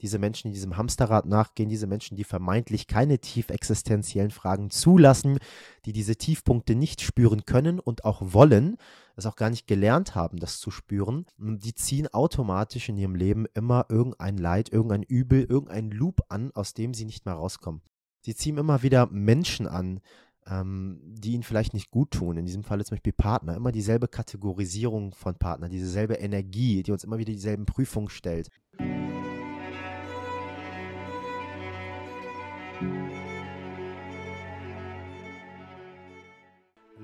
diese 0.00 0.18
Menschen, 0.18 0.48
die 0.48 0.54
diesem 0.54 0.76
Hamsterrad 0.76 1.26
nachgehen, 1.26 1.68
diese 1.68 1.86
Menschen, 1.86 2.16
die 2.16 2.24
vermeintlich 2.24 2.86
keine 2.86 3.18
tief 3.18 3.50
existenziellen 3.50 4.30
Fragen 4.30 4.70
zulassen, 4.70 5.38
die 5.84 5.92
diese 5.92 6.16
Tiefpunkte 6.16 6.74
nicht 6.74 7.00
spüren 7.00 7.44
können 7.44 7.80
und 7.80 8.04
auch 8.04 8.20
wollen, 8.20 8.76
es 9.16 9.26
auch 9.26 9.36
gar 9.36 9.50
nicht 9.50 9.66
gelernt 9.66 10.14
haben, 10.14 10.38
das 10.38 10.60
zu 10.60 10.70
spüren, 10.70 11.26
die 11.38 11.74
ziehen 11.74 12.08
automatisch 12.08 12.88
in 12.88 12.98
ihrem 12.98 13.14
Leben 13.14 13.46
immer 13.54 13.86
irgendein 13.88 14.36
Leid, 14.36 14.70
irgendein 14.70 15.02
Übel, 15.02 15.44
irgendein 15.44 15.90
Loop 15.90 16.20
an, 16.28 16.50
aus 16.54 16.74
dem 16.74 16.92
sie 16.92 17.06
nicht 17.06 17.24
mehr 17.24 17.34
rauskommen. 17.34 17.80
Sie 18.20 18.34
ziehen 18.34 18.58
immer 18.58 18.82
wieder 18.82 19.06
Menschen 19.06 19.66
an, 19.66 20.00
ähm, 20.48 21.00
die 21.02 21.32
ihnen 21.32 21.42
vielleicht 21.42 21.74
nicht 21.74 21.90
gut 21.90 22.12
tun. 22.12 22.36
In 22.36 22.46
diesem 22.46 22.62
Fall 22.62 22.84
zum 22.84 22.96
Beispiel 22.96 23.12
Partner. 23.12 23.56
Immer 23.56 23.72
dieselbe 23.72 24.08
Kategorisierung 24.08 25.12
von 25.12 25.36
Partnern, 25.36 25.70
dieselbe 25.70 26.14
Energie, 26.14 26.82
die 26.82 26.92
uns 26.92 27.04
immer 27.04 27.18
wieder 27.18 27.32
dieselben 27.32 27.66
Prüfungen 27.66 28.08
stellt. 28.08 28.48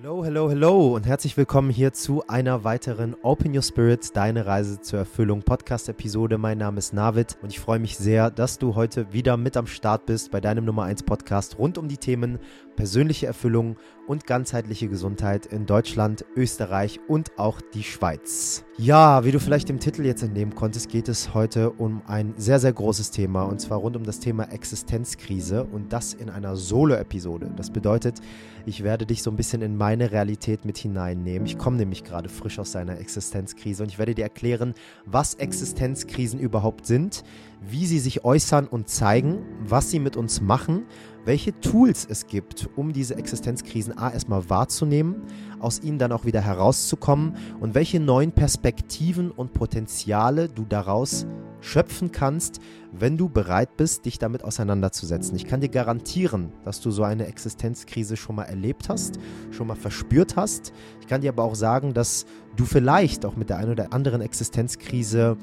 Hallo, 0.02 0.24
hallo, 0.24 0.50
hallo 0.50 0.96
und 0.96 1.06
herzlich 1.06 1.36
willkommen 1.36 1.70
hier 1.70 1.92
zu 1.92 2.26
einer 2.26 2.64
weiteren 2.64 3.14
Open 3.22 3.54
Your 3.54 3.62
Spirit, 3.62 4.16
deine 4.16 4.46
Reise 4.46 4.80
zur 4.80 4.98
Erfüllung 4.98 5.44
Podcast-Episode. 5.44 6.38
Mein 6.38 6.58
Name 6.58 6.78
ist 6.78 6.92
Navid 6.92 7.38
und 7.40 7.50
ich 7.50 7.60
freue 7.60 7.78
mich 7.78 7.96
sehr, 7.96 8.32
dass 8.32 8.58
du 8.58 8.74
heute 8.74 9.12
wieder 9.12 9.36
mit 9.36 9.56
am 9.56 9.68
Start 9.68 10.06
bist 10.06 10.32
bei 10.32 10.40
deinem 10.40 10.64
Nummer 10.64 10.82
1 10.82 11.04
Podcast 11.04 11.56
rund 11.56 11.78
um 11.78 11.86
die 11.86 11.98
Themen 11.98 12.40
persönliche 12.74 13.28
Erfüllung 13.28 13.76
und 14.06 14.26
ganzheitliche 14.26 14.88
Gesundheit 14.88 15.46
in 15.46 15.66
Deutschland, 15.66 16.24
Österreich 16.36 17.00
und 17.08 17.38
auch 17.38 17.60
die 17.74 17.82
Schweiz. 17.82 18.64
Ja, 18.78 19.24
wie 19.24 19.32
du 19.32 19.38
vielleicht 19.38 19.68
dem 19.68 19.78
Titel 19.78 20.04
jetzt 20.04 20.22
entnehmen 20.22 20.54
konntest, 20.54 20.88
geht 20.88 21.08
es 21.08 21.34
heute 21.34 21.70
um 21.70 22.02
ein 22.06 22.34
sehr, 22.36 22.58
sehr 22.58 22.72
großes 22.72 23.10
Thema 23.10 23.42
und 23.42 23.60
zwar 23.60 23.78
rund 23.78 23.96
um 23.96 24.04
das 24.04 24.18
Thema 24.18 24.44
Existenzkrise 24.44 25.64
und 25.64 25.92
das 25.92 26.14
in 26.14 26.30
einer 26.30 26.56
Solo-Episode. 26.56 27.50
Das 27.56 27.70
bedeutet, 27.70 28.20
ich 28.64 28.82
werde 28.82 29.06
dich 29.06 29.22
so 29.22 29.30
ein 29.30 29.36
bisschen 29.36 29.62
in 29.62 29.76
meine 29.76 30.10
Realität 30.10 30.64
mit 30.64 30.78
hineinnehmen. 30.78 31.46
Ich 31.46 31.58
komme 31.58 31.76
nämlich 31.76 32.02
gerade 32.02 32.28
frisch 32.28 32.58
aus 32.58 32.74
einer 32.76 32.98
Existenzkrise 32.98 33.82
und 33.82 33.90
ich 33.90 33.98
werde 33.98 34.14
dir 34.14 34.22
erklären, 34.22 34.74
was 35.04 35.34
Existenzkrisen 35.34 36.40
überhaupt 36.40 36.86
sind, 36.86 37.24
wie 37.68 37.86
sie 37.86 37.98
sich 37.98 38.24
äußern 38.24 38.66
und 38.66 38.88
zeigen, 38.88 39.38
was 39.64 39.90
sie 39.90 39.98
mit 39.98 40.16
uns 40.16 40.40
machen 40.40 40.84
welche 41.24 41.58
Tools 41.60 42.06
es 42.08 42.26
gibt, 42.26 42.68
um 42.74 42.92
diese 42.92 43.14
Existenzkrisen 43.14 43.96
A 43.96 44.10
erstmal 44.10 44.50
wahrzunehmen, 44.50 45.22
aus 45.60 45.80
ihnen 45.80 45.98
dann 45.98 46.10
auch 46.10 46.24
wieder 46.24 46.40
herauszukommen 46.40 47.36
und 47.60 47.74
welche 47.74 48.00
neuen 48.00 48.32
Perspektiven 48.32 49.30
und 49.30 49.52
Potenziale 49.52 50.48
du 50.48 50.64
daraus 50.64 51.26
schöpfen 51.60 52.10
kannst, 52.10 52.58
wenn 52.90 53.16
du 53.16 53.28
bereit 53.28 53.76
bist, 53.76 54.04
dich 54.04 54.18
damit 54.18 54.42
auseinanderzusetzen. 54.42 55.36
Ich 55.36 55.46
kann 55.46 55.60
dir 55.60 55.68
garantieren, 55.68 56.52
dass 56.64 56.80
du 56.80 56.90
so 56.90 57.04
eine 57.04 57.26
Existenzkrise 57.26 58.16
schon 58.16 58.34
mal 58.34 58.44
erlebt 58.44 58.88
hast, 58.88 59.20
schon 59.52 59.68
mal 59.68 59.76
verspürt 59.76 60.34
hast. 60.34 60.72
Ich 61.00 61.06
kann 61.06 61.20
dir 61.20 61.30
aber 61.30 61.44
auch 61.44 61.54
sagen, 61.54 61.94
dass 61.94 62.26
du 62.56 62.64
vielleicht 62.64 63.24
auch 63.24 63.36
mit 63.36 63.48
der 63.48 63.58
einen 63.58 63.70
oder 63.70 63.92
anderen 63.92 64.22
Existenzkrise 64.22 65.36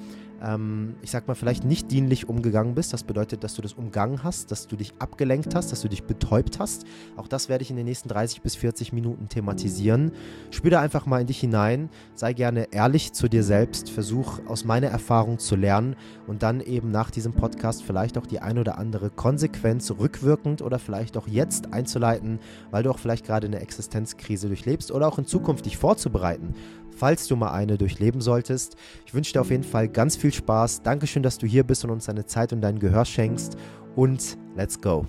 ähm, 0.44 0.95
ich 1.02 1.12
sag 1.12 1.28
mal, 1.28 1.36
vielleicht 1.36 1.64
nicht 1.64 1.92
dienlich 1.92 2.30
umgegangen 2.30 2.76
bist. 2.76 2.94
Das 2.94 3.04
bedeutet, 3.04 3.44
dass 3.44 3.56
du 3.56 3.62
das 3.62 3.73
umgangen 3.73 4.23
hast, 4.23 4.52
dass 4.52 4.68
du 4.68 4.76
dich 4.76 4.94
abgelenkt 5.00 5.56
hast, 5.56 5.72
dass 5.72 5.82
du 5.82 5.88
dich 5.88 6.04
betäubt 6.04 6.59
hast. 6.59 6.86
Auch 7.18 7.28
das 7.28 7.50
werde 7.50 7.64
ich 7.64 7.70
in 7.70 7.76
den 7.76 7.86
nächsten 7.86 8.09
30 8.09 8.42
bis 8.42 8.56
40 8.56 8.94
Minuten 8.94 9.30
thematisieren. 9.30 10.12
Spür 10.52 10.72
da 10.72 10.82
einfach 10.82 11.06
mal 11.06 11.22
in 11.22 11.28
dich 11.28 11.40
hinein, 11.40 11.90
sei 12.16 12.34
gerne 12.34 12.67
ehrlich 12.72 13.14
zu 13.14 13.28
dir 13.28 13.44
selbst, 13.44 13.90
versuch 13.90 14.40
aus 14.48 14.66
meiner 14.66 14.88
Erfahrung 14.88 15.40
zu 15.40 15.56
lernen 15.56 15.95
und 16.28 16.44
dann 16.44 16.62
eben 16.62 16.92
nach 16.92 17.12
diesem 17.12 17.34
Podcast 17.34 17.84
vielleicht 17.84 18.17
auch 18.17 18.26
die 18.26 18.40
ein 18.40 18.58
oder 18.58 18.78
andere 18.78 19.10
Konsequenz 19.10 19.92
rückwirkend 19.92 20.62
oder 20.62 20.80
vielleicht 20.80 21.17
auch 21.17 21.28
jetzt 21.28 21.73
einzuleiten, 21.73 22.40
weil 22.72 22.84
du 22.84 22.92
auch 22.92 23.00
vielleicht 23.00 23.26
gerade 23.26 23.48
eine 23.48 23.60
Existenzkrise 23.60 24.48
durchlebst 24.48 24.92
oder 24.92 25.08
auch 25.08 25.17
in 25.17 25.26
Zukunft 25.26 25.66
dich 25.66 25.78
vorzubereiten 25.78 26.54
falls 26.99 27.27
du 27.27 27.36
mal 27.36 27.52
eine 27.52 27.77
durchleben 27.77 28.21
solltest. 28.21 28.76
Ich 29.05 29.14
wünsche 29.14 29.33
dir 29.33 29.42
auf 29.42 29.49
jeden 29.49 29.64
Fall 29.64 29.87
ganz 29.87 30.17
viel 30.17 30.33
Spaß. 30.33 30.83
Dankeschön, 30.83 31.23
dass 31.23 31.37
du 31.37 31.48
hier 31.48 31.64
bist 31.64 31.83
und 31.86 31.92
uns 31.92 32.05
deine 32.05 32.26
Zeit 32.26 32.54
und 32.54 32.61
dein 32.61 32.77
Gehör 32.77 33.05
schenkst. 33.05 33.55
Und 33.95 34.37
let's 34.55 34.80
go. 34.80 35.05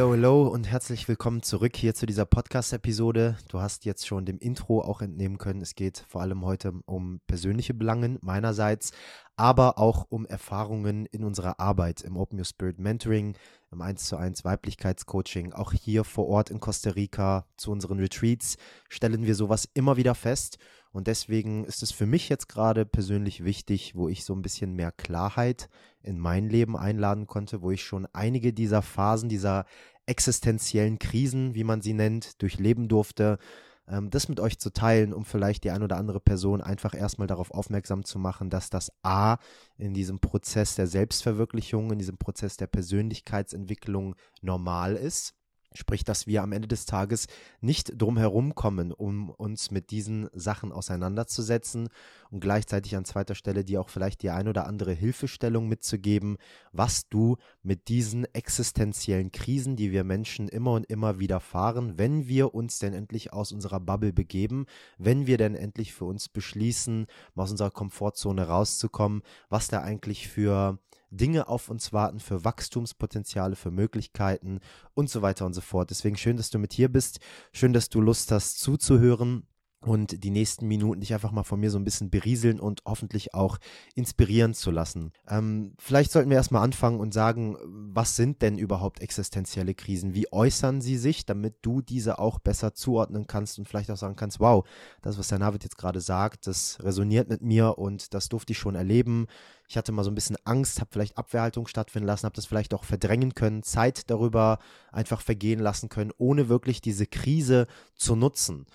Hallo, 0.00 0.12
hallo, 0.12 0.48
und 0.48 0.66
herzlich 0.66 1.06
willkommen 1.08 1.42
zurück 1.42 1.76
hier 1.76 1.94
zu 1.94 2.06
dieser 2.06 2.24
Podcast-Episode. 2.24 3.36
Du 3.50 3.60
hast 3.60 3.84
jetzt 3.84 4.06
schon 4.06 4.24
dem 4.24 4.38
Intro 4.38 4.80
auch 4.80 5.02
entnehmen 5.02 5.36
können, 5.36 5.60
es 5.60 5.74
geht 5.74 6.06
vor 6.08 6.22
allem 6.22 6.42
heute 6.42 6.72
um 6.86 7.20
persönliche 7.26 7.74
Belangen 7.74 8.18
meinerseits, 8.22 8.92
aber 9.36 9.78
auch 9.78 10.06
um 10.08 10.24
Erfahrungen 10.24 11.04
in 11.04 11.22
unserer 11.22 11.60
Arbeit 11.60 12.00
im 12.00 12.16
Open 12.16 12.38
Your 12.38 12.46
Spirit 12.46 12.78
Mentoring, 12.78 13.34
im 13.70 13.82
1 13.82 14.04
zu 14.04 14.16
1 14.16 14.42
Weiblichkeitscoaching. 14.42 15.52
Auch 15.52 15.74
hier 15.74 16.04
vor 16.04 16.28
Ort 16.28 16.48
in 16.48 16.60
Costa 16.60 16.92
Rica 16.92 17.44
zu 17.58 17.70
unseren 17.70 17.98
Retreats 17.98 18.56
stellen 18.88 19.26
wir 19.26 19.34
sowas 19.34 19.68
immer 19.74 19.98
wieder 19.98 20.14
fest. 20.14 20.56
Und 20.92 21.06
deswegen 21.06 21.64
ist 21.64 21.82
es 21.82 21.92
für 21.92 22.06
mich 22.06 22.28
jetzt 22.28 22.48
gerade 22.48 22.84
persönlich 22.84 23.44
wichtig, 23.44 23.94
wo 23.94 24.08
ich 24.08 24.24
so 24.24 24.34
ein 24.34 24.42
bisschen 24.42 24.74
mehr 24.74 24.90
Klarheit 24.90 25.68
in 26.02 26.18
mein 26.18 26.48
Leben 26.48 26.76
einladen 26.76 27.26
konnte, 27.26 27.62
wo 27.62 27.70
ich 27.70 27.84
schon 27.84 28.06
einige 28.12 28.52
dieser 28.52 28.82
Phasen, 28.82 29.28
dieser 29.28 29.66
existenziellen 30.06 30.98
Krisen, 30.98 31.54
wie 31.54 31.64
man 31.64 31.80
sie 31.80 31.92
nennt, 31.92 32.42
durchleben 32.42 32.88
durfte, 32.88 33.38
ähm, 33.86 34.10
das 34.10 34.28
mit 34.28 34.40
euch 34.40 34.58
zu 34.58 34.72
teilen, 34.72 35.12
um 35.12 35.24
vielleicht 35.24 35.62
die 35.62 35.70
ein 35.70 35.84
oder 35.84 35.96
andere 35.96 36.18
Person 36.18 36.60
einfach 36.60 36.94
erstmal 36.94 37.28
darauf 37.28 37.52
aufmerksam 37.52 38.04
zu 38.04 38.18
machen, 38.18 38.50
dass 38.50 38.70
das 38.70 38.90
A 39.02 39.36
in 39.76 39.94
diesem 39.94 40.18
Prozess 40.18 40.74
der 40.74 40.88
Selbstverwirklichung, 40.88 41.92
in 41.92 41.98
diesem 41.98 42.18
Prozess 42.18 42.56
der 42.56 42.66
Persönlichkeitsentwicklung 42.66 44.16
normal 44.42 44.96
ist 44.96 45.34
Sprich, 45.72 46.02
dass 46.02 46.26
wir 46.26 46.42
am 46.42 46.50
Ende 46.50 46.66
des 46.66 46.84
Tages 46.84 47.28
nicht 47.60 47.92
drum 48.00 48.16
herum 48.16 48.56
kommen, 48.56 48.90
um 48.90 49.30
uns 49.30 49.70
mit 49.70 49.92
diesen 49.92 50.28
Sachen 50.32 50.72
auseinanderzusetzen 50.72 51.90
und 52.30 52.40
gleichzeitig 52.40 52.96
an 52.96 53.04
zweiter 53.04 53.36
Stelle 53.36 53.64
dir 53.64 53.80
auch 53.80 53.88
vielleicht 53.88 54.22
die 54.22 54.30
ein 54.30 54.48
oder 54.48 54.66
andere 54.66 54.92
Hilfestellung 54.92 55.68
mitzugeben, 55.68 56.38
was 56.72 57.08
du 57.08 57.36
mit 57.62 57.86
diesen 57.86 58.24
existenziellen 58.34 59.30
Krisen, 59.30 59.76
die 59.76 59.92
wir 59.92 60.02
Menschen 60.02 60.48
immer 60.48 60.72
und 60.72 60.86
immer 60.86 61.20
wieder 61.20 61.38
fahren, 61.38 61.96
wenn 61.96 62.26
wir 62.26 62.52
uns 62.52 62.80
denn 62.80 62.92
endlich 62.92 63.32
aus 63.32 63.52
unserer 63.52 63.78
Bubble 63.78 64.12
begeben, 64.12 64.66
wenn 64.98 65.28
wir 65.28 65.38
denn 65.38 65.54
endlich 65.54 65.92
für 65.92 66.04
uns 66.04 66.28
beschließen, 66.28 67.06
aus 67.36 67.52
unserer 67.52 67.70
Komfortzone 67.70 68.46
rauszukommen, 68.46 69.22
was 69.48 69.68
da 69.68 69.80
eigentlich 69.80 70.28
für 70.28 70.78
Dinge 71.10 71.48
auf 71.48 71.68
uns 71.68 71.92
warten, 71.92 72.20
für 72.20 72.44
Wachstumspotenziale, 72.44 73.56
für 73.56 73.70
Möglichkeiten 73.70 74.60
und 74.94 75.10
so 75.10 75.22
weiter 75.22 75.46
und 75.46 75.54
so 75.54 75.60
fort. 75.60 75.90
Deswegen 75.90 76.16
schön, 76.16 76.36
dass 76.36 76.50
du 76.50 76.58
mit 76.58 76.72
hier 76.72 76.88
bist. 76.88 77.20
Schön, 77.52 77.72
dass 77.72 77.88
du 77.88 78.00
Lust 78.00 78.30
hast 78.32 78.60
zuzuhören 78.60 79.46
und 79.82 80.22
die 80.24 80.30
nächsten 80.30 80.68
Minuten 80.68 81.00
dich 81.00 81.14
einfach 81.14 81.32
mal 81.32 81.42
von 81.42 81.58
mir 81.58 81.70
so 81.70 81.78
ein 81.78 81.84
bisschen 81.84 82.10
berieseln 82.10 82.60
und 82.60 82.82
hoffentlich 82.84 83.32
auch 83.32 83.58
inspirieren 83.94 84.52
zu 84.52 84.70
lassen. 84.70 85.12
Ähm, 85.26 85.72
vielleicht 85.78 86.12
sollten 86.12 86.28
wir 86.28 86.36
erstmal 86.36 86.62
anfangen 86.62 87.00
und 87.00 87.14
sagen, 87.14 87.56
was 87.64 88.14
sind 88.14 88.42
denn 88.42 88.58
überhaupt 88.58 89.00
existenzielle 89.00 89.74
Krisen? 89.74 90.14
Wie 90.14 90.30
äußern 90.32 90.82
sie 90.82 90.98
sich, 90.98 91.24
damit 91.24 91.56
du 91.62 91.80
diese 91.80 92.18
auch 92.18 92.38
besser 92.38 92.74
zuordnen 92.74 93.26
kannst 93.26 93.58
und 93.58 93.66
vielleicht 93.66 93.90
auch 93.90 93.96
sagen 93.96 94.16
kannst, 94.16 94.38
wow, 94.38 94.66
das, 95.00 95.18
was 95.18 95.28
der 95.28 95.38
Navid 95.38 95.64
jetzt 95.64 95.78
gerade 95.78 96.02
sagt, 96.02 96.46
das 96.46 96.78
resoniert 96.82 97.30
mit 97.30 97.40
mir 97.40 97.78
und 97.78 98.12
das 98.12 98.28
durfte 98.28 98.52
ich 98.52 98.58
schon 98.58 98.74
erleben. 98.74 99.28
Ich 99.66 99.78
hatte 99.78 99.92
mal 99.92 100.04
so 100.04 100.10
ein 100.10 100.14
bisschen 100.14 100.36
Angst, 100.44 100.80
habe 100.80 100.90
vielleicht 100.92 101.16
Abwehrhaltung 101.16 101.66
stattfinden 101.66 102.06
lassen, 102.06 102.24
habe 102.24 102.36
das 102.36 102.44
vielleicht 102.44 102.74
auch 102.74 102.84
verdrängen 102.84 103.34
können, 103.34 103.62
Zeit 103.62 104.10
darüber 104.10 104.58
einfach 104.92 105.22
vergehen 105.22 105.60
lassen 105.60 105.88
können, 105.88 106.10
ohne 106.18 106.50
wirklich 106.50 106.82
diese 106.82 107.06
Krise 107.06 107.66
zu 107.94 108.14
nutzen. 108.14 108.66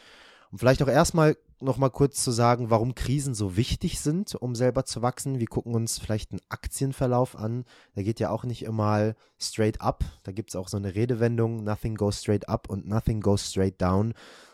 Und 0.55 0.59
vielleicht 0.59 0.81
auch 0.83 0.87
erstmal 0.87 1.35
noch 1.59 1.75
mal 1.77 1.89
kurz 1.89 2.23
zu 2.23 2.31
sagen, 2.31 2.69
warum 2.69 2.95
Krisen 2.95 3.35
so 3.35 3.57
wichtig 3.57 3.99
sind, 3.99 4.35
um 4.35 4.55
selber 4.55 4.85
zu 4.85 5.01
wachsen. 5.01 5.41
Wir 5.41 5.47
gucken 5.47 5.75
uns 5.75 5.99
vielleicht 5.99 6.31
einen 6.31 6.39
Aktienverlauf 6.47 7.35
an. 7.35 7.65
Der 7.97 8.05
geht 8.05 8.21
ja 8.21 8.29
auch 8.29 8.45
nicht 8.45 8.63
immer 8.63 9.15
straight 9.37 9.81
up. 9.81 10.05
Da 10.23 10.31
gibt 10.31 10.51
es 10.51 10.55
auch 10.55 10.69
so 10.69 10.77
eine 10.77 10.95
Redewendung, 10.95 11.65
nothing 11.65 11.95
goes 11.95 12.21
straight 12.21 12.47
up 12.47 12.69
und 12.69 12.87
nothing 12.87 13.19
goes 13.19 13.49
straight 13.49 13.81
down. 13.81 14.13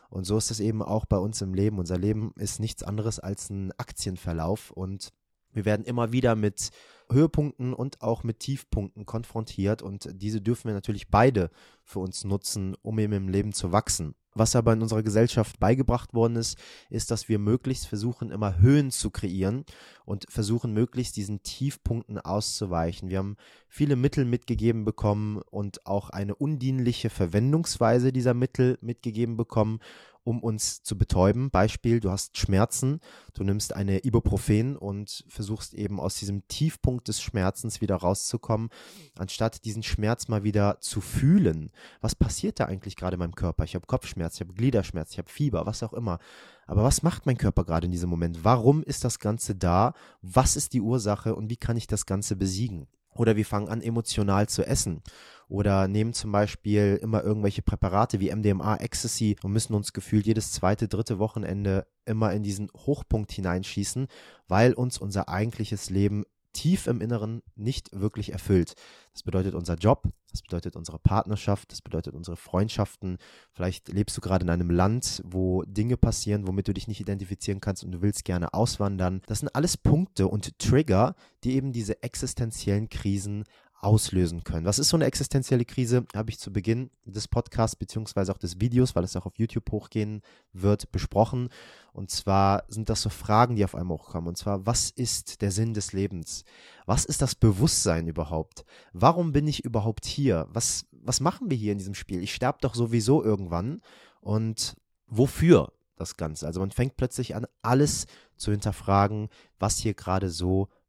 Und 0.10 0.24
so 0.24 0.40
ist 0.40 0.50
es 0.50 0.60
eben 0.60 0.82
auch 0.82 1.06
bei 1.06 1.18
uns 1.18 1.40
im 1.44 1.54
Leben. 1.54 1.78
Unser 1.78 2.00
Leben 2.00 2.34
ist 2.36 2.60
nichts 2.60 2.82
anderes 2.82 3.20
als 3.20 3.52
ein 3.52 3.72
Aktienverlauf 3.78 4.72
und 4.72 5.14
wir 5.54 5.66
werden 5.66 5.86
immer 5.86 6.12
wieder 6.12 6.36
mit 6.36 6.72
Höhepunkten 7.12 7.76
und 7.76 8.02
auch 8.02 8.24
mit 8.24 8.40
Tiefpunkten 8.40 9.06
konfrontiert 9.06 9.84
und 9.84 10.10
diese 10.20 10.42
dürfen 10.42 10.70
wir 10.70 10.74
natürlich 10.74 11.12
beide 11.12 11.52
für 11.84 12.00
uns 12.00 12.24
nutzen, 12.24 12.76
um 12.82 12.98
eben 12.98 13.14
im 13.14 13.30
Leben 13.30 13.54
zu 13.54 13.72
wachsen. 13.72 14.16
Was 14.34 14.56
aber 14.56 14.74
in 14.74 14.82
unserer 14.82 15.04
Gesellschaft 15.04 15.60
beigebracht 15.60 16.14
worden 16.14 16.38
ist, 16.38 16.58
ist, 16.90 17.12
dass 17.12 17.28
wir 17.28 17.38
möglichst 17.38 17.88
versuchen, 17.88 18.32
immer 18.32 18.60
Höhen 18.60 18.90
zu 18.90 19.10
kreieren 19.10 19.66
und 20.06 20.26
versuchen, 20.30 20.74
möglichst 20.74 21.18
diesen 21.18 21.44
Tiefpunkten 21.44 22.18
auszuweichen. 22.18 23.10
Wir 23.10 23.18
haben 23.18 23.36
viele 23.68 23.96
Mittel 23.96 24.24
mitgegeben 24.24 24.86
bekommen 24.86 25.42
und 25.50 25.86
auch 25.86 26.10
eine 26.10 26.36
undienliche 26.36 27.10
Verwendungsweise 27.10 28.14
dieser 28.14 28.34
Mittel 28.34 28.78
mitgegeben 28.82 29.36
bekommen, 29.36 29.80
um 30.24 30.44
uns 30.44 30.84
zu 30.84 30.98
betäuben. 30.98 31.50
Beispiel, 31.50 32.00
du 32.00 32.12
hast 32.12 32.38
Schmerzen, 32.38 33.00
du 33.34 33.44
nimmst 33.44 33.76
eine 33.76 34.04
Ibuprofen 34.06 34.78
und 34.78 35.24
versuchst 35.28 35.74
eben 35.74 36.00
aus 36.00 36.16
diesem 36.16 36.48
Tiefpunkt 36.48 37.08
des 37.08 37.22
Schmerzens 37.22 37.82
wieder 37.82 37.96
rauszukommen, 37.96 38.70
anstatt 39.18 39.66
diesen 39.66 39.84
Schmerz 39.84 40.28
mal 40.28 40.44
wieder 40.44 40.80
zu 40.82 41.02
fühlen. 41.02 41.72
Was 42.02 42.16
passiert 42.16 42.60
da 42.60 42.66
eigentlich 42.66 42.96
gerade 42.96 43.16
in 43.16 43.20
meinem 43.20 43.36
Körper? 43.36 43.64
Ich 43.64 43.76
habe 43.76 43.88
Kopfschmerz, 43.88 44.36
ich 44.36 44.42
habe 44.42 44.54
Gliederschmerz, 44.54 45.12
ich 45.12 45.18
habe 45.18 45.30
Fieber, 45.30 45.66
was 45.66 45.84
auch 45.84 45.94
immer. 45.94 46.20
Aber 46.68 46.84
was 46.84 47.04
macht 47.04 47.26
mein 47.26 47.38
Körper 47.38 47.66
gerade 47.66 47.86
in 47.86 47.92
diesem 47.92 48.10
Moment? 48.10 48.44
Warum 48.44 48.84
ist 48.84 49.04
das 49.04 49.20
Ganze 49.20 49.56
da? 49.56 49.94
Was 50.22 50.56
ist 50.56 50.74
die 50.74 50.82
Ursache 50.82 51.36
und 51.36 51.50
wie 51.50 51.58
kann 51.58 51.78
ich 51.78 51.88
das 51.88 52.06
Ganze 52.06 52.36
besiegen? 52.36 52.88
Oder 53.14 53.36
wir 53.36 53.46
fangen 53.46 53.70
an, 53.70 53.82
emotional 53.82 54.48
zu 54.48 54.66
essen. 54.66 55.02
Oder 55.48 55.88
nehmen 55.90 56.14
zum 56.14 56.32
Beispiel 56.32 56.98
immer 57.02 57.24
irgendwelche 57.24 57.62
Präparate 57.62 58.20
wie 58.22 58.34
MDMA, 58.34 58.78
Ecstasy 58.78 59.36
und 59.44 59.52
müssen 59.52 59.74
uns 59.74 59.92
gefühlt 59.92 60.26
jedes 60.26 60.54
zweite, 60.54 60.88
dritte 60.88 61.20
Wochenende 61.20 61.88
immer 62.06 62.32
in 62.32 62.42
diesen 62.42 62.70
Hochpunkt 62.74 63.34
hineinschießen, 63.34 64.08
weil 64.48 64.74
uns 64.74 64.98
unser 64.98 65.28
eigentliches 65.28 65.90
Leben 65.90 66.24
tief 66.54 66.88
im 66.88 67.02
Inneren 67.02 67.42
nicht 67.56 67.90
wirklich 67.94 68.32
erfüllt. 68.32 68.74
Das 69.14 69.24
bedeutet 69.24 69.56
unser 69.56 69.76
Job, 69.76 70.08
das 70.32 70.42
bedeutet 70.42 70.76
unsere 70.76 71.00
Partnerschaft, 71.00 71.72
das 71.72 71.82
bedeutet 71.82 72.14
unsere 72.14 72.38
Freundschaften. 72.38 73.18
Vielleicht 73.54 73.90
lebst 73.90 74.16
du 74.18 74.22
gerade 74.22 74.44
in 74.44 74.50
einem 74.50 74.70
Land, 74.70 75.22
wo 75.26 75.64
Dinge 75.64 75.98
passieren, 75.98 76.48
womit 76.48 76.68
du 76.68 76.74
dich 76.74 76.88
nicht 76.88 77.02
identifizieren 77.02 77.62
kannst 77.62 77.84
und 77.84 77.92
du 77.92 78.02
willst 78.02 78.26
gerne 78.26 78.54
auswandern. 78.54 79.22
Das 79.28 79.40
sind 79.40 79.56
alles 79.56 79.78
Punkte 79.78 80.28
und 80.28 80.58
Trigger, 80.60 81.16
die 81.44 81.56
eben 81.56 81.74
diese 81.74 82.02
existenziellen 82.04 82.90
Krisen 82.90 83.44
auslösen 83.82 84.44
können. 84.44 84.66
Was 84.66 84.78
ist 84.78 84.90
so 84.90 84.98
eine 84.98 85.06
existenzielle 85.06 85.66
Krise? 85.66 86.06
Habe 86.16 86.30
ich 86.30 86.40
zu 86.40 86.54
Beginn 86.54 86.92
des 87.04 87.28
Podcasts 87.28 87.76
beziehungsweise 87.76 88.32
auch 88.32 88.38
des 88.38 88.62
Videos, 88.62 88.96
weil 88.96 89.04
es 89.04 89.16
auch 89.16 89.26
auf 89.26 89.38
YouTube 89.38 89.72
hochgehen 89.72 90.22
wird, 90.54 90.92
besprochen. 90.92 91.50
Und 91.92 92.12
zwar 92.12 92.64
sind 92.68 92.90
das 92.90 93.02
so 93.02 93.10
Fragen, 93.10 93.56
die 93.56 93.66
auf 93.66 93.74
einmal 93.74 93.98
hochkommen. 93.98 94.28
Und 94.28 94.38
zwar, 94.38 94.66
was 94.68 94.92
ist 94.92 95.42
der 95.42 95.52
Sinn 95.52 95.74
des 95.74 95.94
Lebens? 95.94 96.46
Was 96.86 97.06
ist 97.06 97.24
das 97.24 97.34
Bewusstsein 97.34 98.08
überhaupt? 98.08 98.66
Warum 98.94 99.32
bin 99.32 99.48
ich 99.48 99.66
überhaupt 99.66 100.06
hier? 100.06 100.48
Was, 100.52 100.86
was 100.92 101.20
machen 101.20 101.50
wir 101.50 101.58
hier 101.58 101.72
in 101.72 101.80
diesem 101.80 101.96
Spiel? 101.96 102.22
Ich 102.22 102.36
sterbe 102.36 102.60
doch 102.62 102.76
sowieso 102.76 103.24
irgendwann. 103.24 103.82
Und 104.22 104.76
wofür 105.08 105.74
das 105.96 106.18
Ganze? 106.18 106.46
Also 106.46 106.60
man 106.60 106.72
fängt 106.72 106.98
plötzlich 106.98 107.36
an, 107.36 107.48
alles 107.64 108.06
zu 108.38 108.52
hinterfragen, 108.52 109.30
was 109.58 109.78
hier 109.78 109.96
gerade 109.96 110.30
so 110.30 110.66
passiert 110.66 110.81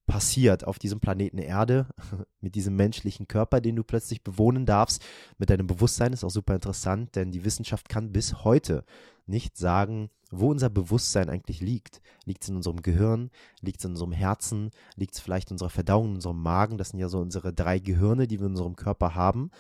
auf 0.64 0.79
diesem 0.79 1.00
Planeten 1.00 1.38
Erde 1.38 1.87
mit 2.41 2.55
diesem 2.55 2.76
menschlichen 2.76 3.29
Körper, 3.29 3.61
den 3.61 3.76
du 3.76 3.85
plötzlich 3.85 4.23
bewohnen 4.23 4.67
darfst, 4.67 5.03
mit 5.38 5.50
deinem 5.50 5.67
Bewusstsein 5.67 6.12
ist 6.12 6.25
auch 6.25 6.31
super 6.31 6.55
interessant, 6.55 7.17
denn 7.17 7.31
die 7.32 7.44
Wissenschaft 7.44 7.88
kann 7.88 8.12
bis 8.12 8.44
heute 8.44 8.85
nicht 9.26 9.56
sagen, 9.56 10.11
wo 10.31 10.50
unser 10.50 10.70
Bewusstsein 10.70 11.29
eigentlich 11.29 11.61
liegt. 11.61 12.00
Liegt 12.25 12.43
es 12.43 12.49
in 12.49 12.56
unserem 12.56 12.82
Gehirn? 12.82 13.31
Liegt 13.61 13.81
es 13.81 13.85
in 13.85 13.93
unserem 13.93 14.12
Herzen? 14.12 14.70
Liegt 14.97 15.14
es 15.14 15.20
vielleicht 15.20 15.50
in 15.50 15.55
unserer 15.55 15.70
Verdauung, 15.70 16.09
in 16.09 16.14
unserem 16.17 16.43
Magen? 16.43 16.79
Das 16.79 16.91
sind 16.91 17.00
ja 17.00 17.09
so 17.09 17.19
unsere 17.20 17.53
drei 17.53 17.79
Gehirne, 17.79 18.26
die 18.26 18.41
wir 18.41 18.47
in 18.47 18.53
unserem 18.53 18.76
Körper 18.76 19.14
haben. 19.14 19.50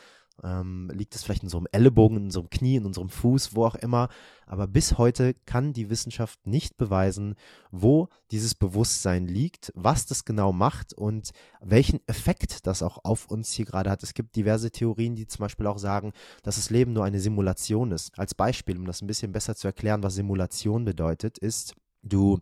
Ähm, 0.42 0.90
liegt 0.92 1.14
es 1.14 1.22
vielleicht 1.22 1.42
in 1.42 1.46
unserem 1.46 1.66
Ellenbogen, 1.70 2.16
in 2.16 2.24
unserem 2.24 2.50
Knie, 2.50 2.76
in 2.76 2.86
unserem 2.86 3.08
Fuß, 3.08 3.54
wo 3.54 3.64
auch 3.64 3.76
immer. 3.76 4.08
Aber 4.46 4.66
bis 4.66 4.98
heute 4.98 5.34
kann 5.46 5.72
die 5.72 5.88
Wissenschaft 5.88 6.46
nicht 6.46 6.76
beweisen, 6.76 7.36
wo 7.70 8.08
dieses 8.30 8.54
Bewusstsein 8.54 9.26
liegt, 9.26 9.72
was 9.74 10.06
das 10.06 10.24
genau 10.24 10.52
macht 10.52 10.92
und 10.94 11.30
welchen 11.60 12.00
Effekt 12.06 12.66
das 12.66 12.82
auch 12.82 12.98
auf 13.04 13.30
uns 13.30 13.52
hier 13.52 13.64
gerade 13.64 13.90
hat. 13.90 14.02
Es 14.02 14.14
gibt 14.14 14.36
diverse 14.36 14.70
Theorien, 14.70 15.14
die 15.14 15.26
zum 15.26 15.44
Beispiel 15.44 15.66
auch 15.66 15.78
sagen, 15.78 16.12
dass 16.42 16.56
das 16.56 16.70
Leben 16.70 16.92
nur 16.92 17.04
eine 17.04 17.20
Simulation 17.20 17.92
ist. 17.92 18.18
Als 18.18 18.34
Beispiel, 18.34 18.76
um 18.78 18.84
das 18.84 19.00
ein 19.00 19.06
bisschen 19.06 19.32
besser 19.32 19.54
zu 19.54 19.68
erklären, 19.68 20.02
was 20.02 20.14
Simulation 20.14 20.84
bedeutet, 20.84 21.38
ist, 21.38 21.74
du 22.02 22.38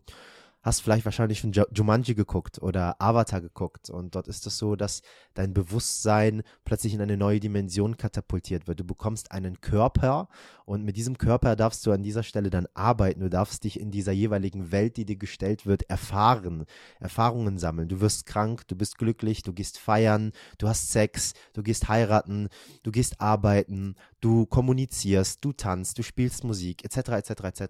hast 0.61 0.81
vielleicht 0.81 1.05
wahrscheinlich 1.05 1.39
schon 1.39 1.53
Jumanji 1.73 2.13
geguckt 2.13 2.61
oder 2.61 2.95
Avatar 3.01 3.41
geguckt 3.41 3.89
und 3.89 4.15
dort 4.15 4.27
ist 4.27 4.45
es 4.45 4.57
so, 4.57 4.75
dass 4.75 5.01
dein 5.33 5.53
Bewusstsein 5.53 6.43
plötzlich 6.65 6.93
in 6.93 7.01
eine 7.01 7.17
neue 7.17 7.39
Dimension 7.39 7.97
katapultiert 7.97 8.67
wird. 8.67 8.79
Du 8.79 8.83
bekommst 8.83 9.31
einen 9.31 9.61
Körper 9.61 10.27
und 10.65 10.83
mit 10.83 10.97
diesem 10.97 11.17
Körper 11.17 11.55
darfst 11.55 11.85
du 11.85 11.91
an 11.91 12.03
dieser 12.03 12.23
Stelle 12.23 12.49
dann 12.49 12.67
arbeiten. 12.73 13.21
Du 13.21 13.29
darfst 13.29 13.63
dich 13.63 13.79
in 13.79 13.91
dieser 13.91 14.11
jeweiligen 14.11 14.71
Welt, 14.71 14.97
die 14.97 15.05
dir 15.05 15.17
gestellt 15.17 15.65
wird, 15.65 15.89
erfahren, 15.89 16.65
Erfahrungen 16.99 17.57
sammeln. 17.57 17.89
Du 17.89 17.99
wirst 17.99 18.25
krank, 18.25 18.67
du 18.67 18.75
bist 18.75 18.97
glücklich, 18.97 19.41
du 19.41 19.53
gehst 19.53 19.79
feiern, 19.79 20.31
du 20.59 20.67
hast 20.67 20.91
Sex, 20.91 21.33
du 21.53 21.63
gehst 21.63 21.89
heiraten, 21.89 22.49
du 22.83 22.91
gehst 22.91 23.19
arbeiten, 23.19 23.95
du 24.21 24.45
kommunizierst, 24.45 25.43
du 25.43 25.53
tanzt, 25.53 25.97
du 25.97 26.03
spielst 26.03 26.43
Musik, 26.43 26.85
etc., 26.85 27.09
etc., 27.09 27.31
etc. 27.43 27.63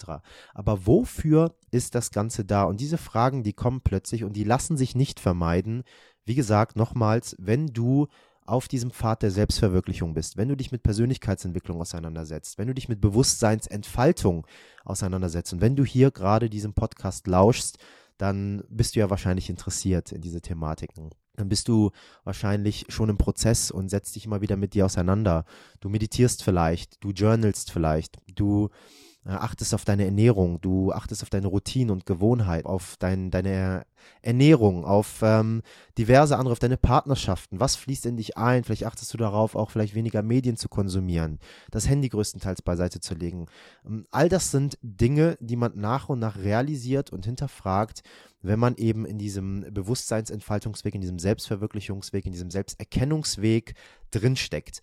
Aber 0.53 0.85
wofür 0.85 1.55
ist 1.71 1.95
das 1.95 2.11
Ganze 2.11 2.43
da? 2.43 2.63
Und 2.63 2.80
diese 2.81 2.97
Fragen, 2.97 3.43
die 3.43 3.53
kommen 3.53 3.81
plötzlich 3.81 4.23
und 4.23 4.33
die 4.33 4.43
lassen 4.43 4.75
sich 4.75 4.95
nicht 4.95 5.19
vermeiden. 5.19 5.83
Wie 6.25 6.35
gesagt, 6.35 6.75
nochmals, 6.75 7.35
wenn 7.39 7.67
du 7.67 8.07
auf 8.45 8.67
diesem 8.67 8.91
Pfad 8.91 9.21
der 9.21 9.31
Selbstverwirklichung 9.31 10.13
bist, 10.13 10.35
wenn 10.35 10.49
du 10.49 10.57
dich 10.57 10.71
mit 10.71 10.83
Persönlichkeitsentwicklung 10.83 11.79
auseinandersetzt, 11.79 12.57
wenn 12.57 12.67
du 12.67 12.73
dich 12.73 12.89
mit 12.89 12.99
Bewusstseinsentfaltung 12.99 14.47
auseinandersetzt 14.83 15.53
und 15.53 15.61
wenn 15.61 15.75
du 15.75 15.85
hier 15.85 16.11
gerade 16.11 16.49
diesem 16.49 16.73
Podcast 16.73 17.27
lauschst, 17.27 17.77
dann 18.17 18.63
bist 18.69 18.95
du 18.95 18.99
ja 18.99 19.09
wahrscheinlich 19.09 19.49
interessiert 19.49 20.11
in 20.11 20.21
diese 20.21 20.41
Thematiken. 20.41 21.11
Dann 21.35 21.49
bist 21.49 21.67
du 21.67 21.91
wahrscheinlich 22.23 22.85
schon 22.89 23.09
im 23.09 23.17
Prozess 23.17 23.71
und 23.71 23.89
setzt 23.89 24.15
dich 24.15 24.25
immer 24.25 24.41
wieder 24.41 24.57
mit 24.57 24.73
dir 24.73 24.85
auseinander. 24.85 25.45
Du 25.79 25.89
meditierst 25.89 26.43
vielleicht, 26.43 27.03
du 27.03 27.11
journalst 27.11 27.71
vielleicht, 27.71 28.17
du 28.35 28.69
achtest 29.23 29.73
auf 29.73 29.85
deine 29.85 30.06
Ernährung, 30.06 30.59
du 30.62 30.91
achtest 30.91 31.21
auf 31.21 31.29
deine 31.29 31.47
Routine 31.47 31.91
und 31.91 32.06
Gewohnheit, 32.06 32.65
auf 32.65 32.95
dein, 32.97 33.29
deine 33.29 33.85
Ernährung, 34.23 34.83
auf 34.83 35.19
ähm, 35.21 35.62
diverse 35.97 36.38
andere, 36.38 36.53
auf 36.53 36.59
deine 36.59 36.77
Partnerschaften. 36.77 37.59
Was 37.59 37.75
fließt 37.75 38.07
in 38.07 38.18
dich 38.18 38.38
ein? 38.38 38.63
Vielleicht 38.63 38.85
achtest 38.85 39.13
du 39.13 39.18
darauf, 39.18 39.56
auch 39.56 39.69
vielleicht 39.69 39.94
weniger 39.94 40.23
Medien 40.23 40.57
zu 40.57 40.69
konsumieren, 40.69 41.38
das 41.69 41.88
Handy 41.88 42.09
größtenteils 42.09 42.63
beiseite 42.63 43.00
zu 43.00 43.13
legen. 43.13 43.45
Ähm, 43.85 44.07
all 44.09 44.27
das 44.27 44.50
sind 44.50 44.79
Dinge, 44.81 45.38
die 45.39 45.56
man 45.56 45.74
nach 45.75 46.09
und 46.09 46.17
nach 46.17 46.38
realisiert 46.38 47.12
und 47.12 47.25
hinterfragt, 47.25 48.01
wenn 48.41 48.59
man 48.59 48.75
eben 48.77 49.06
in 49.06 49.19
diesem 49.19 49.65
Bewusstseinsentfaltungsweg, 49.71 50.95
in 50.95 51.01
diesem 51.01 51.19
Selbstverwirklichungsweg, 51.19 52.25
in 52.25 52.31
diesem 52.31 52.50
Selbsterkennungsweg 52.50 53.75
drinsteckt. 54.10 54.81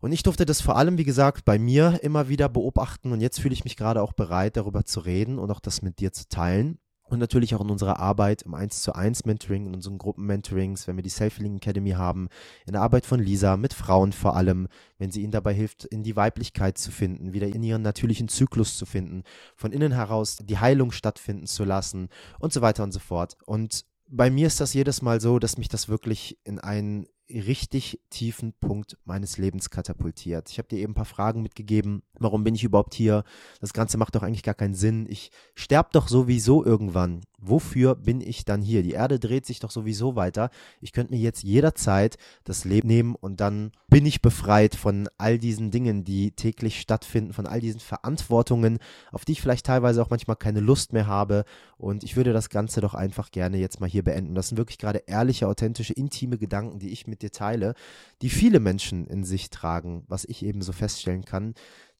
Und 0.00 0.12
ich 0.12 0.22
durfte 0.22 0.46
das 0.46 0.60
vor 0.60 0.76
allem, 0.76 0.98
wie 0.98 1.04
gesagt, 1.04 1.44
bei 1.44 1.58
mir 1.58 2.00
immer 2.02 2.28
wieder 2.28 2.48
beobachten 2.48 3.12
und 3.12 3.20
jetzt 3.20 3.40
fühle 3.40 3.54
ich 3.54 3.64
mich 3.64 3.76
gerade 3.76 4.02
auch 4.02 4.12
bereit, 4.12 4.56
darüber 4.56 4.84
zu 4.84 5.00
reden 5.00 5.38
und 5.38 5.50
auch 5.50 5.60
das 5.60 5.82
mit 5.82 5.98
dir 6.00 6.12
zu 6.12 6.28
teilen. 6.28 6.78
Und 7.08 7.20
natürlich 7.20 7.54
auch 7.54 7.60
in 7.60 7.70
unserer 7.70 8.00
Arbeit 8.00 8.42
im 8.42 8.54
1 8.54 8.82
zu 8.82 8.92
1 8.92 9.26
Mentoring, 9.26 9.66
in 9.66 9.74
unseren 9.74 9.96
Gruppenmentorings, 9.96 10.88
wenn 10.88 10.96
wir 10.96 11.04
die 11.04 11.08
Self-Healing 11.08 11.56
Academy 11.56 11.90
haben, 11.90 12.28
in 12.66 12.72
der 12.72 12.82
Arbeit 12.82 13.06
von 13.06 13.20
Lisa 13.20 13.56
mit 13.56 13.74
Frauen 13.74 14.12
vor 14.12 14.36
allem, 14.36 14.66
wenn 14.98 15.12
sie 15.12 15.22
ihnen 15.22 15.30
dabei 15.30 15.54
hilft, 15.54 15.84
in 15.84 16.02
die 16.02 16.16
Weiblichkeit 16.16 16.78
zu 16.78 16.90
finden, 16.90 17.32
wieder 17.32 17.46
in 17.46 17.62
ihren 17.62 17.82
natürlichen 17.82 18.26
Zyklus 18.26 18.76
zu 18.76 18.86
finden, 18.86 19.22
von 19.54 19.70
innen 19.70 19.92
heraus 19.92 20.38
die 20.42 20.58
Heilung 20.58 20.90
stattfinden 20.90 21.46
zu 21.46 21.62
lassen 21.62 22.08
und 22.40 22.52
so 22.52 22.60
weiter 22.60 22.82
und 22.82 22.90
so 22.90 22.98
fort. 22.98 23.36
Und 23.46 23.84
bei 24.08 24.28
mir 24.28 24.48
ist 24.48 24.60
das 24.60 24.74
jedes 24.74 25.00
Mal 25.00 25.20
so, 25.20 25.38
dass 25.38 25.58
mich 25.58 25.68
das 25.68 25.88
wirklich 25.88 26.38
in 26.42 26.58
einen 26.58 27.06
richtig 27.28 28.00
tiefen 28.10 28.52
Punkt 28.52 28.98
meines 29.04 29.38
Lebens 29.38 29.70
katapultiert. 29.70 30.50
Ich 30.50 30.58
habe 30.58 30.68
dir 30.68 30.78
eben 30.78 30.92
ein 30.92 30.96
paar 30.96 31.04
Fragen 31.04 31.42
mitgegeben. 31.42 32.02
Warum 32.18 32.44
bin 32.44 32.54
ich 32.54 32.64
überhaupt 32.64 32.94
hier? 32.94 33.24
Das 33.60 33.72
Ganze 33.72 33.98
macht 33.98 34.14
doch 34.14 34.22
eigentlich 34.22 34.42
gar 34.42 34.54
keinen 34.54 34.74
Sinn. 34.74 35.06
Ich 35.08 35.30
sterbe 35.54 35.90
doch 35.92 36.08
sowieso 36.08 36.64
irgendwann. 36.64 37.22
Wofür 37.38 37.94
bin 37.94 38.22
ich 38.22 38.46
dann 38.46 38.62
hier? 38.62 38.82
Die 38.82 38.92
Erde 38.92 39.18
dreht 39.18 39.44
sich 39.44 39.60
doch 39.60 39.70
sowieso 39.70 40.16
weiter. 40.16 40.48
Ich 40.80 40.92
könnte 40.92 41.12
mir 41.12 41.20
jetzt 41.20 41.42
jederzeit 41.42 42.16
das 42.44 42.64
Leben 42.64 42.88
nehmen 42.88 43.14
und 43.14 43.40
dann 43.40 43.72
bin 43.88 44.06
ich 44.06 44.22
befreit 44.22 44.74
von 44.74 45.08
all 45.18 45.38
diesen 45.38 45.70
Dingen, 45.70 46.02
die 46.02 46.30
täglich 46.30 46.80
stattfinden, 46.80 47.34
von 47.34 47.46
all 47.46 47.60
diesen 47.60 47.80
Verantwortungen, 47.80 48.78
auf 49.12 49.26
die 49.26 49.32
ich 49.32 49.42
vielleicht 49.42 49.66
teilweise 49.66 50.02
auch 50.02 50.08
manchmal 50.08 50.36
keine 50.36 50.60
Lust 50.60 50.94
mehr 50.94 51.06
habe. 51.06 51.44
Und 51.76 52.04
ich 52.04 52.16
würde 52.16 52.32
das 52.32 52.48
Ganze 52.48 52.80
doch 52.80 52.94
einfach 52.94 53.30
gerne 53.30 53.58
jetzt 53.58 53.80
mal 53.80 53.88
hier 53.88 54.02
beenden. 54.02 54.34
Das 54.34 54.48
sind 54.48 54.56
wirklich 54.56 54.78
gerade 54.78 55.02
ehrliche, 55.06 55.46
authentische, 55.46 55.92
intime 55.92 56.38
Gedanken, 56.38 56.78
die 56.78 56.90
ich 56.90 57.06
mit 57.06 57.20
dir 57.20 57.32
teile, 57.32 57.74
die 58.22 58.30
viele 58.30 58.60
Menschen 58.60 59.06
in 59.06 59.24
sich 59.24 59.50
tragen, 59.50 60.04
was 60.08 60.24
ich 60.24 60.42
eben 60.42 60.62
so 60.62 60.72
feststellen 60.72 61.26
kann 61.26 61.54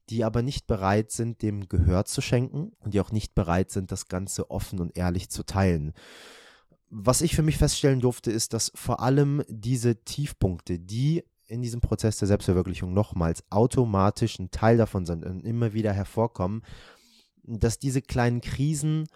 die 0.09 0.25
aber 0.25 0.43
nicht 0.43 0.67
bereit 0.67 1.11
sind, 1.11 1.43
dem 1.43 1.69
Gehör 1.69 2.05
zu 2.05 2.21
schenken 2.21 2.73
und 2.81 2.95
die 2.95 3.01
auch 3.01 3.13
nicht 3.13 3.35
bereit 3.35 3.71
sind, 3.71 3.91
das 3.93 4.09
Ganze 4.09 4.51
offen 4.51 4.81
und 4.81 4.97
ehrlich 4.97 5.31
zu 5.31 5.45
teilen. 5.45 5.93
Was 6.89 7.21
ich 7.21 7.35
für 7.35 7.43
mich 7.43 7.59
feststellen 7.59 8.01
durfte, 8.01 8.31
ist, 8.31 8.53
dass 8.53 8.71
vor 8.75 9.01
allem 9.01 9.43
diese 9.49 10.05
Tiefpunkte, 10.05 10.79
die 10.79 11.25
in 11.49 11.63
diesem 11.63 11.81
Prozess 11.81 12.19
der 12.19 12.29
Selbstverwirklichung 12.29 12.93
nochmals 12.93 13.45
automatisch 13.51 14.39
ein 14.39 14.51
Teil 14.51 14.77
davon 14.77 15.07
sind 15.07 15.25
und 15.25 15.45
immer 15.45 15.73
wieder 15.73 15.93
hervorkommen, 15.93 16.63
dass 17.45 17.79
diese 17.79 18.03
kleinen 18.03 18.41
Krisen 18.41 19.07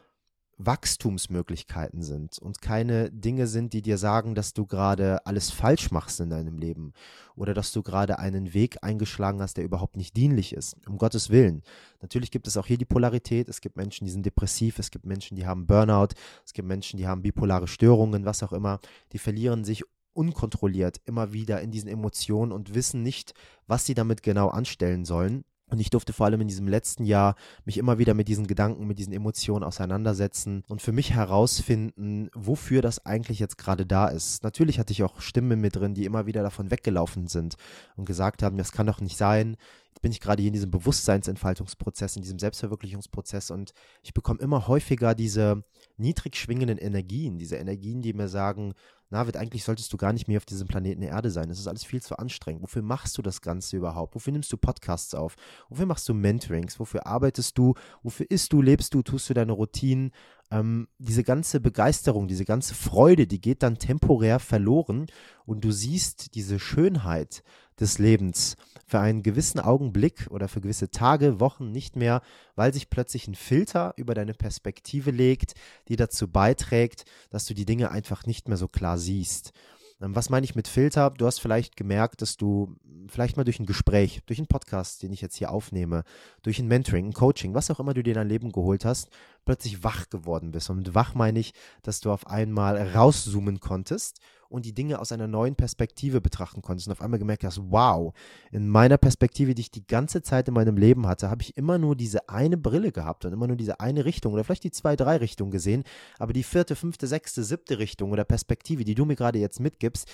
Wachstumsmöglichkeiten 0.67 2.03
sind 2.03 2.39
und 2.39 2.61
keine 2.61 3.11
Dinge 3.11 3.47
sind, 3.47 3.73
die 3.73 3.83
dir 3.83 3.99
sagen, 3.99 4.35
dass 4.35 4.53
du 4.53 4.67
gerade 4.67 5.25
alles 5.27 5.51
falsch 5.51 5.91
machst 5.91 6.21
in 6.21 6.31
deinem 6.31 6.59
Leben 6.59 6.93
oder 7.37 7.55
dass 7.55 7.73
du 7.73 7.83
gerade 7.83 8.19
einen 8.19 8.53
Weg 8.53 8.79
eingeschlagen 8.83 9.41
hast, 9.41 9.57
der 9.57 9.65
überhaupt 9.65 9.97
nicht 9.97 10.17
dienlich 10.17 10.53
ist. 10.53 10.77
Um 10.87 10.99
Gottes 10.99 11.31
Willen. 11.31 11.63
Natürlich 12.03 12.31
gibt 12.31 12.47
es 12.47 12.57
auch 12.57 12.67
hier 12.67 12.79
die 12.79 12.85
Polarität. 12.85 13.49
Es 13.49 13.61
gibt 13.61 13.77
Menschen, 13.77 14.05
die 14.05 14.11
sind 14.11 14.27
depressiv, 14.27 14.79
es 14.79 14.91
gibt 14.91 15.07
Menschen, 15.07 15.37
die 15.37 15.47
haben 15.47 15.67
Burnout, 15.67 16.15
es 16.45 16.53
gibt 16.53 16.69
Menschen, 16.69 16.99
die 16.99 17.07
haben 17.07 17.23
bipolare 17.23 17.69
Störungen, 17.69 18.25
was 18.25 18.43
auch 18.43 18.53
immer. 18.53 18.81
Die 19.13 19.19
verlieren 19.19 19.65
sich 19.65 19.85
unkontrolliert 20.13 21.01
immer 21.07 21.33
wieder 21.33 21.61
in 21.61 21.71
diesen 21.71 21.89
Emotionen 21.89 22.53
und 22.53 22.75
wissen 22.75 23.03
nicht, 23.03 23.33
was 23.67 23.87
sie 23.87 23.95
damit 23.95 24.23
genau 24.23 24.49
anstellen 24.49 25.05
sollen. 25.05 25.45
Und 25.71 25.81
ich 25.81 25.91
durfte 25.91 26.13
vor 26.13 26.27
allem 26.27 26.41
in 26.41 26.49
diesem 26.49 26.69
letzten 26.69 27.05
Jahr 27.05 27.37
mich 27.65 27.79
immer 27.79 27.99
wieder 27.99 28.15
mit 28.15 28.29
diesen 28.29 28.47
Gedanken, 28.47 28.87
mit 28.87 28.99
diesen 28.99 29.13
Emotionen 29.13 29.65
auseinandersetzen 29.65 30.65
und 30.69 30.83
für 30.83 30.93
mich 30.93 31.13
herausfinden, 31.13 32.29
wofür 32.35 32.83
das 32.83 33.07
eigentlich 33.07 33.39
jetzt 33.39 33.57
gerade 33.57 33.87
da 33.87 34.09
ist. 34.09 34.43
Natürlich 34.43 34.79
hatte 34.79 34.93
ich 34.93 35.03
auch 35.03 35.21
Stimmen 35.21 35.61
mit 35.61 35.77
drin, 35.77 35.95
die 35.95 36.05
immer 36.05 36.27
wieder 36.27 36.43
davon 36.43 36.71
weggelaufen 36.71 37.29
sind 37.29 37.55
und 37.97 38.05
gesagt 38.05 38.43
haben, 38.43 38.57
das 38.57 38.73
kann 38.73 38.87
doch 38.87 39.01
nicht 39.01 39.17
sein. 39.17 39.57
Jetzt 39.91 40.03
bin 40.03 40.13
ich 40.13 40.21
gerade 40.21 40.43
hier 40.43 40.49
in 40.49 40.55
diesem 40.55 40.71
Bewusstseinsentfaltungsprozess, 40.71 42.17
in 42.17 42.23
diesem 42.23 42.39
Selbstverwirklichungsprozess 42.39 43.51
und 43.51 43.73
ich 44.03 44.13
bekomme 44.13 44.41
immer 44.41 44.67
häufiger 44.67 45.15
diese 45.15 45.63
niedrig 45.97 46.37
schwingenden 46.37 46.79
Energien, 46.79 47.39
diese 47.39 47.57
Energien, 47.57 48.03
die 48.03 48.13
mir 48.13 48.29
sagen, 48.29 48.75
Navid, 49.11 49.37
eigentlich 49.37 49.65
solltest 49.65 49.93
du 49.93 49.97
gar 49.97 50.13
nicht 50.13 50.29
mehr 50.29 50.39
auf 50.39 50.45
diesem 50.45 50.69
Planeten 50.69 51.03
Erde 51.03 51.31
sein. 51.31 51.49
Das 51.49 51.59
ist 51.59 51.67
alles 51.67 51.85
viel 51.85 52.01
zu 52.01 52.17
anstrengend. 52.17 52.63
Wofür 52.63 52.83
machst 52.83 53.19
du 53.19 53.23
das 53.23 53.41
Ganze 53.41 53.77
überhaupt? 53.77 54.15
Wofür 54.15 54.33
nimmst 54.33 54.53
du 54.53 54.57
Podcasts 54.57 55.15
auf? 55.15 55.35
Wofür 55.69 55.87
machst 55.87 56.09
du 56.09 56.15
Mentorings? 56.15 56.79
Wofür 56.79 57.07
arbeitest 57.07 57.59
du? 57.59 57.75
Wofür 58.05 58.31
isst 58.31 58.53
du, 58.53 58.63
lebst 58.63 58.95
du, 58.95 59.03
tust 59.03 59.29
du 59.29 59.35
deine 59.35 59.53
Routinen? 59.53 60.13
Ähm, 60.53 60.87
diese 60.99 61.25
ganze 61.25 61.61
Begeisterung, 61.61 62.29
diese 62.29 62.45
ganze 62.45 62.75
Freude, 62.75 63.27
die 63.27 63.41
geht 63.41 63.63
dann 63.65 63.79
temporär 63.79 64.39
verloren 64.39 65.07
und 65.45 65.65
du 65.65 65.73
siehst 65.73 66.35
diese 66.35 66.59
Schönheit 66.59 67.43
des 67.81 67.99
Lebens 67.99 68.57
für 68.91 68.99
einen 68.99 69.23
gewissen 69.23 69.61
Augenblick 69.61 70.27
oder 70.31 70.49
für 70.49 70.61
gewisse 70.61 70.91
Tage, 70.91 71.39
Wochen 71.39 71.71
nicht 71.71 71.95
mehr, 71.95 72.23
weil 72.57 72.75
sich 72.75 72.91
plötzlich 72.91 73.29
ein 73.29 73.37
Filter 73.37 73.95
über 73.97 74.15
deine 74.15 74.35
Perspektive 74.35 75.13
legt, 75.13 75.55
die 75.87 75.95
dazu 75.95 76.27
beiträgt, 76.27 77.05
dass 77.31 77.47
du 77.47 77.55
die 77.55 77.65
Dinge 77.65 77.93
einfach 77.93 78.27
nicht 78.27 78.49
mehr 78.49 78.57
so 78.57 78.67
klar 78.67 78.99
siehst. 78.99 79.53
Ähm, 80.01 80.17
was 80.17 80.29
meine 80.29 80.45
ich 80.45 80.57
mit 80.57 80.67
Filter? 80.67 81.11
Du 81.11 81.27
hast 81.27 81.41
vielleicht 81.41 81.77
gemerkt, 81.77 82.21
dass 82.21 82.37
du 82.37 82.75
vielleicht 83.07 83.37
mal 83.37 83.45
durch 83.45 83.61
ein 83.61 83.67
Gespräch, 83.67 84.23
durch 84.27 84.41
einen 84.41 84.49
Podcast, 84.49 85.05
den 85.05 85.13
ich 85.13 85.21
jetzt 85.21 85.37
hier 85.37 85.53
aufnehme, 85.53 86.03
durch 86.43 86.59
ein 86.59 86.67
Mentoring, 86.67 87.07
ein 87.07 87.13
Coaching, 87.13 87.55
was 87.55 87.71
auch 87.71 87.79
immer 87.79 87.95
du 87.95 88.03
dir 88.03 88.11
in 88.11 88.17
dein 88.17 88.29
Leben 88.29 88.51
geholt 88.51 88.85
hast, 88.85 89.09
plötzlich 89.45 89.85
wach 89.85 90.09
geworden 90.09 90.51
bist. 90.51 90.71
Und 90.71 90.79
mit 90.79 90.95
wach 90.95 91.15
meine 91.15 91.39
ich, 91.39 91.53
dass 91.83 92.01
du 92.01 92.11
auf 92.11 92.27
einmal 92.27 92.77
rauszoomen 92.95 93.61
konntest 93.61 94.21
und 94.51 94.67
die 94.67 94.75
Dinge 94.75 94.99
aus 94.99 95.13
einer 95.13 95.29
neuen 95.29 95.55
Perspektive 95.55 96.21
betrachten 96.21 96.61
konntest 96.61 96.89
und 96.89 96.93
auf 96.93 97.01
einmal 97.01 97.19
gemerkt 97.21 97.45
hast, 97.45 97.61
wow, 97.71 98.13
in 98.51 98.69
meiner 98.69 98.99
Perspektive, 98.99 99.55
die 99.55 99.63
ich 99.63 99.71
die 99.71 99.87
ganze 99.87 100.23
Zeit 100.23 100.49
in 100.49 100.55
meinem 100.55 100.77
Leben 100.77 101.07
hatte, 101.07 101.31
habe 101.31 101.43
ich 101.43 101.57
immer 101.57 101.79
nur 101.79 101.95
diese 101.95 102.29
eine 102.29 102.57
Brille 102.57 102.91
gehabt 102.93 103.25
und 103.25 103.33
immer 103.33 103.47
nur 103.47 103.57
diese 103.57 103.81
eine 103.81 104.05
Richtung 104.05 104.33
oder 104.33 104.45
vielleicht 104.45 104.65
die 104.65 104.73
zwei, 104.73 104.97
drei 104.97 105.17
Richtungen 105.17 105.53
gesehen, 105.53 105.85
aber 106.19 106.33
die 106.33 106.43
vierte, 106.43 106.75
fünfte, 106.75 107.07
sechste, 107.07 107.45
siebte 107.45 107.79
Richtung 107.79 108.11
oder 108.11 108.25
Perspektive, 108.25 108.85
die 108.85 108.97
du 108.97 109.05
mir 109.05 109.17
gerade 109.17 109.39
jetzt 109.39 109.61
mitgibst, 109.61 110.11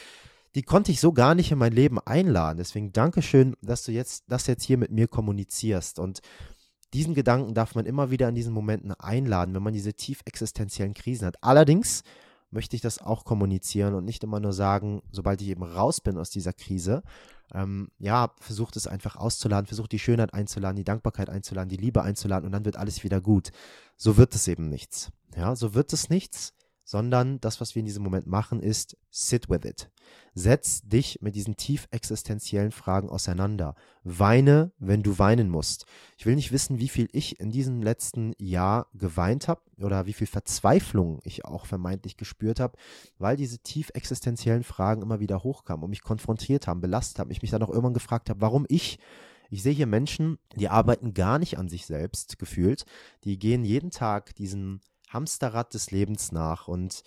die 0.54 0.62
konnte 0.62 0.90
ich 0.90 1.00
so 1.00 1.12
gar 1.12 1.34
nicht 1.34 1.50
in 1.50 1.58
mein 1.58 1.72
Leben 1.72 1.98
einladen. 2.00 2.58
Deswegen 2.58 2.92
Dankeschön, 2.92 3.56
dass 3.60 3.84
du 3.84 3.92
jetzt 3.92 4.24
das 4.28 4.46
jetzt 4.46 4.64
hier 4.64 4.78
mit 4.78 4.90
mir 4.90 5.08
kommunizierst 5.08 5.98
und 5.98 6.20
diesen 6.94 7.14
Gedanken 7.14 7.54
darf 7.54 7.74
man 7.74 7.86
immer 7.86 8.10
wieder 8.10 8.28
in 8.28 8.34
diesen 8.34 8.52
Momenten 8.52 8.92
einladen, 8.92 9.54
wenn 9.54 9.62
man 9.62 9.72
diese 9.72 9.94
tief 9.94 10.20
existenziellen 10.24 10.94
Krisen 10.94 11.26
hat. 11.26 11.42
Allerdings 11.42 12.02
möchte 12.50 12.76
ich 12.76 12.82
das 12.82 12.98
auch 13.00 13.24
kommunizieren 13.24 13.94
und 13.94 14.04
nicht 14.04 14.22
immer 14.24 14.40
nur 14.40 14.52
sagen, 14.52 15.02
sobald 15.10 15.42
ich 15.42 15.48
eben 15.48 15.62
raus 15.62 16.00
bin 16.00 16.16
aus 16.16 16.30
dieser 16.30 16.52
Krise, 16.52 17.02
ähm, 17.52 17.88
ja, 17.98 18.32
versucht 18.40 18.76
es 18.76 18.86
einfach 18.86 19.16
auszuladen, 19.16 19.66
versucht 19.66 19.92
die 19.92 19.98
Schönheit 19.98 20.32
einzuladen, 20.32 20.76
die 20.76 20.84
Dankbarkeit 20.84 21.28
einzuladen, 21.28 21.68
die 21.68 21.76
Liebe 21.76 22.02
einzuladen 22.02 22.46
und 22.46 22.52
dann 22.52 22.64
wird 22.64 22.76
alles 22.76 23.04
wieder 23.04 23.20
gut. 23.20 23.50
So 23.96 24.16
wird 24.16 24.34
es 24.34 24.48
eben 24.48 24.68
nichts. 24.68 25.10
Ja, 25.36 25.54
so 25.54 25.74
wird 25.74 25.92
es 25.92 26.08
nichts 26.08 26.54
sondern 26.86 27.40
das, 27.40 27.60
was 27.60 27.74
wir 27.74 27.80
in 27.80 27.86
diesem 27.86 28.04
Moment 28.04 28.28
machen, 28.28 28.60
ist 28.60 28.96
sit 29.10 29.50
with 29.50 29.64
it. 29.64 29.90
Setz 30.34 30.82
dich 30.82 31.18
mit 31.20 31.34
diesen 31.34 31.56
tief 31.56 31.88
existenziellen 31.90 32.70
Fragen 32.70 33.08
auseinander. 33.08 33.74
Weine, 34.04 34.70
wenn 34.78 35.02
du 35.02 35.18
weinen 35.18 35.50
musst. 35.50 35.84
Ich 36.16 36.26
will 36.26 36.36
nicht 36.36 36.52
wissen, 36.52 36.78
wie 36.78 36.88
viel 36.88 37.08
ich 37.10 37.40
in 37.40 37.50
diesem 37.50 37.82
letzten 37.82 38.34
Jahr 38.38 38.86
geweint 38.94 39.48
habe 39.48 39.62
oder 39.78 40.06
wie 40.06 40.12
viel 40.12 40.28
Verzweiflung 40.28 41.18
ich 41.24 41.44
auch 41.44 41.66
vermeintlich 41.66 42.16
gespürt 42.16 42.60
habe, 42.60 42.78
weil 43.18 43.36
diese 43.36 43.58
tief 43.58 43.90
existenziellen 43.94 44.62
Fragen 44.62 45.02
immer 45.02 45.18
wieder 45.18 45.42
hochkamen 45.42 45.82
und 45.82 45.90
mich 45.90 46.02
konfrontiert 46.02 46.68
haben, 46.68 46.80
belastet 46.80 47.18
haben. 47.18 47.32
Ich 47.32 47.42
mich 47.42 47.50
dann 47.50 47.64
auch 47.64 47.70
irgendwann 47.70 47.94
gefragt 47.94 48.30
habe, 48.30 48.40
warum 48.40 48.64
ich 48.68 49.00
ich 49.48 49.62
sehe 49.62 49.72
hier 49.72 49.86
Menschen, 49.86 50.38
die 50.56 50.68
arbeiten 50.68 51.14
gar 51.14 51.38
nicht 51.38 51.56
an 51.56 51.68
sich 51.68 51.86
selbst 51.86 52.36
gefühlt. 52.38 52.84
Die 53.22 53.38
gehen 53.38 53.64
jeden 53.64 53.92
Tag 53.92 54.34
diesen 54.34 54.80
Hamsterrad 55.08 55.74
des 55.74 55.90
Lebens 55.90 56.32
nach 56.32 56.68
und 56.68 57.02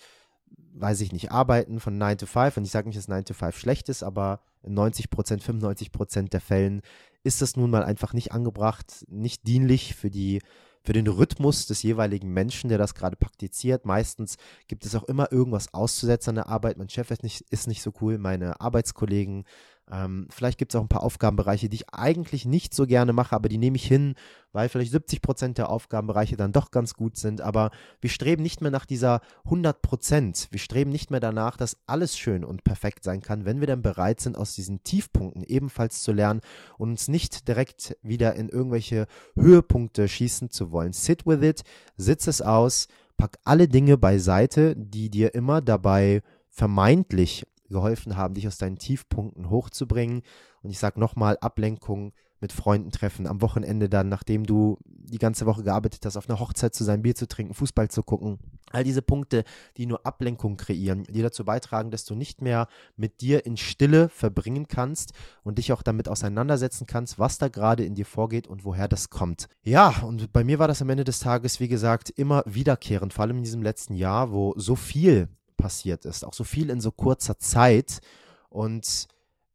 weiß 0.72 1.00
ich 1.00 1.12
nicht, 1.12 1.30
arbeiten 1.30 1.80
von 1.80 1.96
9 1.96 2.18
to 2.18 2.26
5 2.26 2.56
und 2.56 2.64
ich 2.64 2.70
sage 2.70 2.88
nicht, 2.88 2.98
dass 2.98 3.08
9 3.08 3.24
to 3.24 3.34
5 3.34 3.58
schlecht 3.58 3.88
ist, 3.88 4.02
aber 4.02 4.40
in 4.62 4.74
90 4.74 5.10
Prozent, 5.10 5.42
95 5.42 5.92
Prozent 5.92 6.32
der 6.32 6.40
Fällen 6.40 6.82
ist 7.22 7.42
das 7.42 7.56
nun 7.56 7.70
mal 7.70 7.84
einfach 7.84 8.12
nicht 8.12 8.32
angebracht, 8.32 9.04
nicht 9.08 9.46
dienlich 9.46 9.94
für 9.94 10.10
die 10.10 10.40
für 10.82 10.92
den 10.94 11.06
Rhythmus 11.06 11.66
des 11.66 11.82
jeweiligen 11.82 12.32
Menschen, 12.32 12.68
der 12.68 12.78
das 12.78 12.94
gerade 12.94 13.16
praktiziert. 13.16 13.84
Meistens 13.84 14.36
gibt 14.66 14.86
es 14.86 14.94
auch 14.94 15.04
immer 15.04 15.30
irgendwas 15.30 15.74
auszusetzen 15.74 16.30
an 16.30 16.34
der 16.36 16.48
Arbeit. 16.48 16.78
Mein 16.78 16.88
Chef 16.88 17.10
ist 17.10 17.22
nicht, 17.22 17.42
ist 17.50 17.68
nicht 17.68 17.82
so 17.82 17.92
cool, 18.00 18.16
meine 18.16 18.60
Arbeitskollegen 18.60 19.44
ähm, 19.92 20.28
vielleicht 20.30 20.58
gibt 20.58 20.72
es 20.72 20.76
auch 20.78 20.82
ein 20.82 20.88
paar 20.88 21.02
Aufgabenbereiche, 21.02 21.68
die 21.68 21.76
ich 21.76 21.92
eigentlich 21.92 22.44
nicht 22.44 22.74
so 22.74 22.86
gerne 22.86 23.12
mache, 23.12 23.34
aber 23.34 23.48
die 23.48 23.58
nehme 23.58 23.76
ich 23.76 23.86
hin, 23.86 24.14
weil 24.52 24.68
vielleicht 24.68 24.92
70 24.92 25.22
Prozent 25.22 25.58
der 25.58 25.68
Aufgabenbereiche 25.68 26.36
dann 26.36 26.52
doch 26.52 26.70
ganz 26.70 26.94
gut 26.94 27.16
sind. 27.16 27.40
Aber 27.40 27.70
wir 28.00 28.10
streben 28.10 28.42
nicht 28.42 28.60
mehr 28.60 28.70
nach 28.70 28.86
dieser 28.86 29.20
100 29.44 29.82
Prozent. 29.82 30.48
Wir 30.50 30.60
streben 30.60 30.90
nicht 30.90 31.10
mehr 31.10 31.20
danach, 31.20 31.56
dass 31.56 31.76
alles 31.86 32.16
schön 32.16 32.44
und 32.44 32.64
perfekt 32.64 33.04
sein 33.04 33.20
kann, 33.20 33.44
wenn 33.44 33.60
wir 33.60 33.66
dann 33.66 33.82
bereit 33.82 34.20
sind, 34.20 34.36
aus 34.36 34.54
diesen 34.54 34.82
Tiefpunkten 34.84 35.42
ebenfalls 35.42 36.02
zu 36.02 36.12
lernen 36.12 36.40
und 36.78 36.90
uns 36.90 37.08
nicht 37.08 37.48
direkt 37.48 37.96
wieder 38.02 38.34
in 38.34 38.48
irgendwelche 38.48 39.06
Höhepunkte 39.34 40.08
schießen 40.08 40.50
zu 40.50 40.70
wollen. 40.70 40.92
Sit 40.92 41.26
with 41.26 41.42
it, 41.42 41.62
sitz 41.96 42.26
es 42.26 42.42
aus, 42.42 42.88
pack 43.16 43.38
alle 43.44 43.68
Dinge 43.68 43.98
beiseite, 43.98 44.74
die 44.76 45.10
dir 45.10 45.34
immer 45.34 45.60
dabei 45.60 46.22
vermeintlich 46.48 47.46
geholfen 47.70 48.16
haben, 48.16 48.34
dich 48.34 48.46
aus 48.46 48.58
deinen 48.58 48.78
Tiefpunkten 48.78 49.50
hochzubringen. 49.50 50.22
Und 50.62 50.70
ich 50.70 50.78
sage 50.78 51.00
nochmal, 51.00 51.38
Ablenkung 51.40 52.12
mit 52.40 52.52
Freunden 52.52 52.90
treffen, 52.90 53.26
am 53.26 53.42
Wochenende 53.42 53.88
dann, 53.88 54.08
nachdem 54.08 54.44
du 54.44 54.78
die 54.84 55.18
ganze 55.18 55.46
Woche 55.46 55.62
gearbeitet 55.62 56.04
hast, 56.06 56.16
auf 56.16 56.28
einer 56.28 56.40
Hochzeit 56.40 56.74
zu 56.74 56.84
sein, 56.84 57.02
Bier 57.02 57.14
zu 57.14 57.28
trinken, 57.28 57.54
Fußball 57.54 57.90
zu 57.90 58.02
gucken. 58.02 58.38
All 58.70 58.84
diese 58.84 59.02
Punkte, 59.02 59.44
die 59.76 59.86
nur 59.86 60.06
Ablenkung 60.06 60.56
kreieren, 60.56 61.04
die 61.04 61.22
dazu 61.22 61.44
beitragen, 61.44 61.90
dass 61.90 62.04
du 62.04 62.14
nicht 62.14 62.40
mehr 62.40 62.68
mit 62.96 63.20
dir 63.20 63.44
in 63.44 63.56
Stille 63.56 64.08
verbringen 64.08 64.68
kannst 64.68 65.12
und 65.42 65.58
dich 65.58 65.72
auch 65.72 65.82
damit 65.82 66.08
auseinandersetzen 66.08 66.86
kannst, 66.86 67.18
was 67.18 67.38
da 67.38 67.48
gerade 67.48 67.84
in 67.84 67.94
dir 67.94 68.06
vorgeht 68.06 68.46
und 68.46 68.64
woher 68.64 68.88
das 68.88 69.10
kommt. 69.10 69.48
Ja, 69.62 70.02
und 70.02 70.32
bei 70.32 70.44
mir 70.44 70.58
war 70.58 70.68
das 70.68 70.82
am 70.82 70.90
Ende 70.90 71.04
des 71.04 71.18
Tages, 71.18 71.60
wie 71.60 71.68
gesagt, 71.68 72.10
immer 72.10 72.42
wiederkehrend, 72.46 73.12
vor 73.12 73.24
allem 73.24 73.38
in 73.38 73.44
diesem 73.44 73.62
letzten 73.62 73.94
Jahr, 73.94 74.32
wo 74.32 74.54
so 74.56 74.76
viel 74.76 75.28
passiert 75.60 76.04
ist. 76.04 76.24
Auch 76.24 76.34
so 76.34 76.44
viel 76.44 76.70
in 76.70 76.80
so 76.80 76.90
kurzer 76.90 77.38
Zeit. 77.38 78.00
Und 78.48 79.08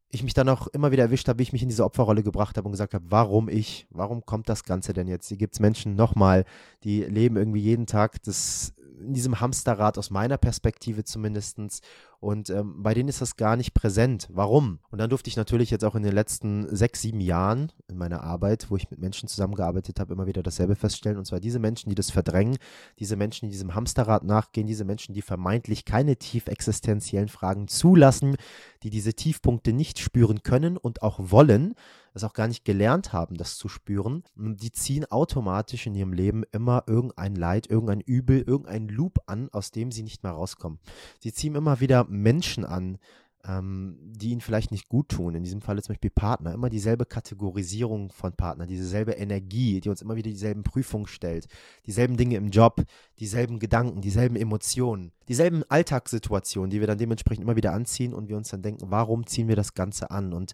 ich 0.10 0.24
mich 0.24 0.34
dann 0.34 0.50
auch 0.50 0.68
immer 0.68 0.92
wieder 0.92 1.04
erwischt 1.04 1.28
habe, 1.28 1.40
wie 1.40 1.44
ich 1.44 1.54
mich 1.54 1.62
in 1.62 1.70
diese 1.70 1.84
Opferrolle 1.84 2.24
gebracht 2.24 2.58
habe 2.58 2.68
und 2.68 2.72
gesagt 2.72 2.94
habe, 2.94 3.06
warum 3.10 3.50
ich? 3.50 3.86
Warum 3.90 4.26
kommt 4.26 4.50
das 4.50 4.64
Ganze 4.64 4.94
denn 4.94 5.08
jetzt? 5.08 5.28
Hier 5.28 5.38
gibt 5.38 5.56
es 5.56 5.60
Menschen 5.60 5.96
nochmal, 5.96 6.46
die 6.84 7.04
leben 7.04 7.36
irgendwie 7.36 7.60
jeden 7.60 7.86
Tag 7.86 8.24
das 8.24 8.74
in 9.00 9.14
diesem 9.14 9.40
Hamsterrad 9.40 9.98
aus 9.98 10.10
meiner 10.10 10.38
Perspektive 10.38 11.04
zumindest. 11.04 11.60
Und 12.20 12.50
ähm, 12.50 12.82
bei 12.82 12.94
denen 12.94 13.10
ist 13.10 13.22
das 13.22 13.36
gar 13.36 13.56
nicht 13.56 13.74
präsent. 13.74 14.28
Warum? 14.32 14.80
Und 14.90 15.00
dann 15.00 15.10
durfte 15.10 15.30
ich 15.30 15.38
natürlich 15.38 15.70
jetzt 15.70 15.84
auch 15.84 15.96
in 15.96 16.04
den 16.04 16.14
letzten 16.14 16.74
sechs, 16.76 17.02
sieben 17.02 17.20
Jahren 17.20 17.72
in 17.88 17.98
meiner 17.98 18.24
Arbeit, 18.24 18.68
wo 18.70 18.76
ich 18.76 18.90
mit 18.90 19.00
Menschen 19.00 19.28
zusammengearbeitet 19.28 20.00
habe, 20.00 20.14
immer 20.14 20.28
wieder 20.28 20.42
dasselbe 20.44 20.76
feststellen. 20.76 21.18
Und 21.18 21.26
zwar 21.26 21.40
diese 21.40 21.60
Menschen, 21.60 21.90
die 21.90 21.96
das 21.96 22.12
verdrängen, 22.12 22.58
diese 23.00 23.16
Menschen, 23.16 23.48
die 23.48 23.52
diesem 23.52 23.76
Hamsterrad 23.76 24.24
nachgehen, 24.24 24.68
diese 24.68 24.86
Menschen, 24.86 25.14
die 25.14 25.22
vermeintlich 25.22 25.86
keine 25.86 26.16
tief 26.16 26.48
existenziellen 26.48 27.30
Fragen 27.30 27.68
zulassen, 27.68 28.36
die 28.84 28.90
diese 28.90 29.14
Tiefpunkte 29.14 29.74
nicht 29.74 30.00
spüren 30.00 30.42
können 30.44 30.78
und 30.78 31.04
auch 31.04 31.20
wollen, 31.20 31.76
das 32.16 32.24
auch 32.24 32.34
gar 32.34 32.48
nicht 32.48 32.64
gelernt 32.64 33.12
haben, 33.12 33.36
das 33.36 33.58
zu 33.58 33.68
spüren, 33.68 34.24
die 34.38 34.72
ziehen 34.72 35.04
automatisch 35.04 35.86
in 35.86 35.96
ihrem 35.96 36.14
Leben 36.14 36.44
immer 36.54 36.86
irgendein 36.88 37.36
Leid, 37.36 37.70
irgendein 37.70 38.00
Übel, 38.00 38.42
irgendein 38.42 38.88
Loop 38.88 39.20
an, 39.26 39.50
aus 39.52 39.72
dem 39.72 39.92
sie 39.92 40.02
nicht 40.02 40.24
mehr 40.24 40.32
rauskommen. 40.32 40.80
Sie 41.20 41.34
ziehen 41.34 41.56
immer 41.56 41.82
wieder 41.82 42.06
Menschen 42.06 42.64
an, 42.64 43.00
ähm, 43.46 43.98
die 44.02 44.30
ihnen 44.30 44.40
vielleicht 44.40 44.72
nicht 44.72 44.88
gut 44.88 45.10
tun. 45.10 45.36
In 45.36 45.44
diesem 45.44 45.60
Fall 45.60 45.76
zum 45.84 45.94
Beispiel 45.94 46.10
Partner. 46.10 46.54
Immer 46.54 46.70
dieselbe 46.70 47.06
Kategorisierung 47.06 48.14
von 48.14 48.32
Partner, 48.32 48.66
dieselbe 48.66 49.12
Energie, 49.12 49.82
die 49.82 49.90
uns 49.90 50.02
immer 50.02 50.16
wieder 50.16 50.30
dieselben 50.30 50.64
Prüfungen 50.64 51.08
stellt, 51.08 51.48
dieselben 51.86 52.16
Dinge 52.16 52.38
im 52.38 52.48
Job, 52.48 52.82
dieselben 53.20 53.60
Gedanken, 53.60 54.00
dieselben 54.00 54.38
Emotionen, 54.38 55.12
dieselben 55.28 55.64
Alltagssituationen, 55.68 56.70
die 56.70 56.80
wir 56.80 56.88
dann 56.88 56.98
dementsprechend 56.98 57.44
immer 57.44 57.58
wieder 57.58 57.74
anziehen 57.74 58.14
und 58.14 58.30
wir 58.30 58.38
uns 58.38 58.48
dann 58.48 58.62
denken, 58.62 58.90
warum 58.90 59.28
ziehen 59.28 59.50
wir 59.50 59.58
das 59.58 59.74
Ganze 59.74 60.12
an? 60.12 60.34
Und 60.34 60.54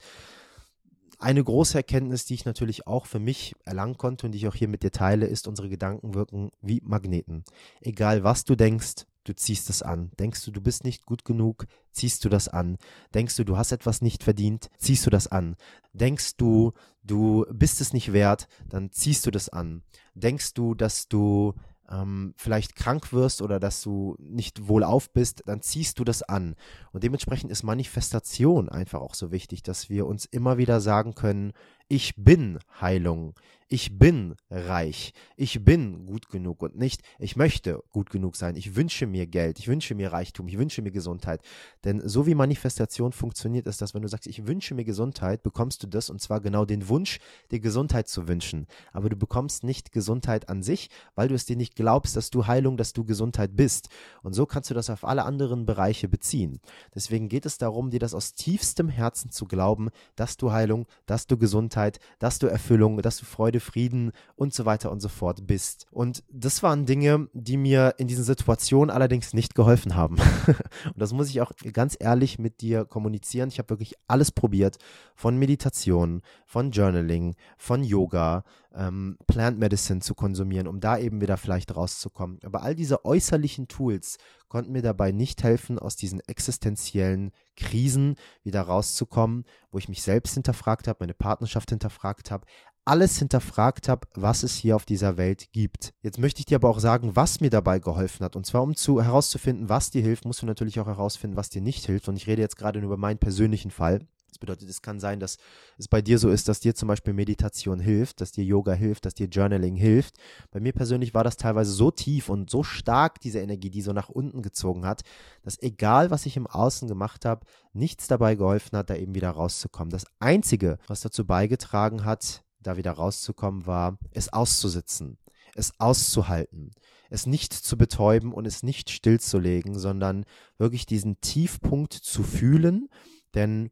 eine 1.21 1.43
große 1.43 1.77
Erkenntnis, 1.77 2.25
die 2.25 2.33
ich 2.33 2.45
natürlich 2.45 2.87
auch 2.87 3.05
für 3.05 3.19
mich 3.19 3.53
erlangen 3.63 3.97
konnte 3.97 4.25
und 4.25 4.31
die 4.31 4.39
ich 4.39 4.47
auch 4.47 4.55
hier 4.55 4.67
mit 4.67 4.83
dir 4.83 4.91
teile, 4.91 5.27
ist, 5.27 5.47
unsere 5.47 5.69
Gedanken 5.69 6.15
wirken 6.15 6.51
wie 6.61 6.81
Magneten. 6.83 7.43
Egal 7.79 8.23
was 8.23 8.43
du 8.43 8.55
denkst, 8.55 9.05
du 9.23 9.35
ziehst 9.35 9.69
es 9.69 9.83
an. 9.83 10.11
Denkst 10.19 10.43
du, 10.45 10.51
du 10.51 10.61
bist 10.61 10.83
nicht 10.83 11.05
gut 11.05 11.23
genug, 11.23 11.67
ziehst 11.91 12.25
du 12.25 12.29
das 12.29 12.47
an. 12.47 12.77
Denkst 13.13 13.35
du, 13.35 13.43
du 13.43 13.55
hast 13.55 13.71
etwas 13.71 14.01
nicht 14.01 14.23
verdient, 14.23 14.69
ziehst 14.77 15.05
du 15.05 15.11
das 15.11 15.27
an. 15.27 15.55
Denkst 15.93 16.37
du, 16.37 16.73
du 17.03 17.45
bist 17.51 17.81
es 17.81 17.93
nicht 17.93 18.13
wert, 18.13 18.47
dann 18.67 18.91
ziehst 18.91 19.25
du 19.25 19.31
das 19.31 19.47
an. 19.49 19.83
Denkst 20.15 20.55
du, 20.55 20.73
dass 20.73 21.07
du 21.07 21.53
ähm, 21.91 22.33
vielleicht 22.37 22.75
krank 22.75 23.11
wirst 23.13 23.41
oder 23.41 23.59
dass 23.59 23.81
du 23.81 24.15
nicht 24.19 24.67
wohlauf 24.67 25.11
bist, 25.11 25.43
dann 25.45 25.61
ziehst 25.61 25.99
du 25.99 26.03
das 26.03 26.23
an. 26.23 26.55
Und 26.91 27.03
dementsprechend 27.03 27.51
ist 27.51 27.63
Manifestation 27.63 28.69
einfach 28.69 29.01
auch 29.01 29.15
so 29.15 29.31
wichtig, 29.31 29.63
dass 29.63 29.89
wir 29.89 30.07
uns 30.07 30.25
immer 30.25 30.57
wieder 30.57 30.79
sagen 30.79 31.13
können, 31.13 31.53
ich 31.87 32.15
bin 32.15 32.59
Heilung, 32.79 33.35
ich 33.71 33.97
bin 33.97 34.35
reich, 34.49 35.13
ich 35.37 35.63
bin 35.63 36.05
gut 36.05 36.27
genug 36.27 36.61
und 36.61 36.77
nicht, 36.77 37.03
ich 37.19 37.37
möchte 37.37 37.81
gut 37.89 38.09
genug 38.09 38.35
sein, 38.35 38.57
ich 38.57 38.75
wünsche 38.75 39.07
mir 39.07 39.27
Geld, 39.27 39.59
ich 39.59 39.69
wünsche 39.69 39.95
mir 39.95 40.11
Reichtum, 40.11 40.49
ich 40.49 40.57
wünsche 40.57 40.81
mir 40.81 40.91
Gesundheit. 40.91 41.39
Denn 41.85 42.05
so 42.05 42.27
wie 42.27 42.35
Manifestation 42.35 43.13
funktioniert, 43.13 43.67
ist 43.67 43.81
das, 43.81 43.93
wenn 43.93 44.01
du 44.01 44.09
sagst, 44.09 44.27
ich 44.27 44.45
wünsche 44.45 44.75
mir 44.75 44.83
Gesundheit, 44.83 45.41
bekommst 45.41 45.83
du 45.83 45.87
das 45.87 46.09
und 46.09 46.19
zwar 46.19 46.41
genau 46.41 46.65
den 46.65 46.89
Wunsch, 46.89 47.19
dir 47.49 47.61
Gesundheit 47.61 48.09
zu 48.09 48.27
wünschen. 48.27 48.67
Aber 48.91 49.07
du 49.07 49.15
bekommst 49.15 49.63
nicht 49.63 49.93
Gesundheit 49.93 50.49
an 50.49 50.63
sich, 50.63 50.89
weil 51.15 51.29
du 51.29 51.35
es 51.35 51.45
dir 51.45 51.55
nicht 51.55 51.77
glaubst, 51.77 52.17
dass 52.17 52.29
du 52.29 52.47
Heilung, 52.47 52.75
dass 52.75 52.91
du 52.91 53.05
Gesundheit 53.05 53.55
bist. 53.55 53.87
Und 54.21 54.33
so 54.33 54.45
kannst 54.45 54.69
du 54.69 54.73
das 54.73 54.89
auf 54.89 55.05
alle 55.05 55.23
anderen 55.23 55.65
Bereiche 55.65 56.09
beziehen. 56.09 56.59
Deswegen 56.93 57.29
geht 57.29 57.45
es 57.45 57.57
darum, 57.57 57.89
dir 57.89 58.01
das 58.01 58.13
aus 58.13 58.33
tiefstem 58.33 58.89
Herzen 58.89 59.31
zu 59.31 59.45
glauben, 59.45 59.91
dass 60.17 60.35
du 60.35 60.51
Heilung, 60.51 60.87
dass 61.05 61.25
du 61.25 61.37
Gesundheit, 61.37 61.99
dass 62.19 62.37
du 62.37 62.47
Erfüllung, 62.47 63.01
dass 63.01 63.15
du 63.15 63.23
Freude, 63.23 63.60
Frieden 63.61 64.11
und 64.35 64.53
so 64.53 64.65
weiter 64.65 64.91
und 64.91 64.99
so 64.99 65.07
fort 65.07 65.47
bist. 65.47 65.85
Und 65.91 66.23
das 66.29 66.61
waren 66.63 66.85
Dinge, 66.85 67.29
die 67.33 67.57
mir 67.57 67.95
in 67.97 68.07
diesen 68.07 68.23
Situationen 68.23 68.89
allerdings 68.89 69.33
nicht 69.33 69.55
geholfen 69.55 69.95
haben. 69.95 70.17
und 70.47 70.97
das 70.97 71.13
muss 71.13 71.29
ich 71.29 71.41
auch 71.41 71.51
ganz 71.71 71.95
ehrlich 71.99 72.39
mit 72.39 72.61
dir 72.61 72.85
kommunizieren. 72.85 73.49
Ich 73.49 73.59
habe 73.59 73.69
wirklich 73.69 73.95
alles 74.07 74.31
probiert, 74.31 74.77
von 75.15 75.37
Meditation, 75.37 76.21
von 76.45 76.71
Journaling, 76.71 77.35
von 77.57 77.83
Yoga, 77.83 78.43
ähm, 78.73 79.17
Plant 79.27 79.59
Medicine 79.59 79.99
zu 79.99 80.15
konsumieren, 80.15 80.67
um 80.67 80.79
da 80.79 80.97
eben 80.97 81.21
wieder 81.21 81.37
vielleicht 81.37 81.75
rauszukommen. 81.75 82.39
Aber 82.43 82.63
all 82.63 82.75
diese 82.75 83.05
äußerlichen 83.05 83.67
Tools 83.67 84.17
konnten 84.47 84.71
mir 84.71 84.81
dabei 84.81 85.11
nicht 85.11 85.43
helfen, 85.43 85.79
aus 85.79 85.95
diesen 85.95 86.19
existenziellen 86.27 87.31
Krisen 87.55 88.15
wieder 88.43 88.61
rauszukommen, 88.61 89.45
wo 89.71 89.77
ich 89.77 89.89
mich 89.89 90.01
selbst 90.01 90.33
hinterfragt 90.33 90.87
habe, 90.87 90.97
meine 91.01 91.13
Partnerschaft 91.13 91.69
hinterfragt 91.69 92.31
habe, 92.31 92.45
alles 92.91 93.17
hinterfragt 93.17 93.87
habe, 93.87 94.05
was 94.15 94.43
es 94.43 94.53
hier 94.53 94.75
auf 94.75 94.83
dieser 94.83 95.15
Welt 95.15 95.53
gibt. 95.53 95.93
Jetzt 96.01 96.19
möchte 96.19 96.41
ich 96.41 96.45
dir 96.45 96.55
aber 96.55 96.69
auch 96.69 96.79
sagen, 96.79 97.15
was 97.15 97.39
mir 97.39 97.49
dabei 97.49 97.79
geholfen 97.79 98.25
hat. 98.25 98.35
Und 98.35 98.45
zwar, 98.45 98.63
um 98.63 98.75
zu, 98.75 99.01
herauszufinden, 99.01 99.69
was 99.69 99.91
dir 99.91 100.01
hilft, 100.01 100.25
musst 100.25 100.41
du 100.41 100.45
natürlich 100.45 100.77
auch 100.77 100.87
herausfinden, 100.87 101.37
was 101.37 101.49
dir 101.49 101.61
nicht 101.61 101.85
hilft. 101.85 102.09
Und 102.09 102.17
ich 102.17 102.27
rede 102.27 102.41
jetzt 102.41 102.57
gerade 102.57 102.79
nur 102.79 102.87
über 102.87 102.97
meinen 102.97 103.17
persönlichen 103.17 103.71
Fall. 103.71 103.99
Das 104.27 104.39
bedeutet, 104.39 104.69
es 104.69 104.81
kann 104.81 104.99
sein, 104.99 105.21
dass 105.21 105.37
es 105.77 105.87
bei 105.87 106.01
dir 106.01 106.19
so 106.19 106.29
ist, 106.29 106.49
dass 106.49 106.59
dir 106.59 106.75
zum 106.75 106.89
Beispiel 106.89 107.13
Meditation 107.13 107.79
hilft, 107.79 108.19
dass 108.19 108.33
dir 108.33 108.43
Yoga 108.43 108.73
hilft, 108.73 109.05
dass 109.05 109.13
dir 109.13 109.27
Journaling 109.27 109.77
hilft. 109.77 110.17
Bei 110.51 110.59
mir 110.59 110.73
persönlich 110.73 111.13
war 111.13 111.23
das 111.23 111.37
teilweise 111.37 111.71
so 111.71 111.91
tief 111.91 112.27
und 112.27 112.49
so 112.49 112.61
stark, 112.61 113.21
diese 113.21 113.39
Energie, 113.39 113.69
die 113.69 113.81
so 113.81 113.93
nach 113.93 114.09
unten 114.09 114.41
gezogen 114.41 114.85
hat, 114.85 115.03
dass 115.43 115.61
egal, 115.61 116.11
was 116.11 116.25
ich 116.25 116.35
im 116.35 116.47
Außen 116.47 116.89
gemacht 116.89 117.23
habe, 117.23 117.45
nichts 117.71 118.09
dabei 118.09 118.35
geholfen 118.35 118.77
hat, 118.77 118.89
da 118.89 118.95
eben 118.95 119.15
wieder 119.15 119.29
rauszukommen. 119.29 119.91
Das 119.91 120.05
Einzige, 120.19 120.77
was 120.87 120.99
dazu 120.99 121.25
beigetragen 121.25 122.03
hat, 122.03 122.43
da 122.61 122.77
wieder 122.77 122.91
rauszukommen, 122.91 123.65
war, 123.65 123.97
es 124.11 124.31
auszusitzen, 124.31 125.17
es 125.55 125.73
auszuhalten, 125.79 126.71
es 127.09 127.25
nicht 127.25 127.53
zu 127.53 127.77
betäuben 127.77 128.33
und 128.33 128.45
es 128.45 128.63
nicht 128.63 128.89
stillzulegen, 128.89 129.77
sondern 129.77 130.25
wirklich 130.57 130.85
diesen 130.85 131.19
Tiefpunkt 131.21 131.93
zu 131.93 132.23
fühlen, 132.23 132.89
denn 133.33 133.71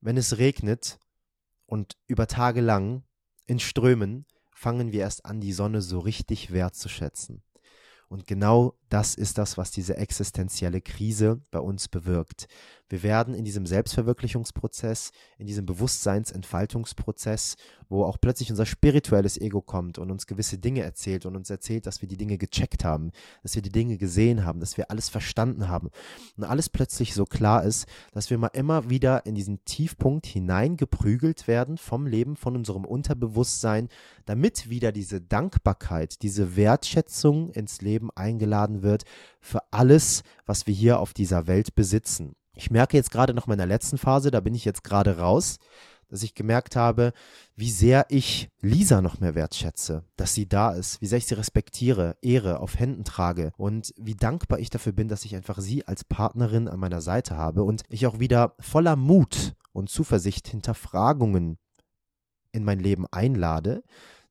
wenn 0.00 0.16
es 0.16 0.38
regnet 0.38 0.98
und 1.66 1.96
über 2.06 2.26
Tage 2.26 2.60
lang 2.60 3.04
in 3.46 3.58
Strömen 3.58 4.26
fangen 4.52 4.92
wir 4.92 5.00
erst 5.00 5.24
an, 5.24 5.40
die 5.40 5.52
Sonne 5.52 5.82
so 5.82 5.98
richtig 5.98 6.52
wertzuschätzen. 6.52 7.42
Und 8.08 8.26
genau 8.26 8.74
das 8.88 9.16
ist 9.16 9.36
das, 9.36 9.58
was 9.58 9.72
diese 9.72 9.96
existenzielle 9.96 10.80
Krise 10.80 11.40
bei 11.50 11.58
uns 11.58 11.88
bewirkt. 11.88 12.46
Wir 12.88 13.02
werden 13.02 13.34
in 13.34 13.44
diesem 13.44 13.66
Selbstverwirklichungsprozess, 13.66 15.10
in 15.38 15.48
diesem 15.48 15.66
Bewusstseinsentfaltungsprozess, 15.66 17.56
wo 17.88 18.04
auch 18.04 18.18
plötzlich 18.20 18.50
unser 18.50 18.64
spirituelles 18.64 19.40
Ego 19.40 19.60
kommt 19.60 19.98
und 19.98 20.12
uns 20.12 20.28
gewisse 20.28 20.58
Dinge 20.58 20.82
erzählt 20.82 21.26
und 21.26 21.34
uns 21.34 21.50
erzählt, 21.50 21.86
dass 21.86 22.00
wir 22.00 22.08
die 22.08 22.16
Dinge 22.16 22.38
gecheckt 22.38 22.84
haben, 22.84 23.10
dass 23.42 23.56
wir 23.56 23.62
die 23.62 23.72
Dinge 23.72 23.98
gesehen 23.98 24.44
haben, 24.44 24.60
dass 24.60 24.76
wir 24.76 24.88
alles 24.92 25.08
verstanden 25.08 25.68
haben 25.68 25.90
und 26.36 26.44
alles 26.44 26.68
plötzlich 26.68 27.12
so 27.12 27.24
klar 27.24 27.64
ist, 27.64 27.86
dass 28.12 28.30
wir 28.30 28.38
mal 28.38 28.48
immer 28.48 28.88
wieder 28.88 29.26
in 29.26 29.34
diesen 29.34 29.64
Tiefpunkt 29.64 30.26
hineingeprügelt 30.26 31.48
werden 31.48 31.78
vom 31.78 32.06
Leben, 32.06 32.36
von 32.36 32.54
unserem 32.54 32.84
Unterbewusstsein, 32.84 33.88
damit 34.26 34.68
wieder 34.68 34.92
diese 34.92 35.20
Dankbarkeit, 35.20 36.22
diese 36.22 36.56
Wertschätzung 36.56 37.50
ins 37.50 37.80
Leben 37.80 38.10
eingeladen 38.14 38.82
wird 38.82 39.04
für 39.40 39.60
alles, 39.70 40.22
was 40.44 40.66
wir 40.66 40.74
hier 40.74 41.00
auf 41.00 41.14
dieser 41.14 41.46
Welt 41.46 41.74
besitzen. 41.74 42.34
Ich 42.54 42.70
merke 42.70 42.96
jetzt 42.96 43.10
gerade 43.10 43.34
nach 43.34 43.46
meiner 43.46 43.66
letzten 43.66 43.98
Phase, 43.98 44.30
da 44.30 44.40
bin 44.40 44.54
ich 44.54 44.64
jetzt 44.64 44.84
gerade 44.84 45.18
raus, 45.18 45.58
dass 46.08 46.22
ich 46.22 46.34
gemerkt 46.34 46.76
habe, 46.76 47.12
wie 47.54 47.70
sehr 47.70 48.06
ich 48.08 48.48
Lisa 48.60 49.00
noch 49.00 49.20
mehr 49.20 49.34
wertschätze, 49.34 50.04
dass 50.16 50.34
sie 50.34 50.48
da 50.48 50.70
ist, 50.70 51.00
wie 51.00 51.06
sehr 51.06 51.18
ich 51.18 51.26
sie 51.26 51.34
respektiere, 51.34 52.16
ehre, 52.22 52.60
auf 52.60 52.78
Händen 52.78 53.04
trage 53.04 53.52
und 53.56 53.92
wie 53.96 54.14
dankbar 54.14 54.58
ich 54.58 54.70
dafür 54.70 54.92
bin, 54.92 55.08
dass 55.08 55.24
ich 55.24 55.34
einfach 55.34 55.58
sie 55.58 55.86
als 55.86 56.04
Partnerin 56.04 56.68
an 56.68 56.78
meiner 56.78 57.00
Seite 57.00 57.36
habe 57.36 57.64
und 57.64 57.82
ich 57.88 58.06
auch 58.06 58.20
wieder 58.20 58.54
voller 58.60 58.96
Mut 58.96 59.54
und 59.72 59.90
Zuversicht 59.90 60.48
Hinterfragungen 60.48 61.58
in 62.52 62.64
mein 62.64 62.80
Leben 62.80 63.06
einlade, 63.10 63.82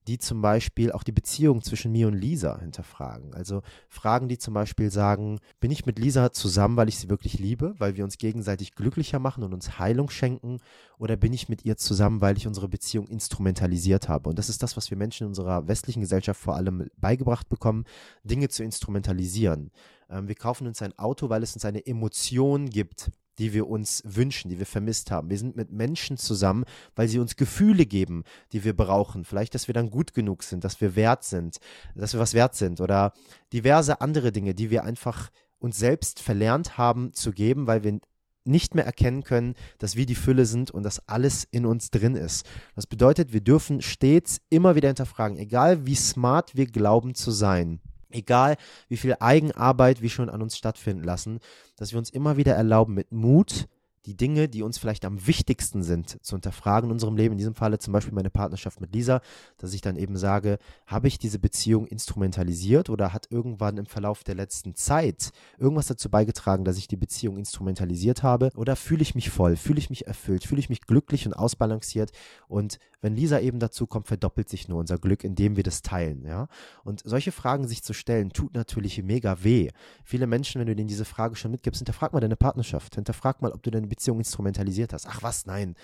die 0.07 0.17
zum 0.17 0.41
Beispiel 0.41 0.91
auch 0.91 1.03
die 1.03 1.11
Beziehung 1.11 1.61
zwischen 1.61 1.91
mir 1.91 2.07
und 2.07 2.13
Lisa 2.13 2.59
hinterfragen. 2.59 3.33
Also 3.33 3.61
Fragen, 3.89 4.27
die 4.27 4.37
zum 4.37 4.53
Beispiel 4.53 4.91
sagen, 4.91 5.39
bin 5.59 5.71
ich 5.71 5.85
mit 5.85 5.99
Lisa 5.99 6.31
zusammen, 6.31 6.77
weil 6.77 6.89
ich 6.89 6.97
sie 6.97 7.09
wirklich 7.09 7.39
liebe, 7.39 7.75
weil 7.79 7.95
wir 7.95 8.03
uns 8.03 8.17
gegenseitig 8.17 8.75
glücklicher 8.75 9.19
machen 9.19 9.43
und 9.43 9.53
uns 9.53 9.79
Heilung 9.79 10.09
schenken, 10.09 10.59
oder 10.97 11.17
bin 11.17 11.33
ich 11.33 11.49
mit 11.49 11.65
ihr 11.65 11.75
zusammen, 11.77 12.21
weil 12.21 12.37
ich 12.37 12.47
unsere 12.47 12.69
Beziehung 12.69 13.07
instrumentalisiert 13.07 14.07
habe? 14.07 14.29
Und 14.29 14.39
das 14.39 14.49
ist 14.49 14.63
das, 14.63 14.77
was 14.77 14.89
wir 14.89 14.97
Menschen 14.97 15.23
in 15.23 15.29
unserer 15.29 15.67
westlichen 15.67 16.01
Gesellschaft 16.01 16.39
vor 16.39 16.55
allem 16.55 16.89
beigebracht 16.97 17.49
bekommen, 17.49 17.85
Dinge 18.23 18.49
zu 18.49 18.63
instrumentalisieren. 18.63 19.71
Ähm, 20.09 20.27
wir 20.27 20.35
kaufen 20.35 20.67
uns 20.67 20.81
ein 20.81 20.97
Auto, 20.97 21.29
weil 21.29 21.43
es 21.43 21.53
uns 21.53 21.65
eine 21.65 21.85
Emotion 21.85 22.69
gibt 22.69 23.11
die 23.39 23.53
wir 23.53 23.67
uns 23.67 24.01
wünschen, 24.05 24.49
die 24.49 24.59
wir 24.59 24.65
vermisst 24.65 25.11
haben. 25.11 25.29
Wir 25.29 25.37
sind 25.37 25.55
mit 25.55 25.71
Menschen 25.71 26.17
zusammen, 26.17 26.65
weil 26.95 27.07
sie 27.07 27.19
uns 27.19 27.35
Gefühle 27.35 27.85
geben, 27.85 28.23
die 28.51 28.63
wir 28.63 28.75
brauchen. 28.75 29.25
Vielleicht, 29.25 29.55
dass 29.55 29.67
wir 29.67 29.73
dann 29.73 29.89
gut 29.89 30.13
genug 30.13 30.43
sind, 30.43 30.63
dass 30.63 30.81
wir 30.81 30.95
wert 30.95 31.23
sind, 31.23 31.57
dass 31.95 32.13
wir 32.13 32.19
was 32.19 32.33
wert 32.33 32.55
sind 32.55 32.81
oder 32.81 33.13
diverse 33.53 34.01
andere 34.01 34.31
Dinge, 34.31 34.53
die 34.55 34.69
wir 34.69 34.83
einfach 34.83 35.29
uns 35.59 35.77
selbst 35.77 36.19
verlernt 36.19 36.77
haben 36.77 37.13
zu 37.13 37.31
geben, 37.31 37.67
weil 37.67 37.83
wir 37.83 37.99
nicht 38.45 38.75
mehr 38.75 38.85
erkennen 38.85 39.23
können, 39.23 39.55
dass 39.79 39.95
wir 39.95 40.05
die 40.05 40.15
Fülle 40.15 40.45
sind 40.45 40.71
und 40.71 40.83
dass 40.83 41.07
alles 41.09 41.45
in 41.49 41.65
uns 41.65 41.89
drin 41.89 42.15
ist. 42.15 42.45
Das 42.75 42.85
bedeutet, 42.85 43.33
wir 43.33 43.41
dürfen 43.41 43.81
stets 43.81 44.39
immer 44.49 44.75
wieder 44.75 44.89
hinterfragen, 44.89 45.37
egal 45.37 45.85
wie 45.85 45.95
smart 45.95 46.55
wir 46.55 46.67
glauben 46.67 47.15
zu 47.15 47.31
sein, 47.31 47.79
egal 48.15 48.55
wie 48.87 48.97
viel 48.97 49.15
Eigenarbeit 49.19 50.01
wir 50.01 50.09
schon 50.09 50.29
an 50.29 50.41
uns 50.41 50.57
stattfinden 50.57 51.03
lassen, 51.03 51.39
dass 51.75 51.91
wir 51.91 51.99
uns 51.99 52.09
immer 52.09 52.37
wieder 52.37 52.53
erlauben, 52.53 52.93
mit 52.93 53.11
Mut 53.11 53.67
die 54.05 54.15
Dinge, 54.15 54.47
die 54.47 54.63
uns 54.63 54.77
vielleicht 54.77 55.05
am 55.05 55.25
wichtigsten 55.27 55.83
sind, 55.83 56.23
zu 56.23 56.35
hinterfragen 56.35 56.89
in 56.89 56.93
unserem 56.93 57.17
Leben. 57.17 57.33
In 57.33 57.37
diesem 57.37 57.55
Falle 57.55 57.79
zum 57.79 57.93
Beispiel 57.93 58.13
meine 58.13 58.29
Partnerschaft 58.29 58.79
mit 58.81 58.93
Lisa, 58.93 59.21
dass 59.57 59.73
ich 59.73 59.81
dann 59.81 59.97
eben 59.97 60.17
sage, 60.17 60.59
habe 60.85 61.07
ich 61.07 61.17
diese 61.17 61.39
Beziehung 61.39 61.87
instrumentalisiert 61.87 62.89
oder 62.89 63.13
hat 63.13 63.27
irgendwann 63.31 63.77
im 63.77 63.85
Verlauf 63.85 64.23
der 64.23 64.35
letzten 64.35 64.75
Zeit 64.75 65.31
irgendwas 65.57 65.87
dazu 65.87 66.09
beigetragen, 66.09 66.65
dass 66.65 66.77
ich 66.77 66.87
die 66.87 66.97
Beziehung 66.97 67.37
instrumentalisiert 67.37 68.23
habe? 68.23 68.51
Oder 68.55 68.75
fühle 68.75 69.01
ich 69.01 69.15
mich 69.15 69.29
voll, 69.29 69.55
fühle 69.55 69.79
ich 69.79 69.89
mich 69.89 70.07
erfüllt, 70.07 70.45
fühle 70.45 70.59
ich 70.59 70.69
mich 70.69 70.81
glücklich 70.81 71.25
und 71.25 71.33
ausbalanciert 71.33 72.11
und 72.47 72.77
wenn 73.05 73.15
Lisa 73.15 73.39
eben 73.39 73.59
dazu 73.59 73.85
kommt, 73.85 74.07
verdoppelt 74.07 74.49
sich 74.49 74.67
nur 74.67 74.79
unser 74.79 74.97
Glück, 74.97 75.23
indem 75.23 75.57
wir 75.57 75.63
das 75.63 75.83
teilen, 75.83 76.25
ja. 76.25 76.47
Und 76.83 77.03
solche 77.05 77.31
Fragen 77.31 77.67
sich 77.67 77.83
zu 77.83 77.93
stellen, 77.93 78.31
tut 78.31 78.55
natürlich 78.55 79.01
mega 79.03 79.43
weh. 79.43 79.69
Viele 80.03 80.25
Menschen, 80.25 80.59
wenn 80.59 80.65
du 80.65 80.75
denen 80.75 80.87
diese 80.87 81.05
Frage 81.05 81.35
schon 81.35 81.51
mitgibst, 81.51 81.77
hinterfrag 81.77 82.13
mal 82.13 82.19
deine 82.19 82.35
Partnerschaft, 82.35 82.95
hinterfrag 82.95 83.43
mal, 83.43 83.51
ob 83.51 83.61
du 83.61 83.69
deine 83.69 83.85
Beziehung 83.85 84.17
instrumentalisiert 84.17 84.91
hast. 84.91 85.05
Ach 85.07 85.21
was, 85.21 85.45
nein, 85.45 85.75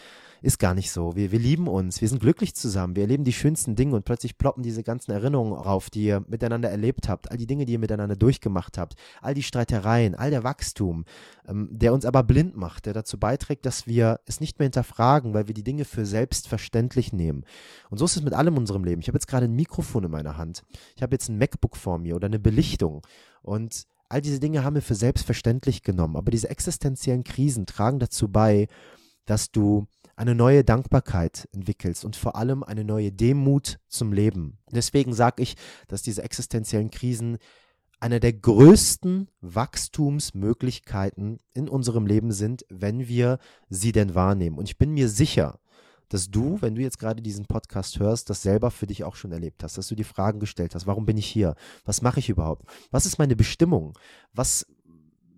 ist 0.41 0.57
gar 0.57 0.73
nicht 0.73 0.91
so. 0.91 1.15
Wir, 1.15 1.31
wir 1.31 1.39
lieben 1.39 1.67
uns, 1.67 2.01
wir 2.01 2.07
sind 2.07 2.19
glücklich 2.19 2.55
zusammen, 2.55 2.95
wir 2.95 3.03
erleben 3.03 3.23
die 3.23 3.33
schönsten 3.33 3.75
Dinge 3.75 3.95
und 3.95 4.05
plötzlich 4.05 4.37
ploppen 4.37 4.63
diese 4.63 4.83
ganzen 4.83 5.11
Erinnerungen 5.11 5.53
rauf, 5.53 5.89
die 5.89 6.05
ihr 6.05 6.25
miteinander 6.27 6.69
erlebt 6.69 7.07
habt, 7.07 7.29
all 7.31 7.37
die 7.37 7.45
Dinge, 7.45 7.65
die 7.65 7.73
ihr 7.73 7.79
miteinander 7.79 8.15
durchgemacht 8.15 8.77
habt, 8.77 8.95
all 9.21 9.33
die 9.33 9.43
Streitereien, 9.43 10.15
all 10.15 10.31
der 10.31 10.43
Wachstum, 10.43 11.05
ähm, 11.47 11.69
der 11.71 11.93
uns 11.93 12.05
aber 12.05 12.23
blind 12.23 12.57
macht, 12.57 12.87
der 12.87 12.93
dazu 12.93 13.19
beiträgt, 13.19 13.65
dass 13.65 13.85
wir 13.85 14.19
es 14.25 14.39
nicht 14.39 14.57
mehr 14.57 14.65
hinterfragen, 14.65 15.33
weil 15.33 15.47
wir 15.47 15.53
die 15.53 15.63
Dinge 15.63 15.85
für 15.85 16.05
selbstverständlich 16.05 17.13
nehmen. 17.13 17.45
Und 17.89 17.99
so 17.99 18.05
ist 18.05 18.15
es 18.15 18.23
mit 18.23 18.33
allem 18.33 18.55
in 18.55 18.61
unserem 18.61 18.83
Leben. 18.83 19.01
Ich 19.01 19.07
habe 19.07 19.17
jetzt 19.17 19.27
gerade 19.27 19.45
ein 19.45 19.55
Mikrofon 19.55 20.05
in 20.05 20.11
meiner 20.11 20.37
Hand. 20.37 20.63
Ich 20.95 21.03
habe 21.03 21.13
jetzt 21.13 21.29
ein 21.29 21.37
MacBook 21.37 21.77
vor 21.77 21.99
mir 21.99 22.15
oder 22.15 22.25
eine 22.25 22.39
Belichtung. 22.39 23.01
Und 23.43 23.85
all 24.09 24.21
diese 24.21 24.39
Dinge 24.39 24.63
haben 24.63 24.75
wir 24.75 24.81
für 24.81 24.95
selbstverständlich 24.95 25.83
genommen. 25.83 26.15
Aber 26.15 26.31
diese 26.31 26.49
existenziellen 26.49 27.23
Krisen 27.23 27.65
tragen 27.65 27.99
dazu 27.99 28.27
bei, 28.27 28.67
dass 29.25 29.51
du 29.51 29.87
eine 30.15 30.35
neue 30.35 30.63
Dankbarkeit 30.63 31.47
entwickelst 31.53 32.05
und 32.05 32.15
vor 32.15 32.35
allem 32.35 32.63
eine 32.63 32.83
neue 32.83 33.11
Demut 33.11 33.79
zum 33.87 34.13
Leben. 34.13 34.57
Deswegen 34.71 35.13
sage 35.13 35.43
ich, 35.43 35.55
dass 35.87 36.01
diese 36.01 36.23
existenziellen 36.23 36.91
Krisen 36.91 37.37
eine 37.99 38.19
der 38.19 38.33
größten 38.33 39.29
Wachstumsmöglichkeiten 39.41 41.37
in 41.53 41.69
unserem 41.69 42.07
Leben 42.07 42.31
sind, 42.31 42.65
wenn 42.69 43.07
wir 43.07 43.37
sie 43.69 43.91
denn 43.91 44.15
wahrnehmen. 44.15 44.57
Und 44.57 44.67
ich 44.67 44.77
bin 44.79 44.91
mir 44.91 45.07
sicher, 45.07 45.59
dass 46.11 46.29
du, 46.29 46.61
wenn 46.61 46.75
du 46.75 46.81
jetzt 46.81 46.99
gerade 46.99 47.21
diesen 47.21 47.45
Podcast 47.45 47.99
hörst, 47.99 48.29
das 48.29 48.41
selber 48.41 48.69
für 48.69 48.87
dich 48.87 49.03
auch 49.05 49.15
schon 49.15 49.31
erlebt 49.31 49.63
hast, 49.63 49.77
dass 49.77 49.87
du 49.87 49.95
die 49.95 50.03
Fragen 50.03 50.39
gestellt 50.39 50.75
hast, 50.75 50.85
warum 50.85 51.05
bin 51.05 51.17
ich 51.17 51.27
hier? 51.27 51.55
Was 51.85 52.01
mache 52.01 52.19
ich 52.19 52.29
überhaupt? 52.29 52.65
Was 52.89 53.05
ist 53.05 53.17
meine 53.17 53.35
Bestimmung? 53.35 53.97
Was, 54.33 54.65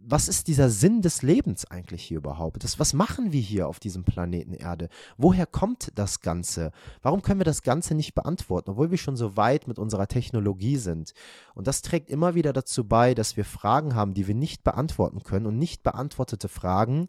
was 0.05 0.27
ist 0.27 0.47
dieser 0.47 0.69
Sinn 0.69 1.01
des 1.01 1.21
Lebens 1.21 1.65
eigentlich 1.65 2.03
hier 2.03 2.17
überhaupt? 2.17 2.63
Das, 2.63 2.79
was 2.79 2.93
machen 2.93 3.31
wir 3.31 3.41
hier 3.41 3.67
auf 3.67 3.79
diesem 3.79 4.03
Planeten 4.03 4.53
Erde? 4.53 4.89
Woher 5.17 5.45
kommt 5.45 5.91
das 5.95 6.19
Ganze? 6.19 6.71
Warum 7.01 7.21
können 7.21 7.39
wir 7.39 7.45
das 7.45 7.63
Ganze 7.63 7.95
nicht 7.95 8.13
beantworten, 8.13 8.71
obwohl 8.71 8.91
wir 8.91 8.97
schon 8.97 9.15
so 9.15 9.37
weit 9.37 9.67
mit 9.67 9.79
unserer 9.79 10.07
Technologie 10.07 10.77
sind? 10.77 11.13
Und 11.53 11.67
das 11.67 11.81
trägt 11.81 12.09
immer 12.09 12.35
wieder 12.35 12.53
dazu 12.53 12.87
bei, 12.87 13.13
dass 13.13 13.37
wir 13.37 13.45
Fragen 13.45 13.95
haben, 13.95 14.13
die 14.13 14.27
wir 14.27 14.35
nicht 14.35 14.63
beantworten 14.63 15.23
können. 15.23 15.45
Und 15.45 15.57
nicht 15.57 15.83
beantwortete 15.83 16.49
Fragen 16.49 17.07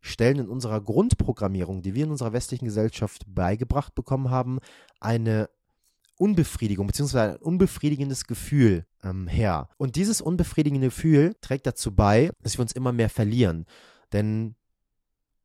stellen 0.00 0.40
in 0.40 0.48
unserer 0.48 0.80
Grundprogrammierung, 0.80 1.82
die 1.82 1.94
wir 1.94 2.04
in 2.04 2.10
unserer 2.10 2.32
westlichen 2.32 2.64
Gesellschaft 2.64 3.24
beigebracht 3.26 3.94
bekommen 3.94 4.30
haben, 4.30 4.58
eine 5.00 5.48
Unbefriedigung 6.22 6.86
bzw. 6.86 7.18
ein 7.18 7.36
unbefriedigendes 7.38 8.28
Gefühl 8.28 8.86
ähm, 9.02 9.26
her. 9.26 9.68
Und 9.76 9.96
dieses 9.96 10.20
unbefriedigende 10.20 10.86
Gefühl 10.86 11.34
trägt 11.40 11.66
dazu 11.66 11.92
bei, 11.96 12.30
dass 12.42 12.56
wir 12.56 12.62
uns 12.62 12.70
immer 12.70 12.92
mehr 12.92 13.10
verlieren. 13.10 13.66
Denn 14.12 14.54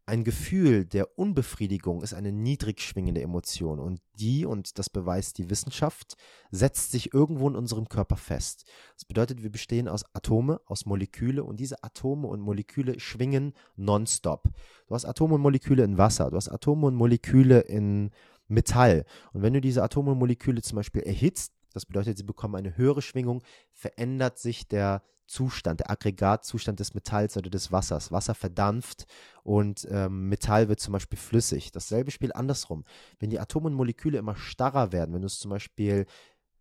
ein 0.05 0.23
Gefühl 0.23 0.85
der 0.85 1.17
Unbefriedigung 1.17 2.03
ist 2.03 2.13
eine 2.13 2.31
niedrig 2.31 2.79
schwingende 2.79 3.23
Emotion 3.23 3.79
und 3.79 4.01
die, 4.19 4.45
und 4.45 4.77
das 4.77 4.89
beweist 4.91 5.39
die 5.39 5.49
Wissenschaft, 5.49 6.15
setzt 6.51 6.91
sich 6.91 7.11
irgendwo 7.11 7.49
in 7.49 7.55
unserem 7.55 7.89
Körper 7.89 8.15
fest. 8.15 8.63
Das 8.93 9.03
bedeutet, 9.03 9.41
wir 9.41 9.51
bestehen 9.51 9.87
aus 9.87 10.05
Atome, 10.13 10.61
aus 10.65 10.85
Moleküle 10.85 11.43
und 11.43 11.59
diese 11.59 11.83
Atome 11.83 12.27
und 12.27 12.39
Moleküle 12.39 12.99
schwingen 12.99 13.53
nonstop. 13.75 14.43
Du 14.87 14.93
hast 14.93 15.05
Atome 15.05 15.35
und 15.35 15.41
Moleküle 15.41 15.83
in 15.83 15.97
Wasser, 15.97 16.29
du 16.29 16.37
hast 16.37 16.49
Atome 16.49 16.85
und 16.85 16.95
Moleküle 16.95 17.61
in 17.61 18.11
Metall. 18.47 19.05
Und 19.33 19.41
wenn 19.41 19.53
du 19.53 19.61
diese 19.61 19.83
Atome 19.83 20.11
und 20.11 20.19
Moleküle 20.19 20.61
zum 20.61 20.77
Beispiel 20.77 21.03
erhitzt, 21.03 21.53
das 21.73 21.85
bedeutet, 21.85 22.17
sie 22.17 22.23
bekommen 22.23 22.55
eine 22.55 22.77
höhere 22.77 23.01
Schwingung, 23.01 23.43
verändert 23.71 24.39
sich 24.39 24.67
der 24.67 25.03
Zustand, 25.27 25.81
der 25.81 25.91
Aggregatzustand 25.91 26.79
des 26.79 26.93
Metalls 26.93 27.37
oder 27.37 27.49
des 27.49 27.71
Wassers. 27.71 28.11
Wasser 28.11 28.33
verdampft 28.33 29.05
und 29.43 29.87
ähm, 29.91 30.29
Metall 30.29 30.69
wird 30.69 30.79
zum 30.79 30.93
Beispiel 30.93 31.19
flüssig. 31.19 31.71
Dasselbe 31.71 32.11
Spiel 32.11 32.31
andersrum. 32.33 32.85
Wenn 33.19 33.29
die 33.29 33.39
Atome 33.39 33.67
und 33.67 33.73
Moleküle 33.73 34.17
immer 34.17 34.35
starrer 34.35 34.91
werden, 34.91 35.13
wenn 35.13 35.21
du 35.21 35.27
es 35.27 35.39
zum 35.39 35.51
Beispiel 35.51 36.05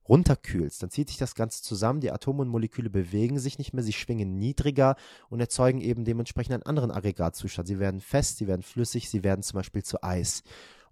runterkühlst, 0.08 0.82
dann 0.82 0.90
zieht 0.90 1.08
sich 1.08 1.18
das 1.18 1.34
Ganze 1.34 1.62
zusammen, 1.62 2.00
die 2.00 2.12
Atome 2.12 2.42
und 2.42 2.48
Moleküle 2.48 2.90
bewegen 2.90 3.38
sich 3.38 3.58
nicht 3.58 3.72
mehr, 3.72 3.82
sie 3.82 3.92
schwingen 3.92 4.38
niedriger 4.38 4.96
und 5.30 5.40
erzeugen 5.40 5.80
eben 5.80 6.04
dementsprechend 6.04 6.54
einen 6.54 6.62
anderen 6.62 6.90
Aggregatzustand. 6.90 7.66
Sie 7.66 7.78
werden 7.78 8.00
fest, 8.00 8.38
sie 8.38 8.46
werden 8.46 8.62
flüssig, 8.62 9.08
sie 9.10 9.24
werden 9.24 9.42
zum 9.42 9.58
Beispiel 9.58 9.82
zu 9.82 10.02
Eis. 10.02 10.42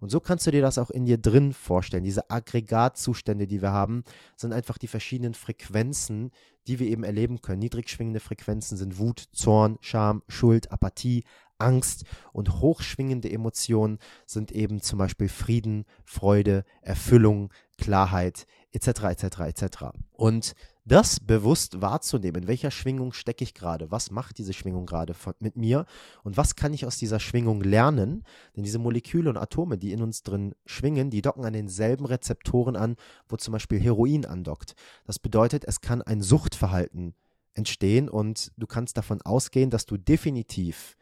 Und 0.04 0.10
so 0.10 0.20
kannst 0.20 0.46
du 0.46 0.50
dir 0.50 0.60
das 0.60 0.76
auch 0.76 0.90
in 0.90 1.06
dir 1.06 1.16
drin 1.16 1.54
vorstellen. 1.54 2.04
Diese 2.04 2.28
Aggregatzustände, 2.28 3.46
die 3.46 3.62
wir 3.62 3.72
haben, 3.72 4.04
sind 4.36 4.52
einfach 4.52 4.76
die 4.76 4.86
verschiedenen 4.86 5.32
Frequenzen, 5.32 6.30
die 6.66 6.78
wir 6.78 6.88
eben 6.88 7.04
erleben 7.04 7.40
können. 7.40 7.60
Niedrig 7.60 7.88
schwingende 7.88 8.20
Frequenzen 8.20 8.76
sind 8.76 8.98
Wut, 8.98 9.30
Zorn, 9.32 9.78
Scham, 9.80 10.22
Schuld, 10.28 10.70
Apathie, 10.70 11.24
Angst 11.56 12.04
und 12.34 12.60
hochschwingende 12.60 13.32
Emotionen 13.32 13.98
sind 14.26 14.52
eben 14.52 14.82
zum 14.82 14.98
Beispiel 14.98 15.30
Frieden, 15.30 15.86
Freude, 16.04 16.66
Erfüllung, 16.82 17.50
Klarheit 17.78 18.46
etc. 18.72 19.04
etc. 19.04 19.24
etc. 19.40 19.84
Und 20.12 20.54
das 20.85 21.18
bewusst 21.18 21.81
wahrzunehmen, 21.81 22.42
in 22.42 22.49
welcher 22.49 22.70
Schwingung 22.70 23.12
stecke 23.12 23.42
ich 23.42 23.55
gerade, 23.55 23.90
was 23.90 24.11
macht 24.11 24.38
diese 24.38 24.53
Schwingung 24.53 24.85
gerade 24.85 25.14
mit 25.38 25.57
mir? 25.57 25.87
Und 26.23 26.37
was 26.37 26.57
kann 26.57 26.75
ich 26.75 26.85
aus 26.85 26.99
dieser 26.99 27.20
Schwingung 27.20 27.62
lernen, 27.62 28.23
denn 28.55 28.64
diese 28.64 28.79
Moleküle 28.79 29.31
und 29.31 29.38
Atome, 29.38 29.79
die 29.79 29.92
in 29.92 30.03
uns 30.03 30.23
drin 30.23 30.55
schwingen, 30.66 31.11
die 31.11 31.23
docken 31.23 31.44
an 31.44 31.55
denselben 31.55 32.05
Rezeptoren 32.05 32.77
an, 32.77 32.97
wo 33.29 33.37
zum 33.37 33.53
Beispiel 33.53 33.81
Heroin 33.81 34.27
andockt. 34.27 34.75
Das 35.07 35.18
bedeutet, 35.18 35.64
es 35.64 35.81
kann 35.81 36.03
ein 36.03 36.20
Suchtverhalten 36.20 37.14
entstehen 37.55 38.09
und 38.09 38.53
du 38.57 38.66
kannst 38.66 38.97
davon 38.97 39.23
ausgehen, 39.23 39.70
dass 39.70 39.87
du 39.87 39.97
definitiv 39.97 40.97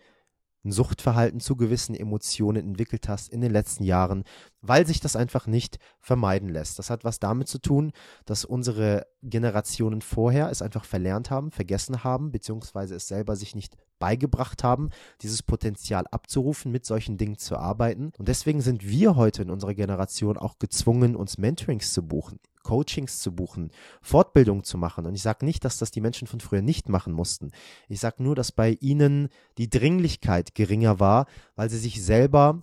ein 0.65 0.73
Suchtverhalten 0.73 1.41
zu 1.41 1.57
gewissen 1.57 1.95
Emotionen 1.95 2.67
entwickelt 2.69 3.09
hast 3.09 3.33
in 3.33 3.41
den 3.41 3.51
letzten 3.51 3.85
Jahren, 3.85 4.25
weil 4.61 4.87
sich 4.87 5.01
das 5.01 5.17
einfach 5.17 5.47
nicht 5.47 5.79
vermeiden 6.01 6.49
lässt. 6.49 6.79
Das 6.79 6.89
hat 6.89 7.05
was 7.05 7.19
damit 7.19 7.49
zu 7.49 7.59
tun, 7.59 7.93
dass 8.27 8.45
unsere 8.45 9.07
Generationen 9.23 10.03
vorher 10.03 10.51
es 10.51 10.63
einfach 10.63 10.85
verlernt 10.85 11.31
haben, 11.31 11.51
vergessen 11.51 12.05
haben, 12.05 12.31
beziehungsweise 12.31 12.95
es 12.95 13.09
selber 13.09 13.35
sich 13.35 13.55
nicht 13.55 13.77
beigebracht 13.99 14.65
haben, 14.65 14.91
dieses 15.21 15.43
Potenzial 15.43 16.07
abzurufen, 16.11 16.73
mit 16.73 16.85
solchen 16.87 17.19
Dingen 17.19 17.39
zu 17.39 17.57
arbeiten. 17.57 18.13
Und 18.19 18.29
deswegen 18.29 18.61
sind 18.61 18.87
wir 18.87 19.17
heute 19.17 19.43
in 19.43 19.51
unserer 19.51 19.75
Generation 19.75 20.37
auch 20.37 20.59
gezwungen, 20.59 21.17
uns 21.17 21.39
Mentorings 21.39 21.93
zu 21.93 22.03
buchen. 22.03 22.39
Coachings 22.63 23.21
zu 23.21 23.35
buchen, 23.35 23.71
Fortbildung 24.01 24.65
zu 24.65 24.79
machen. 24.79 25.07
Und 25.07 25.15
ich 25.15 25.23
sage 25.23 25.45
nicht, 25.45 25.65
dass 25.65 25.79
das 25.79 25.91
die 25.91 26.01
Menschen 26.01 26.27
von 26.27 26.41
früher 26.41 26.63
nicht 26.63 26.89
machen 26.89 27.13
mussten. 27.13 27.51
Ich 27.89 28.01
sage 28.01 28.23
nur, 28.23 28.35
dass 28.35 28.53
bei 28.53 28.79
ihnen 28.81 29.29
die 29.59 29.71
Dringlichkeit 29.71 30.55
geringer 30.55 31.01
war, 31.01 31.27
weil 31.57 31.71
sie 31.71 31.79
sich 31.79 32.03
selber 32.03 32.61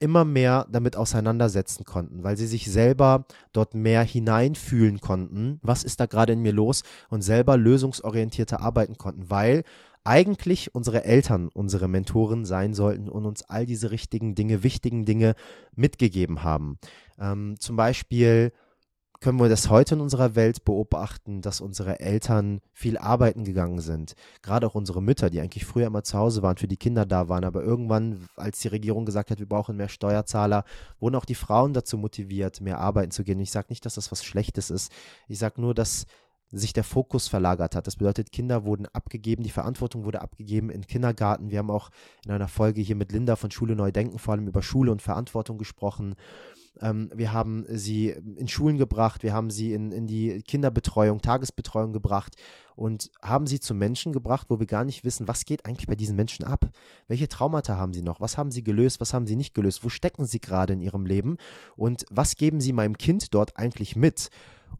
immer 0.00 0.24
mehr 0.24 0.66
damit 0.68 0.96
auseinandersetzen 0.96 1.84
konnten, 1.84 2.24
weil 2.24 2.36
sie 2.36 2.48
sich 2.48 2.70
selber 2.70 3.24
dort 3.52 3.74
mehr 3.74 4.02
hineinfühlen 4.02 5.00
konnten, 5.00 5.60
was 5.62 5.84
ist 5.84 6.00
da 6.00 6.06
gerade 6.06 6.32
in 6.32 6.40
mir 6.40 6.52
los 6.52 6.82
und 7.08 7.22
selber 7.22 7.56
lösungsorientierter 7.56 8.60
arbeiten 8.60 8.98
konnten, 8.98 9.30
weil 9.30 9.62
eigentlich 10.04 10.74
unsere 10.74 11.04
Eltern 11.04 11.48
unsere 11.54 11.86
Mentoren 11.88 12.44
sein 12.44 12.74
sollten 12.74 13.08
und 13.08 13.24
uns 13.24 13.42
all 13.44 13.66
diese 13.66 13.90
richtigen 13.92 14.34
Dinge, 14.34 14.64
wichtigen 14.64 15.04
Dinge 15.04 15.34
mitgegeben 15.76 16.42
haben. 16.42 16.78
Ähm, 17.20 17.54
zum 17.60 17.76
Beispiel 17.76 18.52
können 19.22 19.38
wir 19.38 19.48
das 19.48 19.70
heute 19.70 19.94
in 19.94 20.00
unserer 20.00 20.34
Welt 20.34 20.64
beobachten, 20.64 21.42
dass 21.42 21.60
unsere 21.60 22.00
Eltern 22.00 22.60
viel 22.72 22.98
arbeiten 22.98 23.44
gegangen 23.44 23.78
sind. 23.78 24.14
Gerade 24.42 24.66
auch 24.66 24.74
unsere 24.74 25.00
Mütter, 25.00 25.30
die 25.30 25.40
eigentlich 25.40 25.64
früher 25.64 25.86
immer 25.86 26.02
zu 26.02 26.18
Hause 26.18 26.42
waren, 26.42 26.56
für 26.56 26.66
die 26.66 26.76
Kinder 26.76 27.06
da 27.06 27.28
waren. 27.28 27.44
Aber 27.44 27.62
irgendwann, 27.62 28.28
als 28.36 28.58
die 28.58 28.68
Regierung 28.68 29.06
gesagt 29.06 29.30
hat, 29.30 29.38
wir 29.38 29.48
brauchen 29.48 29.76
mehr 29.76 29.88
Steuerzahler, 29.88 30.64
wurden 30.98 31.14
auch 31.14 31.24
die 31.24 31.36
Frauen 31.36 31.72
dazu 31.72 31.96
motiviert, 31.96 32.60
mehr 32.60 32.80
arbeiten 32.80 33.12
zu 33.12 33.22
gehen. 33.22 33.38
Ich 33.38 33.52
sage 33.52 33.68
nicht, 33.70 33.86
dass 33.86 33.94
das 33.94 34.10
was 34.10 34.24
Schlechtes 34.24 34.70
ist. 34.70 34.90
Ich 35.28 35.38
sage 35.38 35.60
nur, 35.60 35.72
dass 35.72 36.06
sich 36.50 36.72
der 36.72 36.84
Fokus 36.84 37.28
verlagert 37.28 37.76
hat. 37.76 37.86
Das 37.86 37.96
bedeutet, 37.96 38.32
Kinder 38.32 38.64
wurden 38.64 38.86
abgegeben, 38.86 39.44
die 39.44 39.50
Verantwortung 39.50 40.04
wurde 40.04 40.20
abgegeben 40.20 40.68
in 40.68 40.86
Kindergarten. 40.86 41.50
Wir 41.50 41.60
haben 41.60 41.70
auch 41.70 41.90
in 42.24 42.32
einer 42.32 42.48
Folge 42.48 42.80
hier 42.80 42.96
mit 42.96 43.12
Linda 43.12 43.36
von 43.36 43.52
Schule 43.52 43.76
Neu 43.76 43.92
Denken 43.92 44.18
vor 44.18 44.34
allem 44.34 44.48
über 44.48 44.62
Schule 44.62 44.90
und 44.90 45.00
Verantwortung 45.00 45.58
gesprochen. 45.58 46.16
Ähm, 46.80 47.10
wir 47.14 47.32
haben 47.32 47.64
sie 47.68 48.10
in 48.10 48.48
Schulen 48.48 48.78
gebracht, 48.78 49.22
wir 49.22 49.32
haben 49.32 49.50
sie 49.50 49.72
in, 49.72 49.92
in 49.92 50.06
die 50.06 50.42
Kinderbetreuung, 50.42 51.20
Tagesbetreuung 51.20 51.92
gebracht 51.92 52.36
und 52.74 53.10
haben 53.22 53.46
sie 53.46 53.60
zu 53.60 53.74
Menschen 53.74 54.12
gebracht, 54.12 54.46
wo 54.48 54.58
wir 54.58 54.66
gar 54.66 54.84
nicht 54.84 55.04
wissen, 55.04 55.28
was 55.28 55.44
geht 55.44 55.66
eigentlich 55.66 55.86
bei 55.86 55.94
diesen 55.94 56.16
Menschen 56.16 56.44
ab? 56.44 56.70
Welche 57.08 57.28
Traumata 57.28 57.76
haben 57.76 57.92
sie 57.92 58.02
noch? 58.02 58.20
Was 58.20 58.38
haben 58.38 58.50
sie 58.50 58.64
gelöst? 58.64 59.00
Was 59.00 59.12
haben 59.12 59.26
sie 59.26 59.36
nicht 59.36 59.54
gelöst? 59.54 59.84
Wo 59.84 59.88
stecken 59.88 60.24
sie 60.24 60.40
gerade 60.40 60.72
in 60.72 60.80
ihrem 60.80 61.06
Leben? 61.06 61.36
Und 61.76 62.04
was 62.10 62.36
geben 62.36 62.60
sie 62.60 62.72
meinem 62.72 62.96
Kind 62.96 63.34
dort 63.34 63.56
eigentlich 63.56 63.96
mit? 63.96 64.30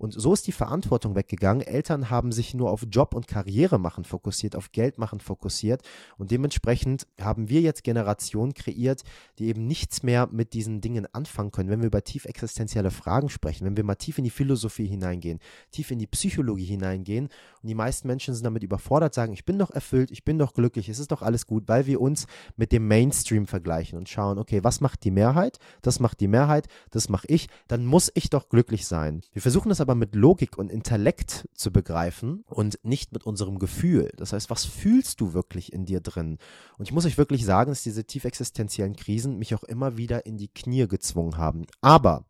Und 0.03 0.21
so 0.21 0.33
ist 0.33 0.49
die 0.49 0.53
Verantwortung 0.53 1.15
weggegangen. 1.15 1.65
Eltern 1.65 2.11
haben 2.11 2.33
sich 2.33 2.55
nur 2.55 2.73
auf 2.73 2.85
Job 2.91 3.15
und 3.15 3.29
Karriere 3.29 3.79
machen 3.79 4.03
fokussiert, 4.03 4.57
auf 4.57 4.73
Geld 4.73 4.99
machen 4.99 5.21
fokussiert. 5.21 5.83
Und 6.19 6.33
dementsprechend 6.33 7.07
haben 7.21 7.49
wir 7.49 7.61
jetzt 7.61 7.85
Generationen 7.85 8.53
kreiert, 8.53 9.05
die 9.39 9.47
eben 9.47 9.69
nichts 9.69 10.03
mehr 10.03 10.29
mit 10.33 10.55
diesen 10.55 10.81
Dingen 10.81 11.07
anfangen 11.13 11.53
können. 11.53 11.71
Wenn 11.71 11.83
wir 11.83 11.87
über 11.87 12.03
tief 12.03 12.25
existenzielle 12.25 12.91
Fragen 12.91 13.29
sprechen, 13.29 13.65
wenn 13.65 13.77
wir 13.77 13.85
mal 13.85 13.95
tief 13.95 14.19
in 14.19 14.25
die 14.25 14.31
Philosophie 14.31 14.87
hineingehen, 14.87 15.39
tief 15.71 15.93
in 15.93 16.01
die 16.01 16.09
Psychologie 16.09 16.65
hineingehen 16.65 17.27
und 17.63 17.69
die 17.69 17.77
meisten 17.77 18.09
Menschen 18.09 18.35
sind 18.35 18.43
damit 18.43 18.65
überfordert, 18.65 19.15
sagen, 19.15 19.33
ich 19.33 19.45
bin 19.45 19.57
doch 19.57 19.71
erfüllt, 19.71 20.11
ich 20.11 20.25
bin 20.25 20.37
doch 20.37 20.53
glücklich, 20.53 20.89
es 20.89 20.99
ist 20.99 21.13
doch 21.13 21.23
alles 21.23 21.47
gut, 21.47 21.69
weil 21.69 21.87
wir 21.87 22.01
uns 22.01 22.27
mit 22.57 22.73
dem 22.73 22.89
Mainstream 22.89 23.47
vergleichen 23.47 23.99
und 23.99 24.09
schauen, 24.09 24.41
okay, 24.41 24.65
was 24.65 24.81
macht 24.81 25.05
die 25.05 25.13
Mehrheit? 25.13 25.61
Das 25.81 26.01
macht 26.01 26.19
die 26.19 26.27
Mehrheit, 26.27 26.67
das 26.91 27.09
mache 27.09 27.29
ich, 27.29 27.47
dann 27.69 27.87
muss 27.87 28.11
ich 28.15 28.31
doch 28.31 28.49
glücklich 28.49 28.85
sein. 28.85 29.21
Wir 29.33 29.43
versuchen 29.43 29.69
das 29.69 29.81
aber 29.81 29.92
mit 29.95 30.15
Logik 30.15 30.59
und 30.59 30.71
Intellekt 30.71 31.49
zu 31.55 31.73
begreifen 31.73 32.45
und 32.49 32.79
nicht 32.83 33.13
mit 33.13 33.25
unserem 33.25 33.59
Gefühl. 33.59 34.11
Das 34.17 34.33
heißt, 34.33 34.51
was 34.51 34.65
fühlst 34.65 35.21
du 35.21 35.33
wirklich 35.35 35.73
in 35.73 35.85
dir 35.85 36.01
drin? 36.01 36.39
Und 36.79 36.85
ich 36.87 36.93
muss 36.93 37.07
euch 37.07 37.19
wirklich 37.19 37.45
sagen, 37.45 37.71
dass 37.71 37.83
diese 37.83 38.05
tief 38.05 38.25
existenziellen 38.25 38.97
Krisen 38.97 39.39
mich 39.39 39.55
auch 39.55 39.65
immer 39.65 39.97
wieder 39.97 40.27
in 40.27 40.37
die 40.37 40.49
Knie 40.49 40.89
gezwungen 40.89 41.37
haben. 41.37 41.67
Aber 41.81 42.25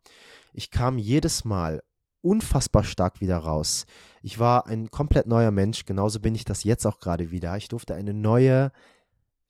ich 0.53 0.71
kam 0.71 0.97
jedes 0.97 1.45
Mal 1.45 1.81
unfassbar 2.21 2.83
stark 2.83 3.21
wieder 3.21 3.37
raus. 3.37 3.85
Ich 4.21 4.39
war 4.39 4.67
ein 4.67 4.89
komplett 4.89 5.27
neuer 5.27 5.51
Mensch, 5.51 5.85
genauso 5.85 6.19
bin 6.19 6.35
ich 6.35 6.45
das 6.45 6.63
jetzt 6.63 6.85
auch 6.85 6.99
gerade 6.99 7.31
wieder. 7.31 7.55
Ich 7.57 7.67
durfte 7.67 7.95
eine 7.95 8.13
neue 8.13 8.71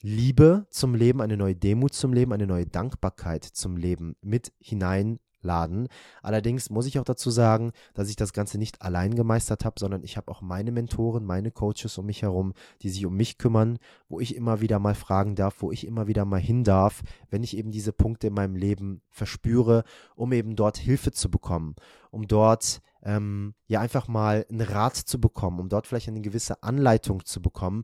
Liebe 0.02 0.68
zum 0.70 0.96
Leben, 0.96 1.22
eine 1.22 1.38
neue 1.38 1.56
Demut 1.56 1.94
zum 1.94 2.12
Leben, 2.12 2.34
eine 2.34 2.48
neue 2.48 2.66
Dankbarkeit 2.66 3.46
zum 3.46 3.78
Leben 3.78 4.18
mit 4.22 4.52
hinein 4.60 5.20
laden. 5.44 5.88
Allerdings 6.22 6.70
muss 6.70 6.86
ich 6.86 7.00
auch 7.00 7.04
dazu 7.04 7.30
sagen, 7.30 7.72
dass 7.94 8.10
ich 8.10 8.16
das 8.16 8.34
Ganze 8.34 8.58
nicht 8.58 8.82
allein 8.82 9.16
gemeistert 9.16 9.66
habe, 9.66 9.80
sondern 9.80 10.04
ich 10.04 10.18
habe 10.18 10.32
auch 10.32 10.42
meine 10.42 10.72
Mentoren, 10.72 11.26
meine 11.26 11.52
Coaches 11.52 11.98
um 11.98 12.06
mich 12.06 12.22
herum, 12.22 12.54
die 12.82 12.90
sich 12.90 13.06
um 13.06 13.16
mich 13.16 13.38
kümmern, 13.38 13.78
wo 14.10 14.20
ich 14.20 14.36
immer 14.36 14.62
wieder 14.62 14.80
mal 14.80 14.96
fragen 14.96 15.36
darf, 15.36 15.62
wo 15.62 15.72
ich 15.72 15.86
immer 15.86 16.08
wieder 16.08 16.26
mal 16.26 16.40
hin 16.40 16.64
darf, 16.64 17.02
wenn 17.30 17.44
ich 17.44 17.58
eben 17.58 17.72
diese 17.72 17.94
Punkte 17.94 18.28
in 18.28 18.34
meinem 18.34 18.56
Leben 18.56 19.02
verspüre, 19.10 19.84
um 20.16 20.32
eben 20.34 20.56
dort 20.56 20.78
Hilfe 20.78 21.12
zu 21.12 21.30
bekommen, 21.30 21.76
um 22.12 22.28
dort 22.28 22.82
ähm, 23.04 23.54
ja 23.68 23.82
einfach 23.82 24.08
mal 24.08 24.46
einen 24.50 24.62
Rat 24.62 24.96
zu 24.96 25.20
bekommen, 25.20 25.60
um 25.60 25.70
dort 25.70 25.88
vielleicht 25.88 26.08
eine 26.08 26.22
gewisse 26.22 26.64
Anleitung 26.64 27.26
zu 27.26 27.42
bekommen. 27.42 27.84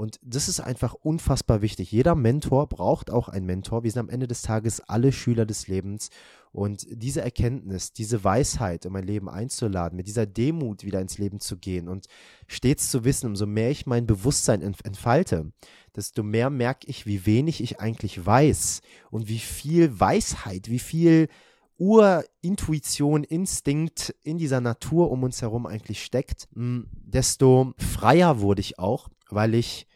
Und 0.00 0.18
das 0.22 0.48
ist 0.48 0.60
einfach 0.60 0.94
unfassbar 0.94 1.60
wichtig. 1.60 1.92
Jeder 1.92 2.14
Mentor 2.14 2.70
braucht 2.70 3.10
auch 3.10 3.28
einen 3.28 3.44
Mentor. 3.44 3.82
Wir 3.84 3.90
sind 3.90 4.00
am 4.00 4.08
Ende 4.08 4.26
des 4.26 4.40
Tages 4.40 4.80
alle 4.80 5.12
Schüler 5.12 5.44
des 5.44 5.68
Lebens. 5.68 6.08
Und 6.52 6.86
diese 6.90 7.20
Erkenntnis, 7.20 7.92
diese 7.92 8.24
Weisheit 8.24 8.86
in 8.86 8.94
mein 8.94 9.04
Leben 9.04 9.28
einzuladen, 9.28 9.98
mit 9.98 10.06
dieser 10.06 10.24
Demut 10.24 10.84
wieder 10.84 11.02
ins 11.02 11.18
Leben 11.18 11.38
zu 11.38 11.58
gehen 11.58 11.86
und 11.86 12.06
stets 12.46 12.90
zu 12.90 13.04
wissen, 13.04 13.26
umso 13.26 13.44
mehr 13.44 13.70
ich 13.70 13.84
mein 13.84 14.06
Bewusstsein 14.06 14.62
entfalte, 14.62 15.52
desto 15.94 16.22
mehr 16.22 16.48
merke 16.48 16.86
ich, 16.86 17.04
wie 17.04 17.26
wenig 17.26 17.62
ich 17.62 17.78
eigentlich 17.78 18.24
weiß 18.24 18.80
und 19.10 19.28
wie 19.28 19.38
viel 19.38 20.00
Weisheit, 20.00 20.70
wie 20.70 20.78
viel 20.78 21.28
Urintuition, 21.76 23.22
Instinkt 23.22 24.14
in 24.22 24.38
dieser 24.38 24.62
Natur 24.62 25.10
um 25.10 25.24
uns 25.24 25.42
herum 25.42 25.66
eigentlich 25.66 26.02
steckt, 26.02 26.48
hm, 26.54 26.86
desto 26.90 27.74
freier 27.76 28.40
wurde 28.40 28.62
ich 28.62 28.78
auch, 28.78 29.10
weil 29.28 29.54
ich 29.54 29.86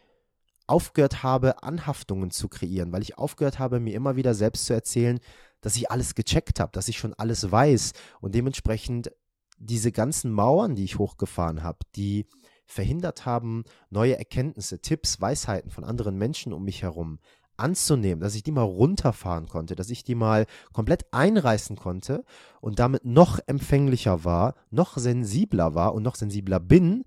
aufgehört 0.67 1.23
habe, 1.23 1.63
Anhaftungen 1.63 2.31
zu 2.31 2.49
kreieren, 2.49 2.93
weil 2.93 3.03
ich 3.03 3.19
aufgehört 3.19 3.59
habe, 3.59 3.81
mir 3.81 3.95
immer 3.95 4.17
wieder 4.17 4.35
selbst 4.35 4.67
zu 4.67 4.73
erzählen, 4.75 5.21
dass 5.61 5.77
ich 5.77 5.91
alles 5.91 6.15
gecheckt 6.15 6.61
habe, 6.61 6.73
dass 6.73 6.89
ich 6.89 6.99
schon 6.99 7.15
alles 7.15 7.51
weiß 7.51 7.93
und 8.21 8.35
dementsprechend 8.35 9.11
diese 9.59 9.93
ganzen 9.93 10.33
Mauern, 10.33 10.75
die 10.75 10.85
ich 10.85 10.99
hochgefahren 10.99 11.63
habe, 11.63 11.79
die 11.97 12.27
verhindert 12.67 13.27
haben, 13.27 13.65
neue 13.91 14.17
Erkenntnisse, 14.17 14.81
Tipps, 14.81 15.21
Weisheiten 15.21 15.71
von 15.71 15.85
anderen 15.85 16.17
Menschen 16.17 16.53
um 16.53 16.65
mich 16.65 16.83
herum 16.83 17.19
anzunehmen, 17.57 18.21
dass 18.21 18.35
ich 18.35 18.43
die 18.43 18.51
mal 18.51 18.63
runterfahren 18.63 19.49
konnte, 19.49 19.77
dass 19.77 19.91
ich 19.91 20.03
die 20.03 20.15
mal 20.15 20.47
komplett 20.73 21.13
einreißen 21.13 21.77
konnte 21.77 22.25
und 22.61 22.79
damit 22.79 23.05
noch 23.05 23.39
empfänglicher 23.47 24.25
war, 24.25 24.55
noch 24.71 24.97
sensibler 24.97 25.75
war 25.75 25.95
und 25.95 26.03
noch 26.03 26.17
sensibler 26.17 26.59
bin 26.59 27.05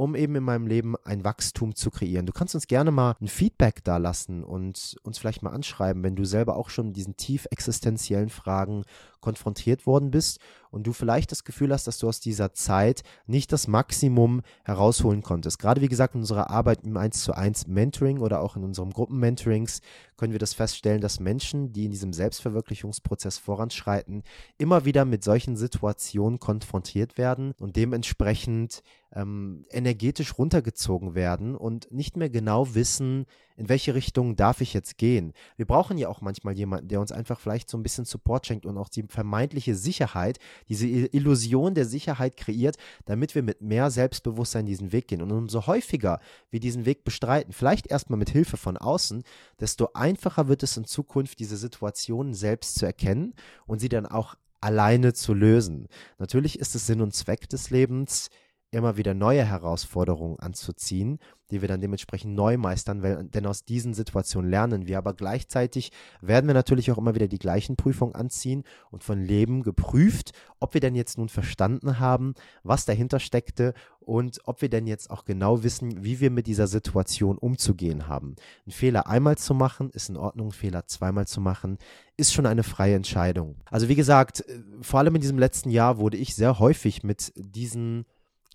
um 0.00 0.14
eben 0.14 0.34
in 0.34 0.44
meinem 0.44 0.66
Leben 0.66 0.94
ein 1.04 1.24
Wachstum 1.24 1.74
zu 1.74 1.90
kreieren. 1.90 2.24
Du 2.24 2.32
kannst 2.32 2.54
uns 2.54 2.66
gerne 2.66 2.90
mal 2.90 3.16
ein 3.20 3.28
Feedback 3.28 3.84
da 3.84 3.98
lassen 3.98 4.42
und 4.42 4.96
uns 5.02 5.18
vielleicht 5.18 5.42
mal 5.42 5.50
anschreiben, 5.50 6.02
wenn 6.02 6.16
du 6.16 6.24
selber 6.24 6.56
auch 6.56 6.70
schon 6.70 6.94
diesen 6.94 7.18
tief 7.18 7.46
existenziellen 7.50 8.30
Fragen 8.30 8.84
konfrontiert 9.20 9.86
worden 9.86 10.10
bist 10.10 10.40
und 10.70 10.86
du 10.86 10.92
vielleicht 10.92 11.32
das 11.32 11.44
Gefühl 11.44 11.72
hast, 11.72 11.86
dass 11.86 11.98
du 11.98 12.08
aus 12.08 12.20
dieser 12.20 12.52
Zeit 12.52 13.02
nicht 13.26 13.52
das 13.52 13.66
Maximum 13.66 14.42
herausholen 14.64 15.22
konntest. 15.22 15.58
Gerade 15.58 15.80
wie 15.80 15.88
gesagt, 15.88 16.14
in 16.14 16.20
unserer 16.20 16.50
Arbeit 16.50 16.84
im 16.84 16.96
1 16.96 17.22
zu 17.22 17.34
1 17.34 17.66
Mentoring 17.66 18.18
oder 18.18 18.40
auch 18.40 18.56
in 18.56 18.64
unserem 18.64 18.90
Gruppenmentorings 18.90 19.80
können 20.16 20.32
wir 20.32 20.38
das 20.38 20.54
feststellen, 20.54 21.00
dass 21.00 21.20
Menschen, 21.20 21.72
die 21.72 21.86
in 21.86 21.90
diesem 21.90 22.12
Selbstverwirklichungsprozess 22.12 23.38
voranschreiten, 23.38 24.22
immer 24.58 24.84
wieder 24.84 25.04
mit 25.04 25.24
solchen 25.24 25.56
Situationen 25.56 26.38
konfrontiert 26.38 27.18
werden 27.18 27.52
und 27.58 27.76
dementsprechend 27.76 28.82
ähm, 29.12 29.64
energetisch 29.70 30.38
runtergezogen 30.38 31.14
werden 31.14 31.56
und 31.56 31.90
nicht 31.90 32.16
mehr 32.16 32.30
genau 32.30 32.74
wissen, 32.74 33.26
in 33.60 33.68
welche 33.68 33.94
Richtung 33.94 34.36
darf 34.36 34.62
ich 34.62 34.72
jetzt 34.72 34.96
gehen. 34.96 35.34
Wir 35.56 35.66
brauchen 35.66 35.98
ja 35.98 36.08
auch 36.08 36.22
manchmal 36.22 36.56
jemanden, 36.56 36.88
der 36.88 36.98
uns 36.98 37.12
einfach 37.12 37.38
vielleicht 37.38 37.68
so 37.68 37.76
ein 37.76 37.82
bisschen 37.82 38.06
Support 38.06 38.46
schenkt 38.46 38.64
und 38.64 38.78
auch 38.78 38.88
die 38.88 39.04
vermeintliche 39.06 39.74
Sicherheit, 39.74 40.38
diese 40.70 40.86
Illusion 40.88 41.74
der 41.74 41.84
Sicherheit 41.84 42.38
kreiert, 42.38 42.76
damit 43.04 43.34
wir 43.34 43.42
mit 43.42 43.60
mehr 43.60 43.90
Selbstbewusstsein 43.90 44.64
diesen 44.64 44.92
Weg 44.92 45.08
gehen. 45.08 45.20
Und 45.20 45.30
umso 45.30 45.66
häufiger 45.66 46.20
wir 46.50 46.58
diesen 46.58 46.86
Weg 46.86 47.04
bestreiten, 47.04 47.52
vielleicht 47.52 47.86
erstmal 47.88 48.18
mit 48.18 48.30
Hilfe 48.30 48.56
von 48.56 48.78
außen, 48.78 49.24
desto 49.60 49.90
einfacher 49.92 50.48
wird 50.48 50.62
es 50.62 50.78
in 50.78 50.86
Zukunft, 50.86 51.38
diese 51.38 51.58
Situationen 51.58 52.32
selbst 52.32 52.76
zu 52.76 52.86
erkennen 52.86 53.34
und 53.66 53.78
sie 53.78 53.90
dann 53.90 54.06
auch 54.06 54.36
alleine 54.62 55.12
zu 55.12 55.34
lösen. 55.34 55.88
Natürlich 56.18 56.58
ist 56.58 56.74
es 56.74 56.86
Sinn 56.86 57.02
und 57.02 57.14
Zweck 57.14 57.46
des 57.50 57.68
Lebens, 57.68 58.30
immer 58.72 58.96
wieder 58.96 59.14
neue 59.14 59.44
Herausforderungen 59.44 60.38
anzuziehen, 60.38 61.18
die 61.50 61.60
wir 61.60 61.68
dann 61.68 61.80
dementsprechend 61.80 62.34
neu 62.34 62.56
meistern, 62.56 63.28
denn 63.30 63.46
aus 63.46 63.64
diesen 63.64 63.94
Situationen 63.94 64.48
lernen 64.48 64.86
wir. 64.86 64.98
Aber 64.98 65.14
gleichzeitig 65.14 65.90
werden 66.20 66.46
wir 66.46 66.54
natürlich 66.54 66.90
auch 66.92 66.98
immer 66.98 67.16
wieder 67.16 67.26
die 67.26 67.40
gleichen 67.40 67.74
Prüfungen 67.74 68.14
anziehen 68.14 68.62
und 68.90 69.02
von 69.02 69.20
Leben 69.20 69.64
geprüft, 69.64 70.32
ob 70.60 70.74
wir 70.74 70.80
denn 70.80 70.94
jetzt 70.94 71.18
nun 71.18 71.28
verstanden 71.28 71.98
haben, 71.98 72.34
was 72.62 72.84
dahinter 72.84 73.18
steckte 73.18 73.74
und 73.98 74.40
ob 74.44 74.62
wir 74.62 74.68
denn 74.68 74.86
jetzt 74.86 75.10
auch 75.10 75.24
genau 75.24 75.64
wissen, 75.64 76.04
wie 76.04 76.20
wir 76.20 76.30
mit 76.30 76.46
dieser 76.46 76.68
Situation 76.68 77.38
umzugehen 77.38 78.06
haben. 78.06 78.36
Ein 78.66 78.72
Fehler 78.72 79.08
einmal 79.08 79.36
zu 79.36 79.52
machen, 79.52 79.90
ist 79.90 80.08
in 80.08 80.16
Ordnung, 80.16 80.52
Fehler 80.52 80.86
zweimal 80.86 81.26
zu 81.26 81.40
machen, 81.40 81.78
ist 82.16 82.32
schon 82.32 82.46
eine 82.46 82.62
freie 82.62 82.94
Entscheidung. 82.94 83.56
Also 83.68 83.88
wie 83.88 83.96
gesagt, 83.96 84.40
äh, 84.48 84.62
vor 84.80 85.00
allem 85.00 85.16
in 85.16 85.20
diesem 85.20 85.38
letzten 85.38 85.70
Jahr 85.70 85.98
wurde 85.98 86.16
ich 86.16 86.36
sehr 86.36 86.60
häufig 86.60 87.02
mit 87.02 87.32
diesen 87.34 88.04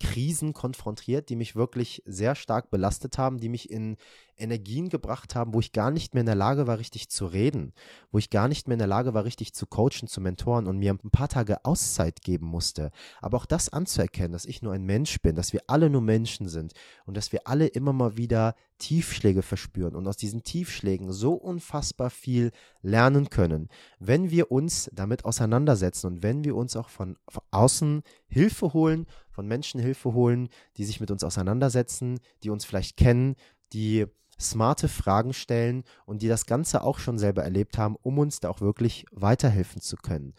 Krisen 0.00 0.52
konfrontiert, 0.52 1.28
die 1.28 1.36
mich 1.36 1.56
wirklich 1.56 2.02
sehr 2.06 2.34
stark 2.34 2.70
belastet 2.70 3.18
haben, 3.18 3.38
die 3.38 3.48
mich 3.48 3.70
in 3.70 3.96
Energien 4.38 4.88
gebracht 4.88 5.34
haben, 5.34 5.54
wo 5.54 5.60
ich 5.60 5.72
gar 5.72 5.90
nicht 5.90 6.14
mehr 6.14 6.20
in 6.20 6.26
der 6.26 6.34
Lage 6.34 6.66
war, 6.66 6.78
richtig 6.78 7.08
zu 7.08 7.26
reden, 7.26 7.72
wo 8.10 8.18
ich 8.18 8.30
gar 8.30 8.48
nicht 8.48 8.68
mehr 8.68 8.74
in 8.74 8.80
der 8.80 8.86
Lage 8.86 9.14
war, 9.14 9.24
richtig 9.24 9.54
zu 9.54 9.66
coachen, 9.66 10.08
zu 10.08 10.20
mentoren 10.20 10.66
und 10.66 10.78
mir 10.78 10.92
ein 10.92 11.10
paar 11.10 11.28
Tage 11.28 11.64
Auszeit 11.64 12.20
geben 12.22 12.46
musste. 12.46 12.90
Aber 13.20 13.36
auch 13.36 13.46
das 13.46 13.68
anzuerkennen, 13.68 14.32
dass 14.32 14.44
ich 14.44 14.62
nur 14.62 14.72
ein 14.72 14.84
Mensch 14.84 15.20
bin, 15.20 15.36
dass 15.36 15.52
wir 15.52 15.62
alle 15.66 15.90
nur 15.90 16.02
Menschen 16.02 16.48
sind 16.48 16.72
und 17.06 17.16
dass 17.16 17.32
wir 17.32 17.46
alle 17.46 17.66
immer 17.66 17.92
mal 17.92 18.16
wieder 18.16 18.54
Tiefschläge 18.78 19.42
verspüren 19.42 19.94
und 19.94 20.06
aus 20.06 20.16
diesen 20.16 20.42
Tiefschlägen 20.42 21.12
so 21.12 21.32
unfassbar 21.32 22.10
viel 22.10 22.50
lernen 22.82 23.30
können, 23.30 23.68
wenn 23.98 24.30
wir 24.30 24.52
uns 24.52 24.90
damit 24.92 25.24
auseinandersetzen 25.24 26.06
und 26.08 26.22
wenn 26.22 26.44
wir 26.44 26.54
uns 26.56 26.76
auch 26.76 26.90
von, 26.90 27.16
außen 27.50 28.02
Hilfe 28.28 28.72
holen, 28.74 29.06
von 29.30 29.46
Menschen 29.46 29.80
Hilfe 29.80 30.12
holen, 30.12 30.48
die 30.76 30.84
sich 30.84 31.00
mit 31.00 31.10
uns 31.10 31.24
auseinandersetzen, 31.24 32.20
die 32.42 32.50
uns 32.50 32.64
vielleicht 32.64 32.96
kennen, 32.96 33.36
die 33.72 34.06
smarte 34.40 34.88
Fragen 34.88 35.32
stellen 35.32 35.84
und 36.04 36.22
die 36.22 36.28
das 36.28 36.46
Ganze 36.46 36.82
auch 36.82 36.98
schon 36.98 37.18
selber 37.18 37.42
erlebt 37.42 37.78
haben, 37.78 37.96
um 38.02 38.18
uns 38.18 38.40
da 38.40 38.50
auch 38.50 38.60
wirklich 38.60 39.06
weiterhelfen 39.10 39.80
zu 39.80 39.96
können. 39.96 40.34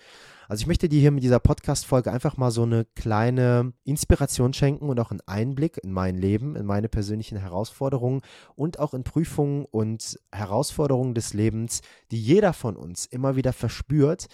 Also 0.48 0.62
ich 0.62 0.68
möchte 0.68 0.88
dir 0.88 1.00
hier 1.00 1.12
mit 1.12 1.24
dieser 1.24 1.40
Podcast-Folge 1.40 2.12
einfach 2.12 2.38
mal 2.38 2.52
so 2.52 2.64
eine 2.64 2.86
kleine 2.96 3.74
Inspiration 3.84 4.54
schenken 4.54 4.90
und 4.90 5.00
auch 5.00 5.12
einen 5.12 5.22
Einblick 5.26 5.78
in 5.84 5.92
mein 5.92 6.18
Leben, 6.18 6.56
in 6.56 6.66
meine 6.66 6.88
persönlichen 6.88 7.38
Herausforderungen 7.38 8.22
und 8.56 8.80
auch 8.80 8.94
in 8.94 9.04
Prüfungen 9.04 9.66
und 9.66 10.18
Herausforderungen 10.32 11.16
des 11.16 11.34
Lebens, 11.34 11.82
die 12.12 12.22
jeder 12.22 12.54
von 12.54 12.78
uns 12.78 13.06
immer 13.06 13.36
wieder 13.36 13.52
verspürt, 13.52 14.28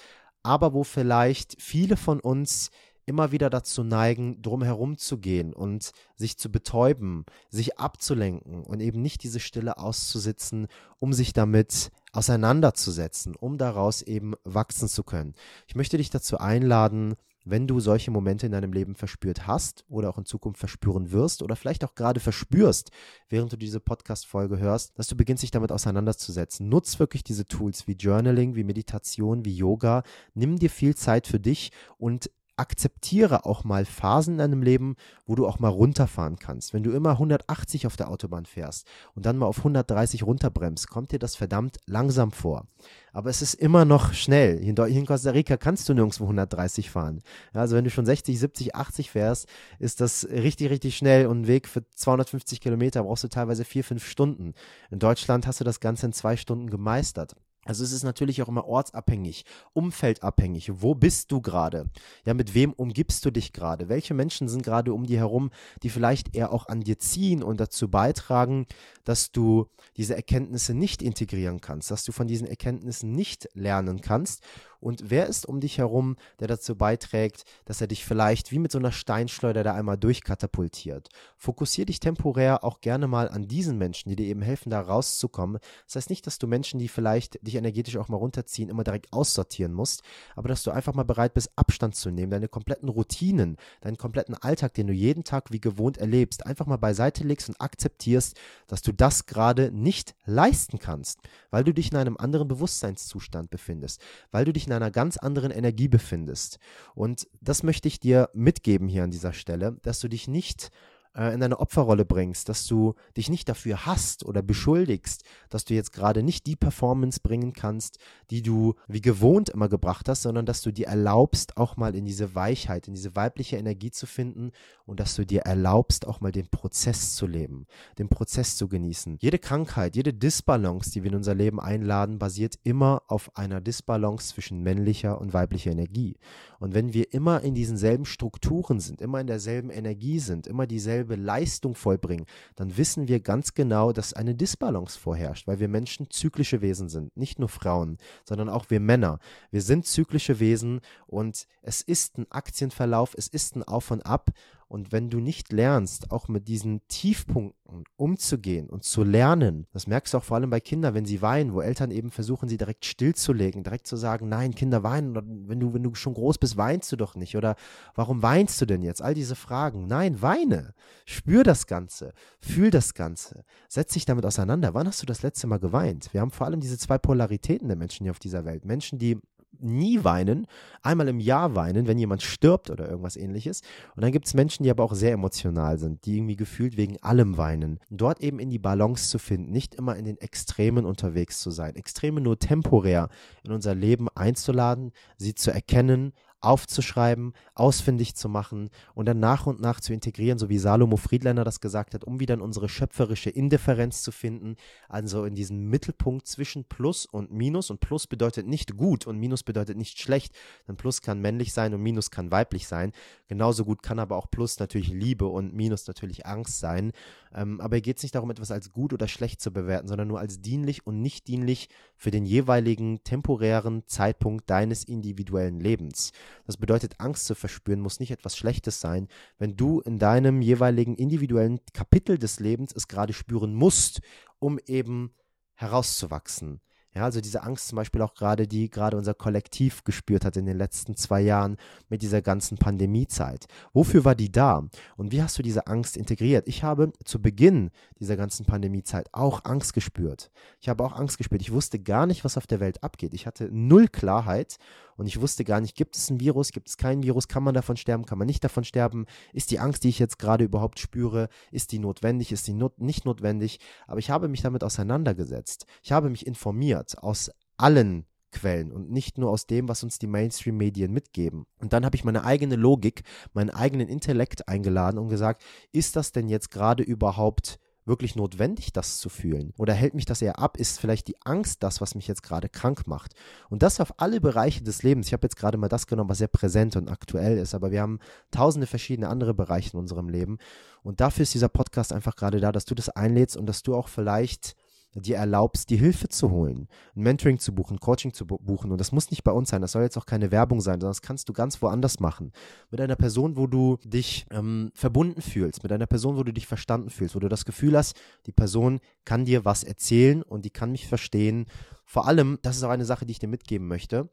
aber 0.43 0.73
wo 0.73 0.83
vielleicht 0.83 1.59
viele 1.59 1.97
von 1.97 2.19
uns 2.19 2.69
immer 3.05 3.31
wieder 3.31 3.49
dazu 3.49 3.83
neigen, 3.83 4.41
drumherum 4.41 4.97
zu 4.97 5.17
gehen 5.17 5.53
und 5.53 5.91
sich 6.15 6.37
zu 6.37 6.51
betäuben, 6.51 7.25
sich 7.49 7.79
abzulenken 7.79 8.63
und 8.63 8.79
eben 8.79 9.01
nicht 9.01 9.23
diese 9.23 9.39
Stille 9.39 9.77
auszusitzen, 9.77 10.67
um 10.99 11.13
sich 11.13 11.33
damit 11.33 11.91
auseinanderzusetzen, 12.11 13.35
um 13.35 13.57
daraus 13.57 14.01
eben 14.01 14.33
wachsen 14.43 14.87
zu 14.87 15.03
können. 15.03 15.33
Ich 15.67 15.75
möchte 15.75 15.97
dich 15.97 16.09
dazu 16.09 16.37
einladen, 16.37 17.15
wenn 17.45 17.67
du 17.67 17.79
solche 17.79 18.11
Momente 18.11 18.45
in 18.45 18.51
deinem 18.51 18.71
Leben 18.71 18.95
verspürt 18.95 19.47
hast 19.47 19.83
oder 19.89 20.09
auch 20.09 20.17
in 20.17 20.25
Zukunft 20.25 20.59
verspüren 20.59 21.11
wirst 21.11 21.41
oder 21.41 21.55
vielleicht 21.55 21.83
auch 21.83 21.95
gerade 21.95 22.19
verspürst, 22.19 22.91
während 23.29 23.51
du 23.51 23.57
diese 23.57 23.79
Podcast-Folge 23.79 24.59
hörst, 24.59 24.97
dass 24.97 25.07
du 25.07 25.17
beginnst, 25.17 25.43
dich 25.43 25.51
damit 25.51 25.71
auseinanderzusetzen. 25.71 26.69
Nutz 26.69 26.99
wirklich 26.99 27.23
diese 27.23 27.45
Tools 27.45 27.87
wie 27.87 27.93
Journaling, 27.93 28.55
wie 28.55 28.63
Meditation, 28.63 29.43
wie 29.45 29.55
Yoga. 29.55 30.03
Nimm 30.33 30.57
dir 30.57 30.69
viel 30.69 30.95
Zeit 30.95 31.27
für 31.27 31.39
dich 31.39 31.71
und 31.97 32.29
akzeptiere 32.55 33.45
auch 33.45 33.63
mal 33.63 33.85
Phasen 33.85 34.35
in 34.35 34.37
deinem 34.37 34.61
Leben, 34.61 34.95
wo 35.25 35.35
du 35.35 35.47
auch 35.47 35.59
mal 35.59 35.69
runterfahren 35.69 36.37
kannst. 36.37 36.73
Wenn 36.73 36.83
du 36.83 36.91
immer 36.91 37.11
180 37.11 37.87
auf 37.87 37.97
der 37.97 38.09
Autobahn 38.09 38.45
fährst 38.45 38.87
und 39.15 39.25
dann 39.25 39.37
mal 39.37 39.47
auf 39.47 39.59
130 39.59 40.23
runterbremst, 40.23 40.89
kommt 40.89 41.11
dir 41.11 41.19
das 41.19 41.35
verdammt 41.35 41.77
langsam 41.87 42.31
vor. 42.31 42.67
Aber 43.11 43.29
es 43.29 43.41
ist 43.41 43.55
immer 43.55 43.85
noch 43.85 44.13
schnell. 44.13 44.59
Hier 44.59 44.77
in 44.77 45.05
Costa 45.05 45.31
Rica 45.31 45.57
kannst 45.57 45.87
du 45.89 45.93
nirgendwo 45.93 46.23
130 46.23 46.89
fahren. 46.89 47.21
Also 47.53 47.75
wenn 47.75 47.83
du 47.83 47.89
schon 47.89 48.05
60, 48.05 48.39
70, 48.39 48.75
80 48.75 49.11
fährst, 49.11 49.47
ist 49.79 50.01
das 50.01 50.27
richtig, 50.29 50.69
richtig 50.69 50.97
schnell 50.97 51.27
und 51.27 51.41
ein 51.41 51.47
Weg 51.47 51.67
für 51.67 51.83
250 51.89 52.61
Kilometer 52.61 53.03
brauchst 53.03 53.23
du 53.23 53.27
teilweise 53.29 53.65
vier, 53.65 53.83
fünf 53.83 54.05
Stunden. 54.05 54.53
In 54.91 54.99
Deutschland 54.99 55.47
hast 55.47 55.59
du 55.59 55.63
das 55.63 55.79
Ganze 55.79 56.07
in 56.07 56.13
zwei 56.13 56.37
Stunden 56.37 56.69
gemeistert. 56.69 57.35
Also 57.65 57.83
es 57.83 57.91
ist 57.93 58.03
natürlich 58.03 58.41
auch 58.41 58.49
immer 58.49 58.65
ortsabhängig, 58.65 59.45
umfeldabhängig. 59.73 60.71
Wo 60.81 60.95
bist 60.95 61.31
du 61.31 61.41
gerade? 61.41 61.89
Ja, 62.25 62.33
mit 62.33 62.53
wem 62.53 62.73
umgibst 62.73 63.23
du 63.25 63.31
dich 63.31 63.53
gerade? 63.53 63.87
Welche 63.87 64.13
Menschen 64.13 64.49
sind 64.49 64.63
gerade 64.63 64.93
um 64.93 65.05
dir 65.05 65.19
herum, 65.19 65.49
die 65.81 65.89
vielleicht 65.89 66.35
eher 66.35 66.51
auch 66.51 66.67
an 66.67 66.81
dir 66.81 66.99
ziehen 66.99 67.41
und 67.41 67.59
dazu 67.59 67.89
beitragen, 67.89 68.65
dass 69.05 69.31
du 69.31 69.67
diese 69.95 70.15
Erkenntnisse 70.15 70.73
nicht 70.73 71.01
integrieren 71.01 71.61
kannst, 71.61 71.91
dass 71.91 72.03
du 72.03 72.11
von 72.11 72.27
diesen 72.27 72.47
Erkenntnissen 72.47 73.13
nicht 73.13 73.47
lernen 73.53 74.01
kannst 74.01 74.43
und 74.83 75.09
wer 75.09 75.27
ist 75.27 75.45
um 75.45 75.61
dich 75.61 75.77
herum, 75.77 76.17
der 76.39 76.49
dazu 76.49 76.75
beiträgt, 76.75 77.45
dass 77.65 77.79
er 77.79 77.87
dich 77.87 78.03
vielleicht 78.05 78.51
wie 78.51 78.59
mit 78.59 78.71
so 78.71 78.77
einer 78.77 78.91
Steinschleuder 78.91 79.63
da 79.63 79.73
einmal 79.73 79.97
durchkatapultiert? 79.97 81.07
Fokussier 81.37 81.85
dich 81.85 82.01
temporär 82.01 82.65
auch 82.65 82.81
gerne 82.81 83.07
mal 83.07 83.29
an 83.29 83.47
diesen 83.47 83.77
Menschen, 83.77 84.09
die 84.09 84.17
dir 84.17 84.25
eben 84.25 84.41
helfen, 84.41 84.69
da 84.69 84.81
rauszukommen. 84.81 85.59
Das 85.85 85.95
heißt 85.95 86.09
nicht, 86.09 86.27
dass 86.27 86.37
du 86.37 86.47
Menschen, 86.47 86.79
die 86.79 86.89
vielleicht 86.89 87.45
dich 87.47 87.55
energetisch 87.55 87.95
auch 87.95 88.09
mal 88.09 88.17
runterziehen, 88.17 88.69
immer 88.69 88.83
direkt 88.83 89.13
aussortieren 89.13 89.71
musst, 89.71 90.03
aber 90.35 90.49
dass 90.49 90.63
du 90.63 90.71
einfach 90.71 90.93
mal 90.93 91.03
bereit 91.03 91.33
bist, 91.33 91.51
Abstand 91.55 91.95
zu 91.95 92.11
nehmen, 92.11 92.31
deine 92.31 92.49
kompletten 92.49 92.89
Routinen, 92.89 93.55
deinen 93.79 93.97
kompletten 93.97 94.35
Alltag, 94.35 94.73
den 94.73 94.87
du 94.87 94.93
jeden 94.93 95.23
Tag 95.23 95.51
wie 95.51 95.61
gewohnt 95.61 95.97
erlebst, 95.97 96.45
einfach 96.45 96.65
mal 96.65 96.77
beiseite 96.77 97.23
legst 97.23 97.47
und 97.47 97.61
akzeptierst, 97.61 98.35
dass 98.67 98.81
du 98.81 98.91
das 98.91 99.27
gerade 99.27 99.71
nicht 99.71 100.13
leisten 100.25 100.77
kannst, 100.77 101.19
weil 101.51 101.63
du 101.63 101.73
dich 101.73 101.91
in 101.91 101.97
einem 101.97 102.17
anderen 102.17 102.49
Bewusstseinszustand 102.49 103.49
befindest, 103.49 104.01
weil 104.31 104.43
du 104.43 104.51
dich 104.51 104.67
in 104.67 104.72
in 104.73 104.83
einer 104.83 104.91
ganz 104.91 105.17
anderen 105.17 105.51
Energie 105.51 105.87
befindest. 105.87 106.59
Und 106.95 107.27
das 107.41 107.63
möchte 107.63 107.87
ich 107.87 107.99
dir 107.99 108.29
mitgeben 108.33 108.87
hier 108.87 109.03
an 109.03 109.11
dieser 109.11 109.33
Stelle, 109.33 109.77
dass 109.81 109.99
du 109.99 110.07
dich 110.07 110.27
nicht 110.27 110.71
äh, 111.15 111.33
in 111.33 111.43
eine 111.43 111.59
Opferrolle 111.59 112.05
bringst, 112.05 112.49
dass 112.49 112.65
du 112.65 112.95
dich 113.17 113.29
nicht 113.29 113.47
dafür 113.49 113.85
hasst 113.85 114.25
oder 114.25 114.41
beschuldigst, 114.41 115.23
dass 115.49 115.65
du 115.65 115.73
jetzt 115.73 115.93
gerade 115.93 116.23
nicht 116.23 116.45
die 116.45 116.55
Performance 116.55 117.19
bringen 117.21 117.53
kannst, 117.53 117.99
die 118.29 118.41
du 118.41 118.75
wie 118.87 119.01
gewohnt 119.01 119.49
immer 119.49 119.69
gebracht 119.69 120.09
hast, 120.09 120.23
sondern 120.23 120.45
dass 120.45 120.61
du 120.61 120.71
dir 120.71 120.87
erlaubst, 120.87 121.57
auch 121.57 121.77
mal 121.77 121.95
in 121.95 122.05
diese 122.05 122.35
Weichheit, 122.35 122.87
in 122.87 122.95
diese 122.95 123.15
weibliche 123.15 123.57
Energie 123.57 123.91
zu 123.91 124.05
finden 124.05 124.51
und 124.85 124.99
dass 124.99 125.15
du 125.15 125.25
dir 125.25 125.41
erlaubst, 125.41 126.07
auch 126.07 126.21
mal 126.21 126.31
den 126.31 126.47
Prozess 126.47 127.15
zu 127.15 127.27
leben, 127.27 127.67
den 127.99 128.09
Prozess 128.09 128.57
zu 128.57 128.67
genießen. 128.67 129.17
Jede 129.21 129.39
Krankheit, 129.39 129.95
jede 129.95 130.13
Disbalance, 130.13 130.91
die 130.91 131.03
wir 131.03 131.11
in 131.11 131.17
unser 131.17 131.35
Leben 131.35 131.59
einladen, 131.59 132.19
basiert 132.19 132.55
immer 132.63 133.03
auf 133.07 133.35
einer 133.37 133.61
Disbalance 133.61 134.33
zwischen 134.33 134.63
männlicher 134.63 135.19
und 135.19 135.33
weiblicher 135.33 135.71
Energie. 135.71 136.17
Und 136.59 136.73
wenn 136.73 136.93
wir 136.93 137.13
immer 137.13 137.41
in 137.41 137.53
diesen 137.53 137.77
selben 137.77 138.05
Strukturen 138.05 138.79
sind, 138.79 139.01
immer 139.01 139.19
in 139.19 139.27
derselben 139.27 139.69
Energie 139.69 140.19
sind, 140.19 140.47
immer 140.47 140.65
dieselbe 140.65 141.02
dieselbe 141.03 141.21
Leistung 141.21 141.75
vollbringen, 141.75 142.25
dann 142.55 142.77
wissen 142.77 143.07
wir 143.07 143.19
ganz 143.19 143.53
genau, 143.53 143.91
dass 143.91 144.13
eine 144.13 144.35
Disbalance 144.35 144.97
vorherrscht, 144.97 145.47
weil 145.47 145.59
wir 145.59 145.67
Menschen 145.67 146.09
zyklische 146.09 146.61
Wesen 146.61 146.89
sind. 146.89 147.15
Nicht 147.17 147.39
nur 147.39 147.49
Frauen, 147.49 147.97
sondern 148.23 148.49
auch 148.49 148.69
wir 148.69 148.79
Männer. 148.79 149.19
Wir 149.51 149.61
sind 149.61 149.85
zyklische 149.85 150.39
Wesen 150.39 150.81
und 151.05 151.47
es 151.61 151.81
ist 151.81 152.17
ein 152.17 152.31
Aktienverlauf, 152.31 153.13
es 153.17 153.27
ist 153.27 153.55
ein 153.55 153.63
Auf 153.63 153.91
und 153.91 154.05
Ab 154.05 154.31
und 154.67 154.91
wenn 154.91 155.09
du 155.09 155.19
nicht 155.19 155.51
lernst, 155.51 156.11
auch 156.11 156.27
mit 156.27 156.47
diesen 156.47 156.81
Tiefpunkten 156.87 157.83
umzugehen 157.95 158.69
und 158.69 158.83
zu 158.83 159.03
lernen, 159.03 159.67
das 159.71 159.87
merkst 159.87 160.13
du 160.13 160.17
auch 160.17 160.23
vor 160.23 160.37
allem 160.37 160.49
bei 160.49 160.59
Kindern, 160.59 160.93
wenn 160.93 161.05
sie 161.05 161.21
weinen, 161.21 161.53
wo 161.53 161.61
Eltern 161.61 161.91
eben 161.91 162.11
versuchen, 162.11 162.49
sie 162.49 162.57
direkt 162.57 162.85
stillzulegen, 162.85 163.63
direkt 163.63 163.87
zu 163.87 163.95
sagen, 163.95 164.29
nein, 164.29 164.55
Kinder 164.55 164.83
weinen, 164.83 165.11
oder 165.11 165.23
wenn 165.25 165.59
du, 165.59 165.73
wenn 165.73 165.83
du 165.83 165.95
schon 165.95 166.13
groß 166.13 166.37
bist, 166.37 166.57
weinst 166.57 166.91
du 166.91 166.95
doch 166.95 167.15
nicht. 167.15 167.35
Oder 167.35 167.55
warum 167.95 168.21
weinst 168.21 168.61
du 168.61 168.65
denn 168.65 168.81
jetzt? 168.81 169.01
All 169.01 169.13
diese 169.13 169.35
Fragen. 169.35 169.87
Nein, 169.87 170.21
weine. 170.21 170.73
Spür 171.05 171.43
das 171.43 171.67
Ganze. 171.67 172.13
Fühl 172.39 172.69
das 172.69 172.93
Ganze. 172.93 173.43
Setz 173.67 173.93
dich 173.93 174.05
damit 174.05 174.25
auseinander. 174.25 174.73
Wann 174.73 174.87
hast 174.87 175.01
du 175.01 175.05
das 175.05 175.23
letzte 175.23 175.47
Mal 175.47 175.59
geweint? 175.59 176.13
Wir 176.13 176.21
haben 176.21 176.31
vor 176.31 176.47
allem 176.47 176.59
diese 176.59 176.77
zwei 176.77 176.97
Polaritäten 176.97 177.67
der 177.67 177.77
Menschen 177.77 178.03
hier 178.03 178.11
auf 178.11 178.19
dieser 178.19 178.45
Welt. 178.45 178.65
Menschen, 178.65 178.99
die 178.99 179.19
nie 179.59 180.03
weinen, 180.03 180.47
einmal 180.81 181.07
im 181.07 181.19
Jahr 181.19 181.55
weinen, 181.55 181.87
wenn 181.87 181.97
jemand 181.97 182.21
stirbt 182.21 182.69
oder 182.69 182.89
irgendwas 182.89 183.15
ähnliches. 183.15 183.61
Und 183.95 184.03
dann 184.03 184.11
gibt 184.11 184.27
es 184.27 184.33
Menschen, 184.33 184.63
die 184.63 184.69
aber 184.69 184.83
auch 184.83 184.93
sehr 184.93 185.13
emotional 185.13 185.77
sind, 185.77 186.05
die 186.05 186.17
irgendwie 186.17 186.35
gefühlt 186.35 186.77
wegen 186.77 187.01
allem 187.01 187.37
weinen. 187.37 187.79
Dort 187.89 188.21
eben 188.21 188.39
in 188.39 188.49
die 188.49 188.59
Balance 188.59 189.09
zu 189.09 189.19
finden, 189.19 189.51
nicht 189.51 189.75
immer 189.75 189.95
in 189.95 190.05
den 190.05 190.17
Extremen 190.17 190.85
unterwegs 190.85 191.39
zu 191.39 191.51
sein, 191.51 191.75
Extreme 191.75 192.21
nur 192.21 192.39
temporär 192.39 193.09
in 193.43 193.51
unser 193.51 193.75
Leben 193.75 194.07
einzuladen, 194.15 194.91
sie 195.17 195.35
zu 195.35 195.51
erkennen, 195.51 196.13
aufzuschreiben, 196.43 197.33
ausfindig 197.55 198.15
zu 198.15 198.27
machen 198.27 198.69
und 198.93 199.07
dann 199.07 199.19
nach 199.19 199.45
und 199.47 199.61
nach 199.61 199.79
zu 199.79 199.93
integrieren, 199.93 200.37
so 200.37 200.49
wie 200.49 200.57
Salomo 200.57 200.97
Friedländer 200.97 201.43
das 201.43 201.61
gesagt 201.61 201.93
hat, 201.93 202.03
um 202.03 202.19
wieder 202.19 202.33
in 202.33 202.41
unsere 202.41 202.67
schöpferische 202.67 203.29
Indifferenz 203.29 204.03
zu 204.03 204.11
finden, 204.11 204.55
also 204.89 205.23
in 205.23 205.35
diesen 205.35 205.69
Mittelpunkt 205.69 206.27
zwischen 206.27 206.65
Plus 206.65 207.05
und 207.05 207.31
Minus. 207.31 207.69
Und 207.69 207.79
Plus 207.79 208.07
bedeutet 208.07 208.45
nicht 208.45 208.75
gut 208.75 209.07
und 209.07 209.19
Minus 209.19 209.43
bedeutet 209.43 209.77
nicht 209.77 209.99
schlecht, 209.99 210.35
denn 210.67 210.75
Plus 210.75 211.01
kann 211.01 211.21
männlich 211.21 211.53
sein 211.53 211.73
und 211.73 211.81
Minus 211.81 212.11
kann 212.11 212.31
weiblich 212.31 212.67
sein. 212.67 212.91
Genauso 213.27 213.63
gut 213.63 213.81
kann 213.81 213.99
aber 213.99 214.17
auch 214.17 214.29
Plus 214.29 214.59
natürlich 214.59 214.89
Liebe 214.89 215.27
und 215.27 215.53
Minus 215.53 215.87
natürlich 215.87 216.25
Angst 216.25 216.59
sein. 216.59 216.91
Ähm, 217.33 217.61
aber 217.61 217.77
hier 217.77 217.81
geht 217.81 217.97
es 217.97 218.03
nicht 218.03 218.15
darum, 218.15 218.29
etwas 218.31 218.51
als 218.51 218.71
gut 218.71 218.93
oder 218.93 219.07
schlecht 219.07 219.41
zu 219.41 219.51
bewerten, 219.51 219.87
sondern 219.87 220.07
nur 220.07 220.19
als 220.19 220.41
dienlich 220.41 220.85
und 220.85 221.01
nicht 221.01 221.27
dienlich 221.27 221.69
für 221.95 222.11
den 222.11 222.25
jeweiligen 222.25 223.03
temporären 223.03 223.83
Zeitpunkt 223.87 224.49
deines 224.49 224.83
individuellen 224.83 225.59
Lebens. 225.59 226.11
Das 226.45 226.57
bedeutet, 226.57 226.99
Angst 226.99 227.25
zu 227.25 227.35
verspüren 227.35 227.79
muss 227.79 227.99
nicht 227.99 228.11
etwas 228.11 228.37
Schlechtes 228.37 228.79
sein, 228.79 229.07
wenn 229.37 229.55
du 229.55 229.79
in 229.81 229.99
deinem 229.99 230.41
jeweiligen 230.41 230.95
individuellen 230.95 231.59
Kapitel 231.73 232.17
des 232.17 232.39
Lebens 232.39 232.73
es 232.75 232.87
gerade 232.87 233.13
spüren 233.13 233.53
musst, 233.53 234.01
um 234.39 234.59
eben 234.65 235.13
herauszuwachsen. 235.55 236.61
Ja, 236.95 237.05
also 237.05 237.21
diese 237.21 237.41
Angst 237.41 237.69
zum 237.69 237.77
Beispiel 237.77 238.03
auch 238.03 238.13
gerade, 238.13 238.47
die 238.47 238.69
gerade 238.69 238.97
unser 238.97 239.15
Kollektiv 239.15 239.83
gespürt 239.83 240.25
hat 240.25 240.37
in 240.37 240.45
den 240.45 240.57
letzten 240.57 240.95
zwei 240.95 241.21
Jahren 241.21 241.57
mit 241.89 242.03
dieser 242.03 242.21
ganzen 242.21 242.59
Pandemiezeit. 242.59 243.47
Wofür 243.73 244.05
war 244.05 244.13
die 244.13 244.31
da? 244.31 244.67
Und 244.95 245.11
wie 245.11 245.23
hast 245.23 245.37
du 245.39 245.41
diese 245.41 245.65
Angst 245.65 245.97
integriert? 245.97 246.47
Ich 246.47 246.61
habe 246.61 246.93
zu 247.03 247.19
Beginn 247.19 247.71
dieser 247.99 248.15
ganzen 248.15 248.45
Pandemiezeit 248.45 249.09
auch 249.11 249.43
Angst 249.43 249.73
gespürt. 249.73 250.29
Ich 250.59 250.69
habe 250.69 250.83
auch 250.83 250.93
Angst 250.93 251.17
gespürt. 251.17 251.41
Ich 251.41 251.51
wusste 251.51 251.79
gar 251.79 252.05
nicht, 252.05 252.23
was 252.23 252.37
auf 252.37 252.45
der 252.45 252.59
Welt 252.59 252.83
abgeht. 252.83 253.15
Ich 253.15 253.25
hatte 253.25 253.49
null 253.51 253.87
Klarheit 253.87 254.57
und 254.97 255.05
ich 255.05 255.21
wusste 255.21 255.43
gar 255.43 255.61
nicht, 255.61 255.75
gibt 255.75 255.95
es 255.95 256.09
ein 256.09 256.19
Virus, 256.19 256.51
gibt 256.51 256.69
es 256.69 256.77
kein 256.77 257.03
Virus, 257.03 257.27
kann 257.27 257.43
man 257.43 257.53
davon 257.53 257.77
sterben, 257.77 258.05
kann 258.05 258.17
man 258.17 258.27
nicht 258.27 258.43
davon 258.43 258.63
sterben, 258.63 259.05
ist 259.33 259.51
die 259.51 259.59
Angst, 259.59 259.83
die 259.83 259.89
ich 259.89 259.99
jetzt 259.99 260.19
gerade 260.19 260.43
überhaupt 260.43 260.79
spüre, 260.79 261.29
ist 261.51 261.71
die 261.71 261.79
notwendig, 261.79 262.31
ist 262.31 262.47
die 262.47 262.53
not 262.53 262.79
nicht 262.79 263.05
notwendig, 263.05 263.59
aber 263.87 263.99
ich 263.99 264.09
habe 264.09 264.27
mich 264.27 264.41
damit 264.41 264.63
auseinandergesetzt. 264.63 265.65
Ich 265.81 265.91
habe 265.91 266.09
mich 266.09 266.25
informiert 266.27 266.97
aus 266.99 267.31
allen 267.57 268.05
Quellen 268.33 268.71
und 268.71 268.91
nicht 268.91 269.17
nur 269.17 269.29
aus 269.29 269.45
dem, 269.45 269.69
was 269.69 269.83
uns 269.83 269.99
die 269.99 270.07
Mainstream-Medien 270.07 270.91
mitgeben. 270.91 271.45
Und 271.59 271.71
dann 271.71 271.85
habe 271.85 271.95
ich 271.95 272.03
meine 272.03 272.25
eigene 272.25 272.57
Logik, 272.57 273.03
meinen 273.33 273.51
eigenen 273.51 273.87
Intellekt 273.87 274.49
eingeladen 274.49 274.97
und 274.97 275.07
gesagt, 275.07 275.43
ist 275.71 275.95
das 275.95 276.11
denn 276.11 276.27
jetzt 276.27 276.51
gerade 276.51 276.83
überhaupt 276.83 277.59
wirklich 277.85 278.15
notwendig, 278.15 278.73
das 278.73 278.97
zu 278.97 279.09
fühlen? 279.09 279.53
Oder 279.57 279.73
hält 279.73 279.93
mich 279.93 280.05
das 280.05 280.21
eher 280.21 280.39
ab? 280.39 280.57
Ist 280.57 280.79
vielleicht 280.79 281.07
die 281.07 281.17
Angst 281.23 281.63
das, 281.63 281.81
was 281.81 281.95
mich 281.95 282.07
jetzt 282.07 282.23
gerade 282.23 282.49
krank 282.49 282.87
macht? 282.87 283.13
Und 283.49 283.63
das 283.63 283.79
auf 283.79 283.99
alle 283.99 284.21
Bereiche 284.21 284.63
des 284.63 284.83
Lebens. 284.83 285.07
Ich 285.07 285.13
habe 285.13 285.25
jetzt 285.25 285.35
gerade 285.35 285.57
mal 285.57 285.69
das 285.69 285.87
genommen, 285.87 286.09
was 286.09 286.19
sehr 286.19 286.27
präsent 286.27 286.75
und 286.75 286.89
aktuell 286.89 287.37
ist, 287.37 287.53
aber 287.53 287.71
wir 287.71 287.81
haben 287.81 287.99
tausende 288.31 288.67
verschiedene 288.67 289.09
andere 289.09 289.33
Bereiche 289.33 289.73
in 289.73 289.79
unserem 289.79 290.09
Leben. 290.09 290.37
Und 290.81 291.01
dafür 291.01 291.23
ist 291.23 291.33
dieser 291.33 291.49
Podcast 291.49 291.93
einfach 291.93 292.15
gerade 292.15 292.39
da, 292.39 292.51
dass 292.51 292.65
du 292.65 292.75
das 292.75 292.89
einlädst 292.89 293.37
und 293.37 293.45
dass 293.45 293.63
du 293.63 293.75
auch 293.75 293.87
vielleicht 293.87 294.55
dir 295.01 295.17
erlaubst, 295.17 295.69
die 295.69 295.77
Hilfe 295.77 296.09
zu 296.09 296.29
holen, 296.31 296.67
ein 296.95 297.03
Mentoring 297.03 297.39
zu 297.39 297.53
buchen, 297.53 297.79
Coaching 297.79 298.13
zu 298.13 298.25
buchen. 298.25 298.71
Und 298.71 298.79
das 298.79 298.91
muss 298.91 299.11
nicht 299.11 299.23
bei 299.23 299.31
uns 299.31 299.49
sein, 299.49 299.61
das 299.61 299.71
soll 299.71 299.83
jetzt 299.83 299.97
auch 299.97 300.05
keine 300.05 300.31
Werbung 300.31 300.61
sein, 300.61 300.79
sondern 300.79 300.91
das 300.91 301.01
kannst 301.01 301.29
du 301.29 301.33
ganz 301.33 301.61
woanders 301.61 301.99
machen. 301.99 302.31
Mit 302.69 302.81
einer 302.81 302.95
Person, 302.95 303.37
wo 303.37 303.47
du 303.47 303.77
dich 303.83 304.25
ähm, 304.31 304.71
verbunden 304.75 305.21
fühlst, 305.21 305.63
mit 305.63 305.71
einer 305.71 305.87
Person, 305.87 306.17
wo 306.17 306.23
du 306.23 306.33
dich 306.33 306.47
verstanden 306.47 306.89
fühlst, 306.89 307.15
wo 307.15 307.19
du 307.19 307.29
das 307.29 307.45
Gefühl 307.45 307.77
hast, 307.77 307.99
die 308.25 308.31
Person 308.31 308.79
kann 309.05 309.25
dir 309.25 309.45
was 309.45 309.63
erzählen 309.63 310.21
und 310.21 310.45
die 310.45 310.51
kann 310.51 310.71
mich 310.71 310.87
verstehen. 310.87 311.45
Vor 311.85 312.07
allem, 312.07 312.39
das 312.41 312.57
ist 312.57 312.63
auch 312.63 312.69
eine 312.69 312.85
Sache, 312.85 313.05
die 313.05 313.11
ich 313.11 313.19
dir 313.19 313.27
mitgeben 313.27 313.67
möchte. 313.67 314.09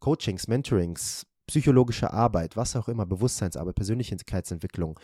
Coachings, 0.00 0.48
Mentorings, 0.48 1.26
psychologische 1.46 2.12
Arbeit, 2.12 2.56
was 2.56 2.76
auch 2.76 2.88
immer, 2.88 3.06
Bewusstseinsarbeit, 3.06 3.74
Persönlichkeitsentwicklung, 3.74 4.98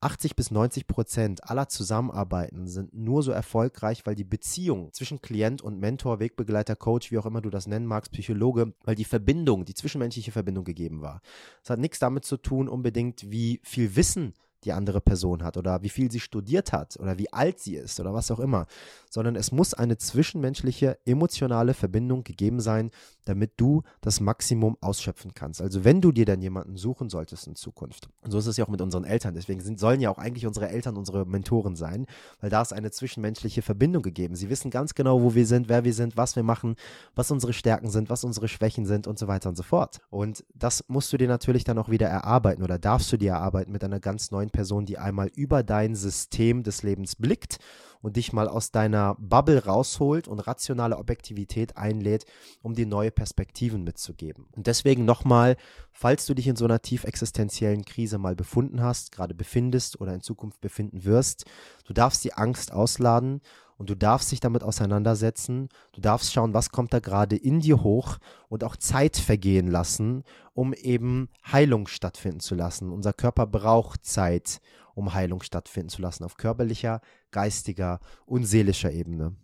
80 0.00 0.36
bis 0.36 0.50
90 0.50 0.86
Prozent 0.86 1.44
aller 1.44 1.68
Zusammenarbeiten 1.68 2.68
sind 2.68 2.94
nur 2.94 3.22
so 3.22 3.32
erfolgreich, 3.32 4.06
weil 4.06 4.14
die 4.14 4.24
Beziehung 4.24 4.92
zwischen 4.92 5.20
Klient 5.20 5.60
und 5.60 5.80
Mentor, 5.80 6.20
Wegbegleiter, 6.20 6.76
Coach, 6.76 7.10
wie 7.10 7.18
auch 7.18 7.26
immer 7.26 7.40
du 7.40 7.50
das 7.50 7.66
nennen 7.66 7.86
magst, 7.86 8.12
Psychologe, 8.12 8.74
weil 8.84 8.94
die 8.94 9.04
Verbindung, 9.04 9.64
die 9.64 9.74
zwischenmenschliche 9.74 10.30
Verbindung 10.30 10.64
gegeben 10.64 11.00
war. 11.00 11.20
Es 11.64 11.70
hat 11.70 11.80
nichts 11.80 11.98
damit 11.98 12.24
zu 12.24 12.36
tun, 12.36 12.68
unbedingt, 12.68 13.30
wie 13.30 13.60
viel 13.64 13.96
Wissen 13.96 14.34
die 14.64 14.72
andere 14.72 15.00
Person 15.00 15.42
hat 15.42 15.56
oder 15.56 15.82
wie 15.82 15.88
viel 15.88 16.10
sie 16.10 16.20
studiert 16.20 16.72
hat 16.72 16.96
oder 16.98 17.18
wie 17.18 17.32
alt 17.32 17.60
sie 17.60 17.76
ist 17.76 18.00
oder 18.00 18.12
was 18.12 18.30
auch 18.30 18.40
immer, 18.40 18.66
sondern 19.08 19.36
es 19.36 19.52
muss 19.52 19.74
eine 19.74 19.98
zwischenmenschliche, 19.98 20.98
emotionale 21.04 21.74
Verbindung 21.74 22.24
gegeben 22.24 22.60
sein, 22.60 22.90
damit 23.28 23.52
du 23.56 23.82
das 24.00 24.20
Maximum 24.20 24.76
ausschöpfen 24.80 25.34
kannst. 25.34 25.60
Also 25.60 25.84
wenn 25.84 26.00
du 26.00 26.12
dir 26.12 26.24
dann 26.24 26.40
jemanden 26.40 26.76
suchen 26.76 27.10
solltest 27.10 27.46
in 27.46 27.54
Zukunft. 27.54 28.08
Und 28.22 28.30
so 28.30 28.38
ist 28.38 28.46
es 28.46 28.56
ja 28.56 28.64
auch 28.64 28.68
mit 28.68 28.80
unseren 28.80 29.04
Eltern. 29.04 29.34
Deswegen 29.34 29.60
sind, 29.60 29.78
sollen 29.78 30.00
ja 30.00 30.10
auch 30.10 30.18
eigentlich 30.18 30.46
unsere 30.46 30.68
Eltern 30.68 30.96
unsere 30.96 31.26
Mentoren 31.26 31.76
sein, 31.76 32.06
weil 32.40 32.50
da 32.50 32.62
ist 32.62 32.72
eine 32.72 32.90
zwischenmenschliche 32.90 33.62
Verbindung 33.62 34.02
gegeben. 34.02 34.34
Sie 34.34 34.48
wissen 34.48 34.70
ganz 34.70 34.94
genau, 34.94 35.22
wo 35.22 35.34
wir 35.34 35.46
sind, 35.46 35.68
wer 35.68 35.84
wir 35.84 35.94
sind, 35.94 36.16
was 36.16 36.36
wir 36.36 36.42
machen, 36.42 36.76
was 37.14 37.30
unsere 37.30 37.52
Stärken 37.52 37.90
sind, 37.90 38.10
was 38.10 38.24
unsere 38.24 38.48
Schwächen 38.48 38.86
sind 38.86 39.06
und 39.06 39.18
so 39.18 39.28
weiter 39.28 39.50
und 39.50 39.56
so 39.56 39.62
fort. 39.62 40.00
Und 40.10 40.44
das 40.54 40.84
musst 40.88 41.12
du 41.12 41.18
dir 41.18 41.28
natürlich 41.28 41.64
dann 41.64 41.78
auch 41.78 41.90
wieder 41.90 42.08
erarbeiten 42.08 42.62
oder 42.62 42.78
darfst 42.78 43.12
du 43.12 43.16
dir 43.16 43.32
erarbeiten 43.32 43.72
mit 43.72 43.84
einer 43.84 44.00
ganz 44.00 44.30
neuen 44.30 44.50
Person, 44.50 44.86
die 44.86 44.98
einmal 44.98 45.30
über 45.34 45.62
dein 45.62 45.94
System 45.94 46.62
des 46.62 46.82
Lebens 46.82 47.16
blickt 47.16 47.58
und 48.02 48.16
dich 48.16 48.32
mal 48.32 48.48
aus 48.48 48.70
deiner 48.70 49.16
Bubble 49.18 49.64
rausholt 49.64 50.28
und 50.28 50.40
rationale 50.40 50.98
Objektivität 50.98 51.76
einlädt, 51.76 52.24
um 52.62 52.74
dir 52.74 52.86
neue 52.86 53.10
Perspektiven 53.10 53.84
mitzugeben. 53.84 54.46
Und 54.56 54.66
deswegen 54.66 55.04
nochmal, 55.04 55.56
falls 55.92 56.26
du 56.26 56.34
dich 56.34 56.46
in 56.46 56.56
so 56.56 56.64
einer 56.64 56.82
tief 56.82 57.04
existenziellen 57.04 57.84
Krise 57.84 58.18
mal 58.18 58.36
befunden 58.36 58.82
hast, 58.82 59.12
gerade 59.12 59.34
befindest 59.34 60.00
oder 60.00 60.14
in 60.14 60.20
Zukunft 60.20 60.60
befinden 60.60 61.04
wirst, 61.04 61.44
du 61.86 61.92
darfst 61.92 62.24
die 62.24 62.34
Angst 62.34 62.72
ausladen 62.72 63.40
und 63.78 63.88
du 63.88 63.94
darfst 63.94 64.32
dich 64.32 64.40
damit 64.40 64.64
auseinandersetzen. 64.64 65.68
Du 65.92 66.00
darfst 66.00 66.32
schauen, 66.32 66.52
was 66.52 66.70
kommt 66.70 66.92
da 66.92 66.98
gerade 66.98 67.36
in 67.36 67.60
dir 67.60 67.82
hoch 67.82 68.18
und 68.48 68.64
auch 68.64 68.76
Zeit 68.76 69.16
vergehen 69.16 69.68
lassen, 69.68 70.24
um 70.52 70.74
eben 70.74 71.28
Heilung 71.50 71.86
stattfinden 71.86 72.40
zu 72.40 72.56
lassen. 72.56 72.90
Unser 72.90 73.12
Körper 73.12 73.46
braucht 73.46 74.04
Zeit, 74.04 74.60
um 74.98 75.14
Heilung 75.14 75.42
stattfinden 75.42 75.88
zu 75.88 76.02
lassen, 76.02 76.24
auf 76.24 76.36
körperlicher, 76.36 77.00
geistiger 77.30 78.00
und 78.26 78.44
seelischer 78.44 78.92
Ebene. 78.92 79.34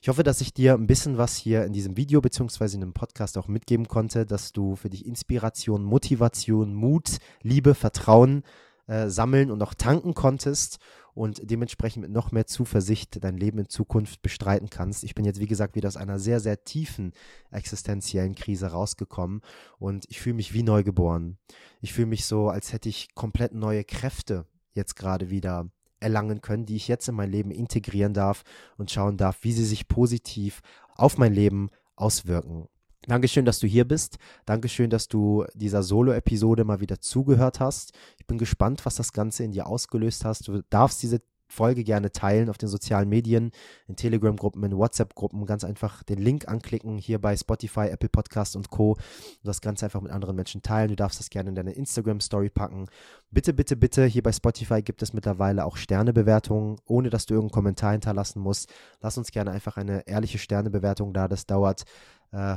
Ich 0.00 0.08
hoffe, 0.08 0.22
dass 0.22 0.40
ich 0.40 0.54
dir 0.54 0.74
ein 0.74 0.86
bisschen 0.86 1.18
was 1.18 1.36
hier 1.36 1.64
in 1.64 1.72
diesem 1.72 1.96
Video 1.96 2.20
bzw. 2.20 2.74
in 2.74 2.80
dem 2.80 2.92
Podcast 2.92 3.36
auch 3.36 3.48
mitgeben 3.48 3.88
konnte, 3.88 4.24
dass 4.26 4.52
du 4.52 4.76
für 4.76 4.90
dich 4.90 5.06
Inspiration, 5.06 5.82
Motivation, 5.82 6.74
Mut, 6.74 7.18
Liebe, 7.42 7.74
Vertrauen 7.74 8.42
äh, 8.86 9.08
sammeln 9.08 9.50
und 9.50 9.62
auch 9.62 9.74
tanken 9.74 10.14
konntest 10.14 10.78
und 11.14 11.40
dementsprechend 11.50 12.02
mit 12.02 12.12
noch 12.12 12.30
mehr 12.30 12.46
Zuversicht 12.46 13.22
dein 13.22 13.36
Leben 13.36 13.58
in 13.58 13.68
Zukunft 13.68 14.22
bestreiten 14.22 14.70
kannst. 14.70 15.04
Ich 15.04 15.14
bin 15.14 15.24
jetzt, 15.24 15.40
wie 15.40 15.46
gesagt, 15.46 15.74
wieder 15.74 15.88
aus 15.88 15.96
einer 15.96 16.18
sehr, 16.18 16.40
sehr 16.40 16.64
tiefen 16.64 17.12
existenziellen 17.50 18.34
Krise 18.34 18.68
rausgekommen 18.68 19.42
und 19.78 20.06
ich 20.08 20.20
fühle 20.20 20.36
mich 20.36 20.54
wie 20.54 20.62
neu 20.62 20.82
geboren. 20.82 21.38
Ich 21.80 21.92
fühle 21.92 22.06
mich 22.06 22.24
so, 22.24 22.48
als 22.48 22.72
hätte 22.72 22.88
ich 22.88 23.14
komplett 23.14 23.52
neue 23.52 23.84
Kräfte 23.84 24.46
jetzt 24.72 24.96
gerade 24.96 25.30
wieder 25.30 25.68
erlangen 26.00 26.40
können, 26.40 26.66
die 26.66 26.76
ich 26.76 26.88
jetzt 26.88 27.08
in 27.08 27.14
mein 27.14 27.30
Leben 27.30 27.50
integrieren 27.50 28.14
darf 28.14 28.44
und 28.76 28.90
schauen 28.90 29.16
darf, 29.16 29.38
wie 29.42 29.52
sie 29.52 29.64
sich 29.64 29.88
positiv 29.88 30.60
auf 30.94 31.18
mein 31.18 31.34
Leben 31.34 31.70
auswirken. 31.96 32.68
Dankeschön, 33.06 33.44
dass 33.44 33.58
du 33.58 33.66
hier 33.66 33.86
bist. 33.86 34.18
Dankeschön, 34.44 34.90
dass 34.90 35.08
du 35.08 35.44
dieser 35.54 35.82
Solo-Episode 35.82 36.64
mal 36.64 36.80
wieder 36.80 37.00
zugehört 37.00 37.58
hast. 37.58 37.92
Ich 38.18 38.26
bin 38.26 38.38
gespannt, 38.38 38.84
was 38.84 38.96
das 38.96 39.12
Ganze 39.12 39.44
in 39.44 39.52
dir 39.52 39.66
ausgelöst 39.66 40.24
hast. 40.24 40.46
Du 40.46 40.62
darfst 40.68 41.02
diese 41.02 41.22
Folge 41.48 41.82
gerne 41.82 42.12
teilen 42.12 42.50
auf 42.50 42.58
den 42.58 42.68
sozialen 42.68 43.08
Medien, 43.08 43.50
in 43.86 43.96
Telegram-Gruppen, 43.96 44.62
in 44.62 44.76
WhatsApp-Gruppen. 44.76 45.46
Ganz 45.46 45.64
einfach 45.64 46.02
den 46.02 46.18
Link 46.18 46.46
anklicken, 46.46 46.98
hier 46.98 47.20
bei 47.20 47.36
Spotify, 47.36 47.88
Apple 47.88 48.08
Podcast 48.08 48.54
und 48.54 48.70
Co. 48.70 48.92
Und 48.92 48.98
das 49.42 49.60
Ganze 49.60 49.86
einfach 49.86 50.00
mit 50.00 50.12
anderen 50.12 50.36
Menschen 50.36 50.62
teilen. 50.62 50.88
Du 50.88 50.96
darfst 50.96 51.18
das 51.18 51.30
gerne 51.30 51.48
in 51.48 51.54
deine 51.54 51.72
Instagram-Story 51.72 52.50
packen. 52.50 52.86
Bitte, 53.30 53.52
bitte, 53.52 53.76
bitte, 53.76 54.04
hier 54.04 54.22
bei 54.22 54.32
Spotify 54.32 54.82
gibt 54.82 55.02
es 55.02 55.12
mittlerweile 55.12 55.64
auch 55.64 55.76
Sternebewertungen, 55.76 56.78
ohne 56.84 57.10
dass 57.10 57.26
du 57.26 57.34
irgendeinen 57.34 57.54
Kommentar 57.54 57.92
hinterlassen 57.92 58.40
musst. 58.40 58.72
Lass 59.00 59.18
uns 59.18 59.30
gerne 59.30 59.50
einfach 59.50 59.76
eine 59.76 60.06
ehrliche 60.06 60.38
Sternebewertung 60.38 61.12
da. 61.12 61.28
Das 61.28 61.46
dauert 61.46 61.84
äh, 62.32 62.56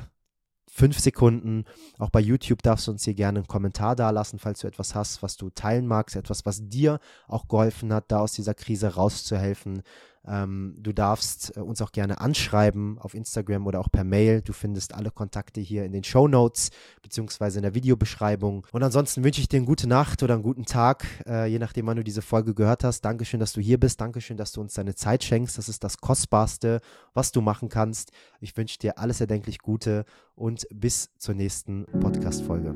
fünf 0.67 0.99
Sekunden. 0.99 1.65
Auch 1.97 2.09
bei 2.09 2.19
YouTube 2.19 2.63
darfst 2.63 2.87
du 2.87 2.91
uns 2.91 3.03
hier 3.03 3.13
gerne 3.13 3.39
einen 3.39 3.47
Kommentar 3.47 3.95
dalassen, 3.95 4.39
falls 4.39 4.59
du 4.59 4.67
etwas 4.67 4.95
hast, 4.95 5.21
was 5.21 5.37
du 5.37 5.49
teilen 5.49 5.87
magst, 5.87 6.15
etwas, 6.15 6.45
was 6.45 6.67
dir 6.69 6.99
auch 7.27 7.47
geholfen 7.47 7.93
hat, 7.93 8.11
da 8.11 8.19
aus 8.19 8.33
dieser 8.33 8.53
Krise 8.53 8.95
rauszuhelfen. 8.95 9.83
Ähm, 10.27 10.75
du 10.77 10.93
darfst 10.93 11.57
äh, 11.57 11.61
uns 11.61 11.81
auch 11.81 11.91
gerne 11.91 12.21
anschreiben 12.21 12.99
auf 12.99 13.13
Instagram 13.13 13.65
oder 13.65 13.79
auch 13.79 13.89
per 13.91 14.03
Mail. 14.03 14.41
Du 14.41 14.53
findest 14.53 14.93
alle 14.93 15.09
Kontakte 15.09 15.61
hier 15.61 15.83
in 15.83 15.91
den 15.91 16.03
Show 16.03 16.27
Notes 16.27 16.69
bzw. 17.01 17.57
in 17.57 17.61
der 17.63 17.73
Videobeschreibung. 17.73 18.67
Und 18.71 18.83
ansonsten 18.83 19.23
wünsche 19.23 19.41
ich 19.41 19.47
dir 19.47 19.57
eine 19.57 19.65
gute 19.65 19.87
Nacht 19.87 20.21
oder 20.21 20.35
einen 20.35 20.43
guten 20.43 20.65
Tag, 20.65 21.05
äh, 21.25 21.47
je 21.47 21.57
nachdem, 21.57 21.87
wann 21.87 21.97
du 21.97 22.03
diese 22.03 22.21
Folge 22.21 22.53
gehört 22.53 22.83
hast. 22.83 23.01
Dankeschön, 23.01 23.39
dass 23.39 23.53
du 23.53 23.61
hier 23.61 23.79
bist. 23.79 23.99
Dankeschön, 23.99 24.37
dass 24.37 24.51
du 24.51 24.61
uns 24.61 24.75
deine 24.75 24.93
Zeit 24.93 25.23
schenkst. 25.23 25.57
Das 25.57 25.67
ist 25.67 25.83
das 25.83 25.97
Kostbarste, 25.97 26.81
was 27.13 27.31
du 27.31 27.41
machen 27.41 27.69
kannst. 27.69 28.11
Ich 28.39 28.55
wünsche 28.57 28.77
dir 28.77 28.99
alles 28.99 29.21
erdenklich 29.21 29.59
Gute 29.59 30.05
und 30.35 30.67
bis 30.73 31.09
zur 31.17 31.35
nächsten 31.35 31.85
Podcast-Folge. 31.99 32.75